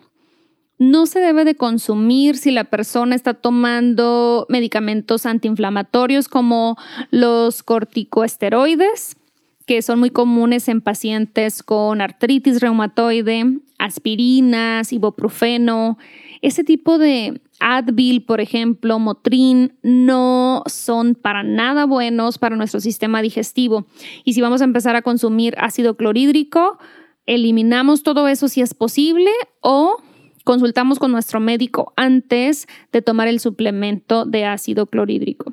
No 0.78 1.06
se 1.06 1.20
debe 1.20 1.44
de 1.44 1.54
consumir 1.54 2.36
si 2.36 2.50
la 2.50 2.64
persona 2.64 3.14
está 3.14 3.32
tomando 3.32 4.46
medicamentos 4.48 5.24
antiinflamatorios 5.24 6.26
como 6.26 6.76
los 7.12 7.62
corticoesteroides, 7.62 9.16
que 9.64 9.80
son 9.82 10.00
muy 10.00 10.10
comunes 10.10 10.66
en 10.66 10.80
pacientes 10.80 11.62
con 11.62 12.00
artritis 12.00 12.60
reumatoide, 12.60 13.60
aspirinas, 13.78 14.92
ibuprofeno, 14.92 15.98
ese 16.42 16.64
tipo 16.64 16.98
de 16.98 17.40
Advil, 17.60 18.24
por 18.24 18.40
ejemplo, 18.40 18.98
Motrin, 18.98 19.78
no 19.82 20.64
son 20.66 21.14
para 21.14 21.44
nada 21.44 21.86
buenos 21.86 22.38
para 22.38 22.56
nuestro 22.56 22.80
sistema 22.80 23.22
digestivo. 23.22 23.86
Y 24.24 24.32
si 24.32 24.40
vamos 24.40 24.60
a 24.60 24.64
empezar 24.64 24.96
a 24.96 25.02
consumir 25.02 25.54
ácido 25.58 25.96
clorhídrico, 25.96 26.78
eliminamos 27.26 28.02
todo 28.02 28.26
eso 28.26 28.48
si 28.48 28.60
es 28.60 28.74
posible 28.74 29.30
o 29.60 30.02
consultamos 30.42 30.98
con 30.98 31.12
nuestro 31.12 31.38
médico 31.38 31.92
antes 31.96 32.66
de 32.90 33.02
tomar 33.02 33.28
el 33.28 33.38
suplemento 33.38 34.24
de 34.24 34.44
ácido 34.44 34.86
clorhídrico. 34.86 35.52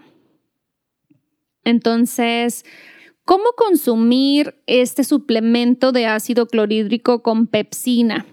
Entonces, 1.63 2.65
¿cómo 3.25 3.43
consumir 3.55 4.55
este 4.65 5.03
suplemento 5.03 5.91
de 5.91 6.07
ácido 6.07 6.47
clorhídrico 6.47 7.21
con 7.21 7.45
pepsina? 7.45 8.25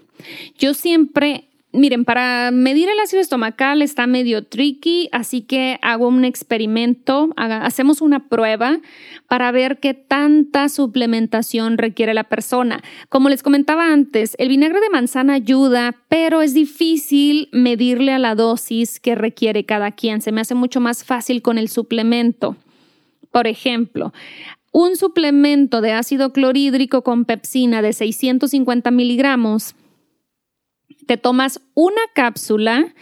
Yo 0.57 0.73
siempre 0.73 1.47
Miren, 1.73 2.05
para 2.05 2.49
medir 2.51 2.87
el 2.87 2.99
ácido 2.99 3.21
estomacal 3.21 3.81
está 3.81 4.07
medio 4.07 4.45
tricky, 4.45 5.09
así 5.11 5.41
que 5.41 5.77
hago 5.81 6.07
un 6.07 6.23
experimento, 6.23 7.29
hacemos 7.35 8.01
una 8.01 8.29
prueba 8.29 8.79
para 9.27 9.51
ver 9.51 9.79
qué 9.79 9.93
tanta 9.93 10.69
suplementación 10.69 11.77
requiere 11.77 12.13
la 12.13 12.23
persona. 12.23 12.81
Como 13.09 13.27
les 13.27 13.43
comentaba 13.43 13.91
antes, 13.91 14.35
el 14.39 14.47
vinagre 14.47 14.79
de 14.79 14.89
manzana 14.89 15.33
ayuda, 15.33 15.97
pero 16.07 16.41
es 16.41 16.53
difícil 16.53 17.49
medirle 17.51 18.13
a 18.13 18.19
la 18.19 18.33
dosis 18.33 19.01
que 19.01 19.15
requiere 19.15 19.65
cada 19.65 19.91
quien. 19.91 20.21
Se 20.21 20.31
me 20.31 20.39
hace 20.39 20.55
mucho 20.55 20.79
más 20.79 21.03
fácil 21.03 21.41
con 21.41 21.57
el 21.57 21.67
suplemento. 21.67 22.55
Por 23.29 23.45
ejemplo, 23.45 24.13
un 24.71 24.95
suplemento 24.95 25.81
de 25.81 25.91
ácido 25.91 26.31
clorhídrico 26.31 27.03
con 27.03 27.25
pepsina 27.25 27.81
de 27.81 27.91
650 27.91 28.89
miligramos 28.91 29.75
te 31.07 31.17
tomas 31.17 31.61
una 31.73 32.01
cápsula 32.13 32.93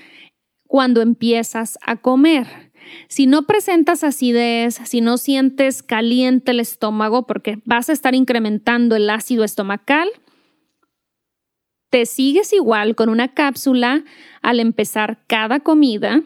cuando 0.67 1.01
empiezas 1.01 1.77
a 1.81 1.97
comer. 1.97 2.71
Si 3.09 3.25
no 3.25 3.43
presentas 3.43 4.03
acidez, 4.03 4.75
si 4.85 5.01
no 5.01 5.17
sientes 5.17 5.81
caliente 5.81 6.51
el 6.51 6.59
estómago, 6.59 7.25
porque 7.25 7.59
vas 7.65 7.89
a 7.89 7.93
estar 7.93 8.13
incrementando 8.13 8.95
el 8.95 9.09
ácido 9.09 9.43
estomacal, 9.43 10.07
te 11.89 12.05
sigues 12.05 12.53
igual 12.53 12.95
con 12.95 13.09
una 13.09 13.33
cápsula 13.33 14.03
al 14.41 14.59
empezar 14.59 15.23
cada 15.27 15.61
comida. 15.61 16.21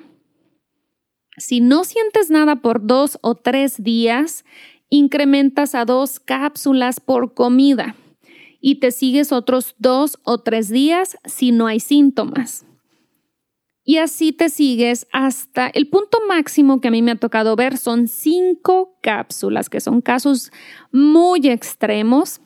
Si 1.37 1.61
no 1.61 1.85
sientes 1.85 2.29
nada 2.29 2.57
por 2.57 2.85
dos 2.85 3.17
o 3.21 3.35
tres 3.35 3.81
días, 3.81 4.43
incrementas 4.89 5.75
a 5.75 5.85
dos 5.85 6.19
cápsulas 6.19 6.99
por 6.99 7.33
comida 7.33 7.95
y 8.61 8.75
te 8.75 8.91
sigues 8.91 9.31
otros 9.31 9.75
dos 9.77 10.19
o 10.23 10.39
tres 10.39 10.69
días 10.69 11.17
si 11.25 11.51
no 11.51 11.67
hay 11.67 11.79
síntomas. 11.79 12.65
Y 13.83 13.97
así 13.97 14.33
te 14.33 14.49
sigues 14.49 15.07
hasta 15.11 15.67
el 15.67 15.87
punto 15.87 16.19
máximo 16.27 16.79
que 16.79 16.89
a 16.89 16.91
mí 16.91 17.01
me 17.01 17.11
ha 17.11 17.15
tocado 17.15 17.55
ver 17.55 17.77
son 17.77 18.07
cinco 18.07 18.97
cápsulas, 19.01 19.69
que 19.69 19.81
son 19.81 20.01
casos 20.01 20.51
muy 20.91 21.47
extremos 21.47 22.39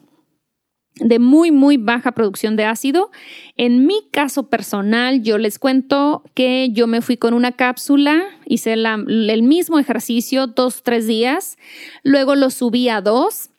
de 0.95 1.19
muy, 1.19 1.51
muy 1.51 1.77
baja 1.77 2.13
producción 2.13 2.55
de 2.55 2.65
ácido. 2.65 3.11
En 3.57 3.85
mi 3.85 4.07
caso 4.11 4.49
personal, 4.49 5.21
yo 5.21 5.37
les 5.37 5.59
cuento 5.59 6.23
que 6.33 6.69
yo 6.71 6.87
me 6.87 7.01
fui 7.01 7.17
con 7.17 7.33
una 7.33 7.51
cápsula, 7.51 8.23
hice 8.45 8.73
el 8.73 9.43
mismo 9.43 9.79
ejercicio 9.79 10.47
dos, 10.47 10.83
tres 10.83 11.07
días, 11.07 11.57
luego 12.03 12.35
lo 12.35 12.51
subí 12.51 12.89
a 12.89 13.01
dos 13.01 13.49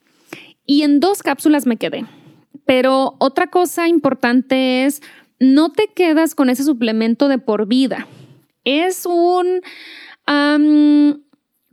y 0.64 0.82
en 0.82 1.00
dos 1.00 1.22
cápsulas 1.22 1.66
me 1.66 1.76
quedé. 1.76 2.06
Pero 2.64 3.16
otra 3.18 3.48
cosa 3.48 3.88
importante 3.88 4.84
es, 4.84 5.02
no 5.38 5.72
te 5.72 5.88
quedas 5.88 6.34
con 6.34 6.50
ese 6.50 6.64
suplemento 6.64 7.28
de 7.28 7.38
por 7.38 7.66
vida. 7.66 8.06
Es 8.64 9.06
un 9.06 9.60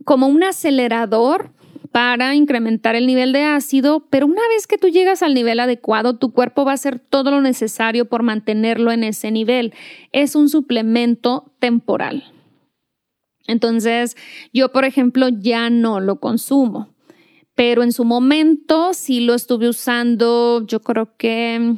como 0.04 0.26
un 0.26 0.42
acelerador 0.42 1.52
para 1.90 2.34
incrementar 2.34 2.96
el 2.96 3.06
nivel 3.06 3.32
de 3.32 3.44
ácido, 3.44 4.06
pero 4.08 4.26
una 4.26 4.40
vez 4.48 4.66
que 4.66 4.78
tú 4.78 4.88
llegas 4.88 5.22
al 5.22 5.34
nivel 5.34 5.60
adecuado, 5.60 6.16
tu 6.16 6.32
cuerpo 6.32 6.64
va 6.64 6.72
a 6.72 6.74
hacer 6.74 6.98
todo 6.98 7.30
lo 7.30 7.42
necesario 7.42 8.06
por 8.06 8.22
mantenerlo 8.22 8.92
en 8.92 9.04
ese 9.04 9.30
nivel. 9.30 9.74
Es 10.10 10.34
un 10.34 10.48
suplemento 10.48 11.52
temporal. 11.58 12.24
Entonces, 13.46 14.16
yo, 14.52 14.72
por 14.72 14.84
ejemplo, 14.84 15.28
ya 15.28 15.68
no 15.68 16.00
lo 16.00 16.18
consumo, 16.18 16.91
pero 17.54 17.82
en 17.82 17.92
su 17.92 18.04
momento 18.04 18.94
sí 18.94 19.20
lo 19.20 19.34
estuve 19.34 19.68
usando, 19.68 20.64
yo 20.66 20.80
creo 20.80 21.16
que 21.16 21.76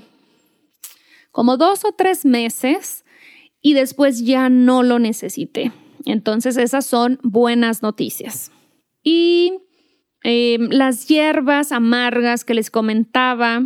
como 1.33 1.57
dos 1.57 1.85
o 1.85 1.93
tres 1.93 2.25
meses 2.25 3.05
y 3.61 3.75
después 3.75 4.25
ya 4.25 4.49
no 4.49 4.83
lo 4.83 4.99
necesité. 4.99 5.73
Entonces, 6.05 6.57
esas 6.57 6.87
son 6.87 7.19
buenas 7.23 7.83
noticias. 7.83 8.53
Y 9.03 9.55
em, 10.23 10.69
las 10.71 11.09
hierbas 11.09 11.73
amargas 11.73 12.45
que 12.45 12.55
les 12.55 12.71
comentaba 12.71 13.63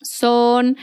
son, 0.00 0.76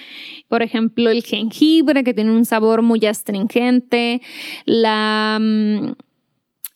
por 0.47 0.61
ejemplo, 0.61 1.09
el 1.09 1.23
jengibre, 1.23 2.03
que 2.03 2.13
tiene 2.13 2.31
un 2.31 2.45
sabor 2.45 2.81
muy 2.81 3.05
astringente, 3.05 4.21
la... 4.65 5.39
Mm, 5.41 5.93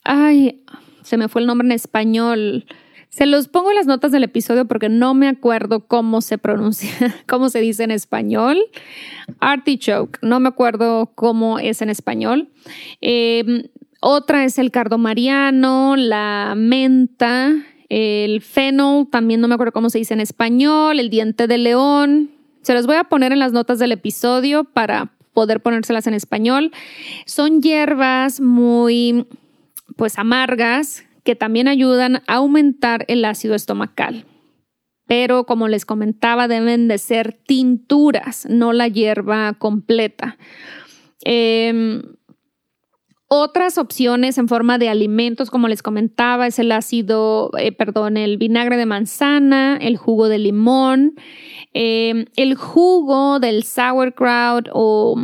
ay, 0.04 0.64
se 1.10 1.18
me 1.18 1.28
fue 1.28 1.42
el 1.42 1.48
nombre 1.48 1.66
en 1.66 1.72
español. 1.72 2.66
Se 3.10 3.26
los 3.26 3.48
pongo 3.48 3.72
en 3.72 3.78
las 3.78 3.88
notas 3.88 4.12
del 4.12 4.24
episodio 4.24 4.66
porque 4.66 4.90
no 4.90 5.16
me 5.16 5.28
acuerdo 5.28 5.88
cómo 5.88 6.22
se 6.22 6.38
pronuncia, 6.38 6.92
cómo 7.28 7.50
se 7.50 7.62
dice 7.62 7.84
en 7.84 7.90
español. 7.90 8.60
Artichoke, 9.40 10.20
no 10.22 10.40
me 10.40 10.50
acuerdo 10.50 11.12
cómo 11.16 11.58
es 11.58 11.82
en 11.82 11.90
español. 11.90 12.50
Em, 13.02 13.64
otra 14.02 14.46
es 14.46 14.60
el 14.60 14.70
cardomariano, 14.70 15.96
la 15.96 16.54
menta, 16.56 17.56
el 17.90 18.42
fennel, 18.44 19.08
también 19.12 19.42
no 19.42 19.48
me 19.48 19.56
acuerdo 19.56 19.74
cómo 19.74 19.90
se 19.90 19.98
dice 19.98 20.14
en 20.14 20.22
español, 20.22 21.00
el 21.00 21.10
diente 21.10 21.48
de 21.48 21.58
león. 21.58 22.30
Se 22.62 22.76
los 22.76 22.86
voy 22.86 22.98
a 22.98 23.06
poner 23.06 23.32
en 23.32 23.40
las 23.40 23.52
notas 23.52 23.80
del 23.80 23.94
episodio 23.94 24.64
para 24.64 25.12
poder 25.34 25.60
ponérselas 25.60 26.06
en 26.06 26.14
español. 26.14 26.72
Son 27.26 27.64
hierbas 27.64 28.42
muy 28.42 29.26
pues 30.00 30.18
amargas 30.18 31.04
que 31.26 31.36
también 31.36 31.68
ayudan 31.68 32.24
a 32.26 32.36
aumentar 32.36 33.04
el 33.10 33.26
ácido 33.26 33.54
estomacal. 33.54 34.26
Pero 35.08 35.46
como 35.46 35.68
les 35.68 35.86
comentaba, 35.86 36.48
deben 36.48 36.88
de 36.88 36.98
ser 36.98 37.34
tinturas, 37.34 38.48
no 38.50 38.72
la 38.72 38.88
hierba 38.88 39.52
completa. 39.60 40.38
Em, 41.26 42.02
otras 43.28 43.78
opciones 43.78 44.38
en 44.38 44.48
forma 44.48 44.78
de 44.78 44.88
alimentos, 44.88 45.52
como 45.52 45.68
les 45.68 45.84
comentaba, 45.84 46.48
es 46.48 46.60
el 46.60 46.72
ácido, 46.72 47.52
eh, 47.58 47.74
perdón, 47.74 48.16
el 48.16 48.38
vinagre 48.38 48.78
de 48.78 48.86
manzana, 48.86 49.76
el 49.82 49.98
jugo 49.98 50.30
de 50.30 50.40
limón, 50.40 51.16
em, 51.74 52.24
el 52.38 52.56
jugo 52.56 53.42
del 53.42 53.64
sauerkraut 53.64 54.70
o, 54.72 55.20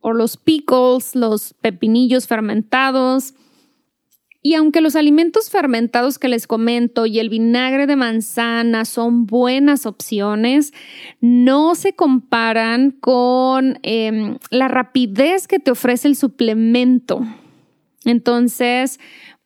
o 0.00 0.12
los 0.12 0.36
pickles, 0.36 1.14
los 1.14 1.54
pepinillos 1.54 2.26
fermentados, 2.26 3.34
y 4.46 4.56
aunque 4.56 4.82
los 4.82 4.94
alimentos 4.94 5.48
fermentados 5.48 6.18
que 6.18 6.28
les 6.28 6.46
comento 6.46 7.06
y 7.06 7.18
el 7.18 7.30
vinagre 7.30 7.86
de 7.86 7.96
manzana 7.96 8.84
son 8.84 9.24
buenas 9.24 9.86
opciones, 9.86 10.74
no 11.22 11.74
se 11.74 11.94
comparan 11.94 12.90
con 12.90 13.78
em, 13.82 14.36
la 14.50 14.68
rapidez 14.68 15.48
que 15.48 15.58
te 15.58 15.70
ofrece 15.70 16.08
el 16.08 16.14
suplemento. 16.14 17.22
Entonces, 18.04 19.00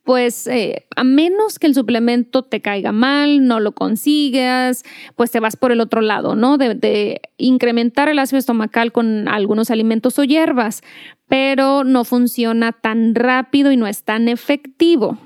pues 0.09 0.47
eh, 0.47 0.87
a 0.95 1.03
menos 1.03 1.59
que 1.59 1.67
el 1.67 1.75
suplemento 1.75 2.41
te 2.41 2.61
caiga 2.61 2.91
mal, 2.91 3.45
no 3.45 3.59
lo 3.59 3.73
consigas, 3.73 4.83
pues 5.15 5.29
te 5.29 5.39
vas 5.39 5.55
por 5.55 5.71
el 5.71 5.81
otro 5.81 6.01
lado, 6.01 6.35
¿no? 6.35 6.57
De, 6.57 7.21
incrementar 7.37 8.09
el 8.09 8.17
ácido 8.17 8.39
estomacal 8.39 8.91
con 8.91 9.27
algunos 9.27 9.69
alimentos 9.69 10.17
o 10.17 10.23
hierbas 10.23 10.81
pero 11.27 11.83
no 11.83 12.05
funciona 12.05 12.71
tan 12.71 13.13
rápido 13.13 13.71
y 13.71 13.77
no 13.77 13.85
es 13.85 14.01
tan 14.01 14.29
efectivo. 14.29 15.19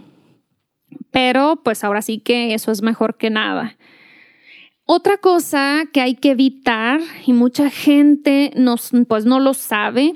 Pero 1.12 1.62
pues 1.64 1.86
ahora 1.86 2.02
sí 2.02 2.20
que 2.20 2.54
eso 2.54 2.70
es 2.74 2.82
mejor 2.82 3.16
que 3.16 3.30
nada. 3.30 3.78
Otra 4.84 5.16
cosa 5.16 5.86
que 5.94 6.02
hay 6.02 6.16
que 6.16 6.32
evitar 6.32 7.00
y 7.26 7.32
mucha 7.32 7.70
gente 7.70 8.52
pues 9.08 9.24
no 9.24 9.40
lo 9.40 9.54
sabe 9.54 10.16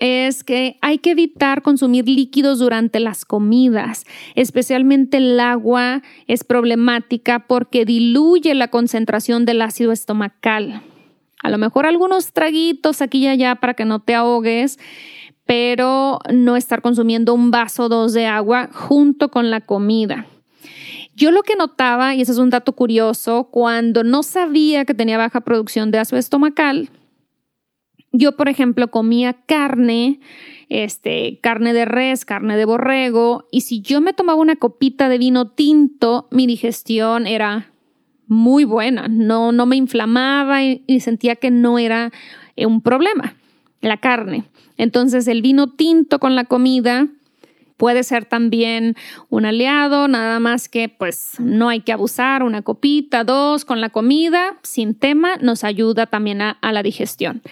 es 0.00 0.44
que 0.44 0.76
hay 0.80 0.98
que 0.98 1.12
evitar 1.12 1.62
consumir 1.62 2.08
líquidos 2.08 2.58
durante 2.58 3.00
las 3.00 3.24
comidas, 3.24 4.04
especialmente 4.34 5.18
el 5.18 5.38
agua 5.38 6.02
es 6.26 6.44
problemática 6.44 7.46
porque 7.46 7.84
diluye 7.84 8.54
la 8.54 8.68
concentración 8.68 9.44
del 9.44 9.62
ácido 9.62 9.92
estomacal. 9.92 10.82
A 11.42 11.50
lo 11.50 11.58
mejor 11.58 11.86
algunos 11.86 12.32
traguitos 12.32 13.02
aquí 13.02 13.18
y 13.18 13.28
allá 13.28 13.56
para 13.56 13.74
que 13.74 13.84
no 13.84 14.00
te 14.00 14.14
ahogues, 14.14 14.78
pero 15.46 16.18
no 16.32 16.56
estar 16.56 16.80
consumiendo 16.80 17.34
un 17.34 17.50
vaso 17.50 17.84
o 17.84 17.88
dos 17.88 18.14
de 18.14 18.26
agua 18.26 18.70
junto 18.72 19.30
con 19.30 19.50
la 19.50 19.60
comida. 19.60 20.26
Yo 21.16 21.30
lo 21.30 21.42
que 21.42 21.54
notaba, 21.54 22.14
y 22.14 22.22
ese 22.22 22.32
es 22.32 22.38
un 22.38 22.50
dato 22.50 22.72
curioso, 22.72 23.48
cuando 23.50 24.02
no 24.02 24.22
sabía 24.24 24.84
que 24.84 24.94
tenía 24.94 25.18
baja 25.18 25.42
producción 25.42 25.90
de 25.90 25.98
ácido 25.98 26.18
estomacal, 26.18 26.90
yo, 28.16 28.36
por 28.36 28.48
ejemplo, 28.48 28.90
comía 28.90 29.32
carne, 29.32 30.20
este, 30.68 31.40
carne 31.42 31.72
de 31.72 31.84
res, 31.84 32.24
carne 32.24 32.56
de 32.56 32.64
borrego, 32.64 33.48
y 33.50 33.62
si 33.62 33.80
yo 33.80 34.00
me 34.00 34.12
tomaba 34.12 34.38
una 34.38 34.56
copita 34.56 35.08
de 35.08 35.18
vino 35.18 35.48
tinto, 35.48 36.28
mi 36.30 36.46
digestión 36.46 37.26
era 37.26 37.72
muy 38.28 38.64
buena, 38.64 39.08
no, 39.08 39.52
no 39.52 39.66
me 39.66 39.76
inflamaba 39.76 40.62
y, 40.62 40.82
sentía 41.00 41.36
que 41.36 41.50
no 41.50 41.78
era 41.78 42.12
eh, 42.56 42.66
un 42.66 42.80
problema 42.80 43.34
la 43.80 43.98
carne. 43.98 44.44
Entonces 44.76 45.28
el 45.28 45.42
vino 45.42 45.72
tinto 45.72 46.18
con 46.18 46.34
la 46.34 46.44
comida 46.44 47.08
puede 47.76 48.02
ser 48.04 48.24
también 48.24 48.96
un 49.28 49.44
aliado, 49.44 50.08
nada 50.08 50.40
más 50.40 50.68
que 50.68 50.88
pues 50.88 51.34
no 51.38 51.68
hay 51.68 51.80
que 51.80 51.92
abusar, 51.92 52.42
una 52.42 52.62
copita, 52.62 53.24
dos 53.24 53.64
con 53.64 53.80
la 53.80 53.90
comida, 53.90 54.56
sin 54.62 54.94
tema, 54.94 55.36
nos 55.40 55.64
ayuda 55.64 56.06
también 56.06 56.40
a, 56.40 56.58
la 56.62 56.82
digestión. 56.82 57.42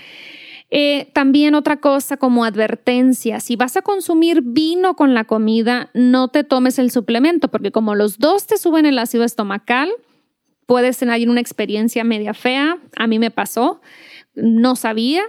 Eh, 0.74 1.10
también 1.12 1.54
otra 1.54 1.76
cosa 1.76 2.16
como 2.16 2.46
advertencia, 2.46 3.40
si 3.40 3.56
vas 3.56 3.76
a 3.76 3.82
consumir 3.82 4.40
vino 4.42 4.96
con 4.96 5.12
la 5.12 5.24
comida, 5.24 5.90
no 5.92 6.28
te 6.28 6.44
tomes 6.44 6.78
el 6.78 6.90
suplemento, 6.90 7.48
porque 7.48 7.70
como 7.70 7.94
los 7.94 8.18
dos 8.18 8.46
te 8.46 8.56
suben 8.56 8.86
el 8.86 8.98
ácido 8.98 9.22
estomacal, 9.22 9.90
puedes 10.64 10.96
tener 10.96 11.28
una 11.28 11.42
experiencia 11.42 12.04
media 12.04 12.32
fea. 12.32 12.78
A 12.96 13.06
mí 13.06 13.18
me 13.18 13.30
pasó, 13.30 13.82
no 14.34 14.74
sabía. 14.74 15.22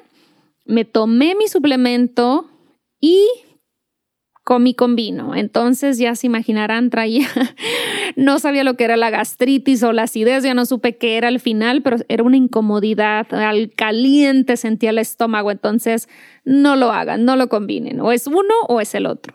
Me 0.66 0.86
tomé 0.86 1.36
mi 1.36 1.50
suplemento 1.50 2.50
y 3.02 3.28
comí 4.46 4.74
con 4.74 4.96
vino. 4.96 5.36
Entonces 5.36 5.98
ya 5.98 6.16
se 6.16 6.28
imaginarán, 6.28 6.90
traía, 6.90 7.28
no 8.16 8.40
sabía 8.40 8.64
lo 8.64 8.76
que 8.76 8.84
era 8.84 8.98
la 8.98 9.10
gastritis 9.10 9.84
o 9.84 9.94
la 9.94 10.04
acidez, 10.04 10.44
ya 10.44 10.54
no 10.54 10.66
supe 10.66 10.98
qué 10.98 11.18
era 11.18 11.28
al 11.28 11.40
final, 11.40 11.82
pero 11.82 11.98
era 12.10 12.24
una 12.24 12.38
incomodidad, 12.38 13.34
al 13.34 13.72
caliente 13.72 14.58
sentía 14.58 14.92
el 14.92 15.00
estómago. 15.00 15.52
Entonces 15.52 16.10
no 16.46 16.76
lo 16.76 16.92
hagan, 16.92 17.26
no 17.26 17.36
lo 17.36 17.50
combinen. 17.50 18.00
O 18.02 18.12
es 18.12 18.28
uno 18.28 18.54
o 18.68 18.82
es 18.82 18.96
el 18.96 19.06
otro. 19.06 19.34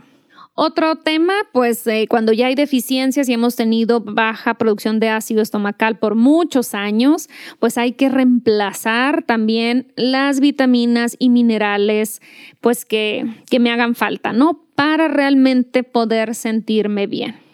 Otro 0.60 0.96
tema, 0.96 1.34
pues 1.52 1.86
eh, 1.86 2.06
cuando 2.08 2.32
ya 2.32 2.48
hay 2.48 2.56
deficiencias 2.56 3.28
y 3.28 3.32
hemos 3.32 3.54
tenido 3.54 4.00
baja 4.00 4.54
producción 4.54 4.98
de 4.98 5.08
ácido 5.08 5.40
estomacal 5.40 6.00
por 6.00 6.16
muchos 6.16 6.74
años, 6.74 7.28
pues 7.60 7.78
hay 7.78 7.92
que 7.92 8.08
reemplazar 8.08 9.22
también 9.22 9.92
las 9.94 10.40
vitaminas 10.40 11.14
y 11.20 11.28
minerales, 11.28 12.20
pues 12.60 12.84
que, 12.84 13.24
que 13.48 13.60
me 13.60 13.70
hagan 13.70 13.94
falta, 13.94 14.32
¿no? 14.32 14.66
Para 14.74 15.06
realmente 15.06 15.84
poder 15.84 16.34
sentirme 16.34 17.06
bien. 17.06 17.47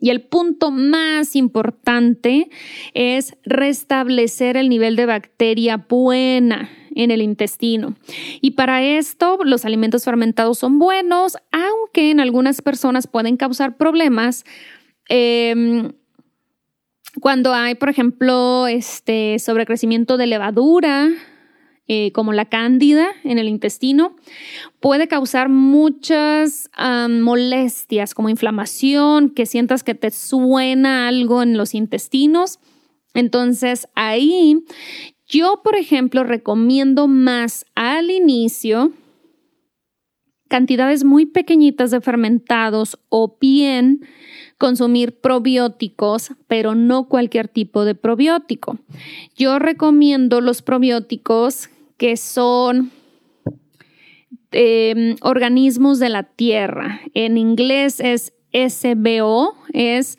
Y 0.00 0.10
el 0.10 0.22
punto 0.22 0.70
más 0.70 1.36
importante 1.36 2.50
es 2.94 3.36
restablecer 3.44 4.56
el 4.56 4.68
nivel 4.68 4.96
de 4.96 5.06
bacteria 5.06 5.76
buena 5.88 6.70
en 6.94 7.10
el 7.10 7.22
intestino. 7.22 7.96
Y 8.40 8.52
para 8.52 8.82
esto 8.82 9.38
los 9.44 9.64
alimentos 9.64 10.04
fermentados 10.04 10.58
son 10.58 10.78
buenos, 10.78 11.36
aunque 11.52 12.10
en 12.10 12.20
algunas 12.20 12.60
personas 12.60 13.06
pueden 13.06 13.36
causar 13.36 13.76
problemas. 13.76 14.44
Em, 15.08 15.92
cuando 17.20 17.54
hay, 17.54 17.74
por 17.74 17.88
ejemplo, 17.88 18.66
este 18.66 19.38
sobrecrecimiento 19.38 20.16
de 20.16 20.26
levadura, 20.26 21.08
eh, 21.88 22.12
como 22.12 22.32
la 22.32 22.44
cándida 22.44 23.08
en 23.24 23.38
el 23.38 23.48
intestino, 23.48 24.14
puede 24.78 25.08
causar 25.08 25.48
muchas 25.48 26.70
molestias 27.08 28.14
como 28.14 28.28
inflamación, 28.28 29.30
que 29.30 29.46
sientas 29.46 29.82
que 29.82 29.94
te 29.94 30.10
suena 30.10 31.08
algo 31.08 31.42
en 31.42 31.56
los 31.56 31.74
intestinos. 31.74 32.60
Entonces 33.14 33.88
ahí 33.94 34.64
yo, 35.26 35.60
por 35.62 35.76
ejemplo, 35.76 36.24
recomiendo 36.24 37.08
más 37.08 37.66
al 37.74 38.10
inicio 38.10 38.92
cantidades 40.48 41.04
muy 41.04 41.26
pequeñitas 41.26 41.90
de 41.90 42.00
fermentados 42.00 42.98
o 43.10 43.36
bien 43.38 44.06
consumir 44.56 45.20
probióticos, 45.20 46.32
pero 46.48 46.74
no 46.74 47.08
cualquier 47.08 47.48
tipo 47.48 47.84
de 47.84 47.94
probiótico. 47.94 48.78
Yo 49.36 49.58
recomiendo 49.58 50.40
los 50.40 50.62
probióticos 50.62 51.68
que 51.98 52.16
son 52.16 52.90
em, 54.52 55.16
organismos 55.20 55.98
de 55.98 56.08
la 56.08 56.22
tierra. 56.22 57.00
En 57.12 57.36
inglés 57.36 58.00
es 58.00 58.32
SBO, 58.52 59.54
es 59.72 60.18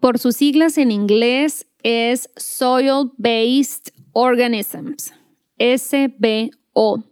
por 0.00 0.18
sus 0.18 0.36
siglas 0.36 0.78
en 0.78 0.90
inglés 0.90 1.66
es 1.82 2.30
Soil 2.36 3.10
Based 3.18 3.92
Organisms, 4.12 5.12
SBO. 5.58 7.04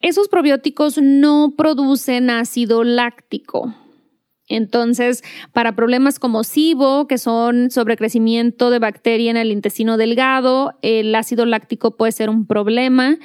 Esos 0.00 0.28
probióticos 0.28 0.98
no 0.98 1.54
producen 1.56 2.30
ácido 2.30 2.82
láctico. 2.82 3.74
Entonces, 4.50 5.22
para 5.52 5.76
problemas 5.76 6.18
como 6.18 6.42
SIBO, 6.42 7.06
que 7.06 7.18
son 7.18 7.70
sobrecrecimiento 7.70 8.70
de 8.70 8.80
bacteria 8.80 9.30
en 9.30 9.36
el 9.36 9.52
intestino 9.52 9.96
delgado, 9.96 10.74
el 10.82 11.14
ácido 11.14 11.46
láctico 11.46 11.96
puede 11.96 12.10
ser 12.10 12.28
un 12.28 12.46
problema 12.46 13.16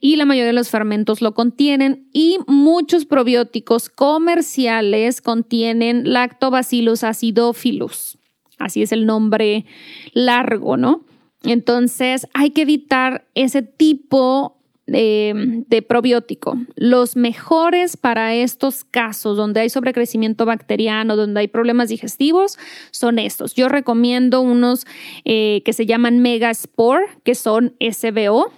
y 0.00 0.16
la 0.16 0.26
mayoría 0.26 0.48
de 0.48 0.52
los 0.52 0.70
fermentos 0.70 1.22
lo 1.22 1.34
contienen 1.34 2.08
y 2.12 2.38
muchos 2.48 3.06
probióticos 3.06 3.88
comerciales 3.88 5.22
contienen 5.22 6.12
lactobacillus 6.12 7.04
acidophilus. 7.04 8.18
Así 8.58 8.82
es 8.82 8.90
el 8.90 9.06
nombre 9.06 9.64
largo, 10.12 10.76
¿no? 10.76 11.04
Entonces, 11.44 12.26
hay 12.34 12.50
que 12.50 12.62
evitar 12.62 13.24
ese 13.34 13.62
tipo 13.62 14.61
de, 14.86 15.84
probiótico. 15.88 16.58
Los 16.76 17.16
mejores 17.16 17.96
para 17.96 18.34
estos 18.34 18.84
casos 18.84 19.36
donde 19.36 19.60
hay 19.60 19.70
sobrecrecimiento 19.70 20.44
bacteriano, 20.44 21.16
donde 21.16 21.40
hay 21.40 21.48
problemas 21.48 21.88
digestivos, 21.88 22.58
son 22.90 23.18
estos. 23.18 23.54
Yo 23.54 23.68
recomiendo 23.68 24.40
unos 24.40 24.86
eh, 25.24 25.62
que 25.64 25.72
se 25.72 25.86
llaman 25.86 26.18
Megaspore, 26.18 27.06
que 27.24 27.34
son 27.34 27.74
SBO 27.80 28.52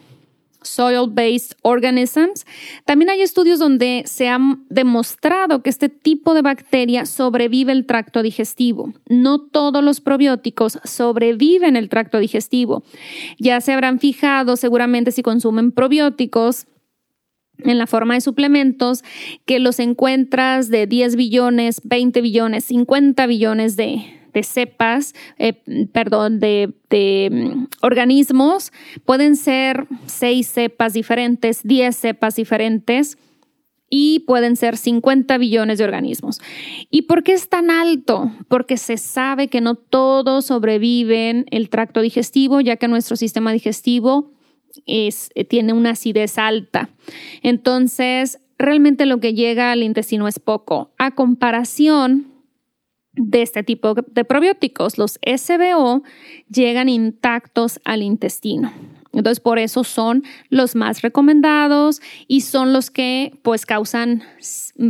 soil-based 0.64 1.56
organisms. 1.62 2.44
También 2.84 3.10
hay 3.10 3.22
estudios 3.22 3.58
donde 3.58 4.02
se 4.06 4.28
ha 4.28 4.38
demostrado 4.68 5.62
que 5.62 5.70
este 5.70 5.88
tipo 5.88 6.34
de 6.34 6.42
bacteria 6.42 7.06
sobrevive 7.06 7.72
el 7.72 7.86
tracto 7.86 8.22
digestivo. 8.22 8.92
No 9.08 9.40
todos 9.40 9.84
los 9.84 10.00
probióticos 10.00 10.78
sobreviven 10.84 11.76
el 11.76 11.88
tracto 11.88 12.18
digestivo. 12.18 12.82
Ya 13.38 13.60
se 13.60 13.72
habrán 13.72 14.00
fijado 14.00 14.56
seguramente 14.56 15.12
si 15.12 15.22
consumen 15.22 15.72
probióticos 15.72 16.66
en 17.58 17.78
la 17.78 17.86
forma 17.86 18.14
de 18.14 18.20
suplementos 18.20 19.04
que 19.44 19.58
los 19.58 19.78
encuentras 19.78 20.70
de 20.70 20.86
10 20.86 21.16
billones, 21.16 21.80
20 21.84 22.20
billones, 22.20 22.64
50 22.64 23.26
billones 23.26 23.76
de, 23.76 24.23
de 24.34 24.42
cepas, 24.42 25.14
eh, 25.38 25.54
perdón, 25.92 26.40
de, 26.40 26.74
mm, 27.30 27.66
organismos, 27.80 28.72
pueden 29.04 29.36
ser 29.36 29.86
seis 30.06 30.48
cepas 30.48 30.92
diferentes, 30.92 31.62
10 31.62 31.96
cepas 31.96 32.36
diferentes 32.36 33.16
y 33.88 34.20
pueden 34.20 34.56
ser 34.56 34.76
50 34.76 35.38
billones 35.38 35.78
de 35.78 35.84
organismos. 35.84 36.40
¿Y 36.90 37.02
por 37.02 37.22
qué 37.22 37.32
es 37.32 37.48
tan 37.48 37.70
alto? 37.70 38.32
Porque 38.48 38.76
se 38.76 38.96
sabe 38.96 39.48
que 39.48 39.60
no 39.60 39.76
todos 39.76 40.46
sobreviven 40.46 41.46
el 41.50 41.68
tracto 41.68 42.00
digestivo, 42.00 42.60
ya 42.60 42.76
que 42.76 42.88
nuestro 42.88 43.16
sistema 43.16 43.52
digestivo 43.52 44.32
es, 44.86 45.30
eh, 45.34 45.44
tiene 45.44 45.72
una 45.72 45.90
acidez 45.90 46.38
alta. 46.38 46.90
Entonces, 47.42 48.40
realmente 48.58 49.06
lo 49.06 49.20
que 49.20 49.34
llega 49.34 49.70
al 49.70 49.82
intestino 49.82 50.26
es 50.26 50.38
poco. 50.38 50.92
A 50.98 51.14
comparación 51.14 52.33
de 53.16 53.42
este 53.42 53.62
tipo 53.62 53.94
de 53.94 54.24
probióticos. 54.24 54.98
Los 54.98 55.18
SBO 55.24 56.02
llegan 56.48 56.88
intactos 56.88 57.80
al 57.84 58.02
intestino. 58.02 58.72
Entonces, 59.12 59.40
por 59.40 59.58
eso 59.58 59.84
son 59.84 60.24
los 60.48 60.74
más 60.74 61.02
recomendados 61.02 62.00
y 62.26 62.40
son 62.40 62.72
los 62.72 62.90
que 62.90 63.38
pues 63.42 63.64
causan 63.64 64.22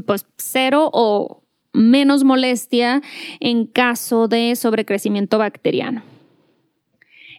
pues, 0.06 0.26
cero 0.38 0.90
o 0.92 1.42
menos 1.74 2.24
molestia 2.24 3.02
en 3.40 3.66
caso 3.66 4.28
de 4.28 4.56
sobrecrecimiento 4.56 5.38
bacteriano. 5.38 6.13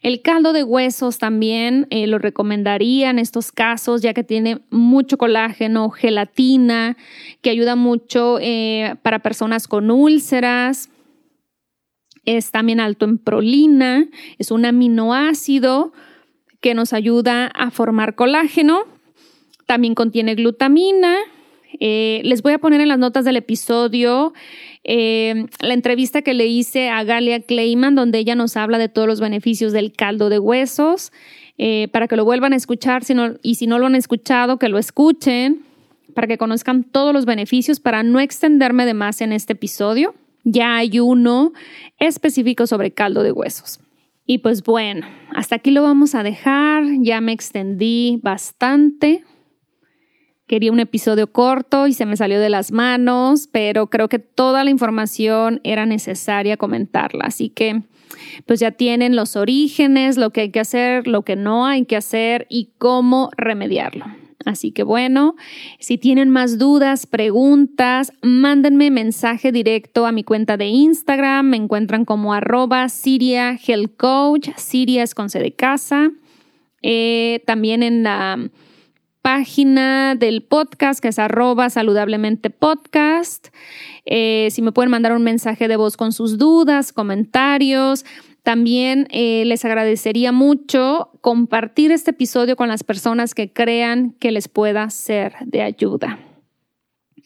El 0.06 0.22
caldo 0.22 0.54
de 0.54 0.64
huesos 0.64 1.18
también 1.18 1.88
eh, 1.90 2.06
lo 2.06 2.20
recomendaría 2.20 3.10
en 3.10 3.18
estos 3.18 3.52
casos, 3.52 4.04
ya 4.04 4.14
que 4.14 4.24
tiene 4.24 4.62
mucho 4.70 5.18
colágeno, 5.18 5.90
gelatina, 5.90 6.96
que 7.42 7.50
ayuda 7.50 7.76
mucho 7.76 8.38
eh, 8.40 8.98
para 9.02 9.18
personas 9.18 9.68
con 9.68 9.90
úlceras. 9.90 10.92
Es 12.24 12.52
también 12.52 12.80
alto 12.80 13.06
en 13.06 13.18
prolina, 13.18 14.06
es 14.38 14.52
un 14.52 14.66
aminoácido 14.66 15.92
que 16.62 16.76
nos 16.76 16.94
ayuda 16.94 17.48
a 17.48 17.72
formar 17.72 18.14
colágeno. 18.14 18.82
También 19.66 19.96
contiene 19.96 20.36
glutamina. 20.36 21.16
Eh, 21.80 22.22
les 22.24 22.42
voy 22.42 22.54
a 22.54 22.60
poner 22.60 22.82
en 22.82 22.88
las 22.88 23.00
notas 23.00 23.26
del 23.26 23.38
episodio 23.38 24.34
eh, 24.84 25.48
la 25.62 25.74
entrevista 25.74 26.22
que 26.22 26.34
le 26.34 26.46
hice 26.46 26.90
a 26.90 27.04
Galia 27.04 27.42
Clayman, 27.42 27.96
donde 27.96 28.20
ella 28.20 28.36
nos 28.36 28.56
habla 28.56 28.78
de 28.78 28.90
todos 28.90 29.08
los 29.08 29.20
beneficios 29.20 29.74
del 29.74 29.94
caldo 29.94 30.30
de 30.30 30.40
huesos, 30.40 31.12
eh, 31.58 31.88
para 31.92 32.08
que 32.08 32.16
lo 32.16 32.26
vuelvan 32.26 32.54
a 32.54 32.56
escuchar 32.56 33.04
y 33.42 33.56
si 33.56 33.68
no 33.68 33.80
lo 33.80 33.88
han 33.88 33.96
escuchado, 33.96 34.60
que 34.60 34.70
lo 34.70 34.78
escuchen, 34.78 35.64
para 36.14 36.28
que 36.28 36.38
conozcan 36.38 36.84
todos 36.84 37.14
los 37.14 37.26
beneficios, 37.26 37.80
para 37.80 38.04
no 38.04 38.20
extenderme 38.20 38.86
de 38.86 38.94
más 38.94 39.22
en 39.22 39.34
este 39.34 39.54
episodio. 39.54 40.14
Ya 40.44 40.78
hay 40.78 41.00
uno 41.00 41.54
específico 41.98 42.68
sobre 42.68 42.92
caldo 42.92 43.24
de 43.24 43.32
huesos. 43.32 43.80
Y 44.28 44.40
pues 44.40 44.64
bueno, 44.64 45.08
hasta 45.36 45.56
aquí 45.56 45.72
lo 45.72 45.84
vamos 45.84 46.16
a 46.16 46.24
dejar, 46.24 46.84
ya 47.00 47.22
me 47.22 47.32
extendí 47.32 48.20
bastante. 48.24 49.24
Quería 50.48 50.72
un 50.72 50.80
episodio 50.80 51.32
corto 51.32 51.88
y 51.88 51.94
se 51.94 52.06
me 52.06 52.18
salió 52.18 52.40
de 52.40 52.50
las 52.50 52.72
manos, 52.72 53.50
pero 53.52 53.88
creo 53.88 54.10
que 54.10 54.20
toda 54.20 54.64
la 54.64 54.70
información 54.70 55.60
era 55.64 55.88
necesaria 55.88 56.56
comentarla. 56.56 57.26
Así 57.26 57.50
que 57.50 57.82
pues 58.46 58.60
ya 58.60 58.72
tienen 58.72 59.16
los 59.16 59.36
orígenes, 59.36 60.18
lo 60.18 60.30
que 60.30 60.42
hay 60.42 60.52
que 60.52 60.60
hacer, 60.60 61.08
lo 61.08 61.24
que 61.24 61.36
no 61.36 61.66
hay 61.66 61.86
que 61.86 61.96
hacer 61.96 62.46
y 62.50 62.70
cómo 62.78 63.32
remediarlo. 63.38 64.06
Así 64.46 64.72
que 64.72 64.84
bueno, 64.84 65.36
si 65.80 65.98
tienen 65.98 66.30
más 66.30 66.60
dudas, 66.60 67.08
preguntas, 67.08 68.14
mándenme 68.22 68.92
mensaje 68.92 69.52
directo 69.52 70.06
a 70.06 70.12
mi 70.12 70.24
cuenta 70.24 70.56
de 70.58 70.68
Instagram. 70.68 71.50
Me 71.50 71.58
encuentran 71.58 72.06
como 72.06 72.34
arroba 72.34 72.88
Siria 72.90 73.58
Health. 73.66 74.00
Siria 74.58 75.02
es 75.02 75.16
con 75.16 75.32
C 75.32 75.40
de 75.40 75.54
casa. 75.54 76.12
Eh, 76.84 77.42
también 77.48 77.82
en 77.82 78.04
la 78.04 78.38
página 79.26 80.14
del 80.14 80.44
podcast 80.44 81.00
que 81.00 81.08
es 81.08 81.18
arroba 81.18 81.72
saludablemente 81.72 82.52
podcast. 82.52 83.48
Eh, 84.06 84.50
si 84.52 84.62
me 84.62 84.72
pueden 84.72 84.92
mandar 84.92 85.14
un 85.14 85.24
mensaje 85.24 85.68
de 85.68 85.78
voz 85.78 85.98
con 85.98 86.12
sus 86.12 86.38
dudas, 86.38 86.94
comentarios. 86.94 88.06
También 88.44 89.08
eh, 89.10 89.42
les 89.48 89.66
agradecería 89.66 90.32
mucho 90.32 91.10
compartir 91.22 91.90
este 91.92 92.12
episodio 92.12 92.56
con 92.56 92.68
las 92.68 92.84
personas 92.84 93.34
que 93.34 93.52
crean 93.52 94.12
que 94.20 94.30
les 94.30 94.48
pueda 94.48 94.88
ser 94.92 95.34
de 95.44 95.64
ayuda. 95.64 96.20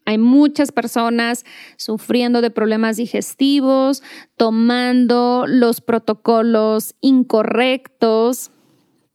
Hay 0.05 0.17
muchas 0.17 0.71
personas 0.71 1.43
sufriendo 1.75 2.39
de 2.39 2.49
problemas 2.49 2.95
digestivos, 2.95 4.03
tomando 4.37 5.43
los 5.49 5.81
protocolos 5.81 6.95
incorrectos 7.01 8.51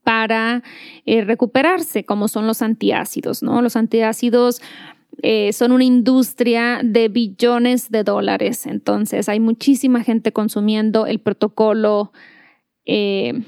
para 0.04 0.62
eh, 1.06 1.24
recuperarse, 1.24 2.04
como 2.04 2.28
son 2.28 2.46
los 2.46 2.62
antiácidos, 2.62 3.42
¿no? 3.42 3.62
Los 3.62 3.74
antiácidos 3.74 4.60
eh, 5.22 5.52
son 5.52 5.72
una 5.72 5.84
industria 5.84 6.80
de 6.84 7.08
billones 7.08 7.90
de 7.90 8.04
dólares, 8.04 8.66
entonces 8.66 9.28
hay 9.28 9.40
muchísima 9.40 10.04
gente 10.04 10.32
consumiendo 10.32 11.06
el 11.06 11.18
protocolo 11.18 12.12
eh, 12.84 13.42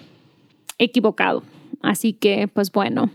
equivocado. 0.78 1.42
Así 1.82 2.14
que, 2.14 2.48
pues 2.48 2.72
bueno, 2.72 3.10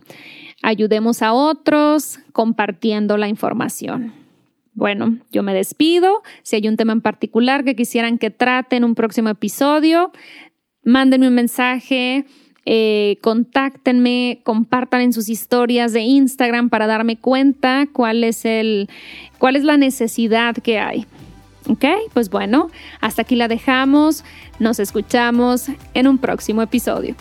ayudemos 0.62 1.22
a 1.22 1.34
otros 1.34 2.20
compartiendo 2.32 3.18
la 3.18 3.28
información. 3.28 4.14
Bueno, 4.74 5.18
yo 5.32 5.44
me 5.44 5.54
despido. 5.54 6.22
Si 6.44 6.56
hay 6.56 6.68
un 6.68 6.78
tema 6.78 6.94
en 6.94 7.02
particular 7.02 7.64
que 7.66 7.76
quisieran 7.76 8.18
que 8.18 8.30
trate 8.30 8.78
en 8.78 8.84
un 8.84 8.96
próximo 8.96 9.30
episodio, 9.30 10.12
mándenme 10.84 11.28
un 11.28 11.36
mensaje 11.36 12.26
eh, 12.66 13.18
contáctenme, 13.22 14.40
compartan 14.44 15.02
en 15.02 15.14
sus 15.14 15.30
historias 15.30 15.94
de 15.94 16.02
Instagram 16.02 16.70
para 16.70 16.88
darme 16.88 17.18
cuenta 17.18 17.88
cuál 17.92 18.24
es 18.24 18.46
el, 18.46 18.90
cuál 19.38 19.56
es 19.56 19.64
la 19.64 19.78
necesidad 19.78 20.56
que 20.56 20.80
hay. 20.80 21.06
Ok, 21.68 21.86
pues 22.14 22.30
bueno, 22.30 22.70
hasta 23.00 23.22
aquí 23.22 23.36
la 23.36 23.48
dejamos. 23.48 24.24
Nos 24.60 24.80
escuchamos 24.80 25.68
en 25.94 26.08
un 26.08 26.18
próximo 26.18 26.62
episodio. 26.62 27.16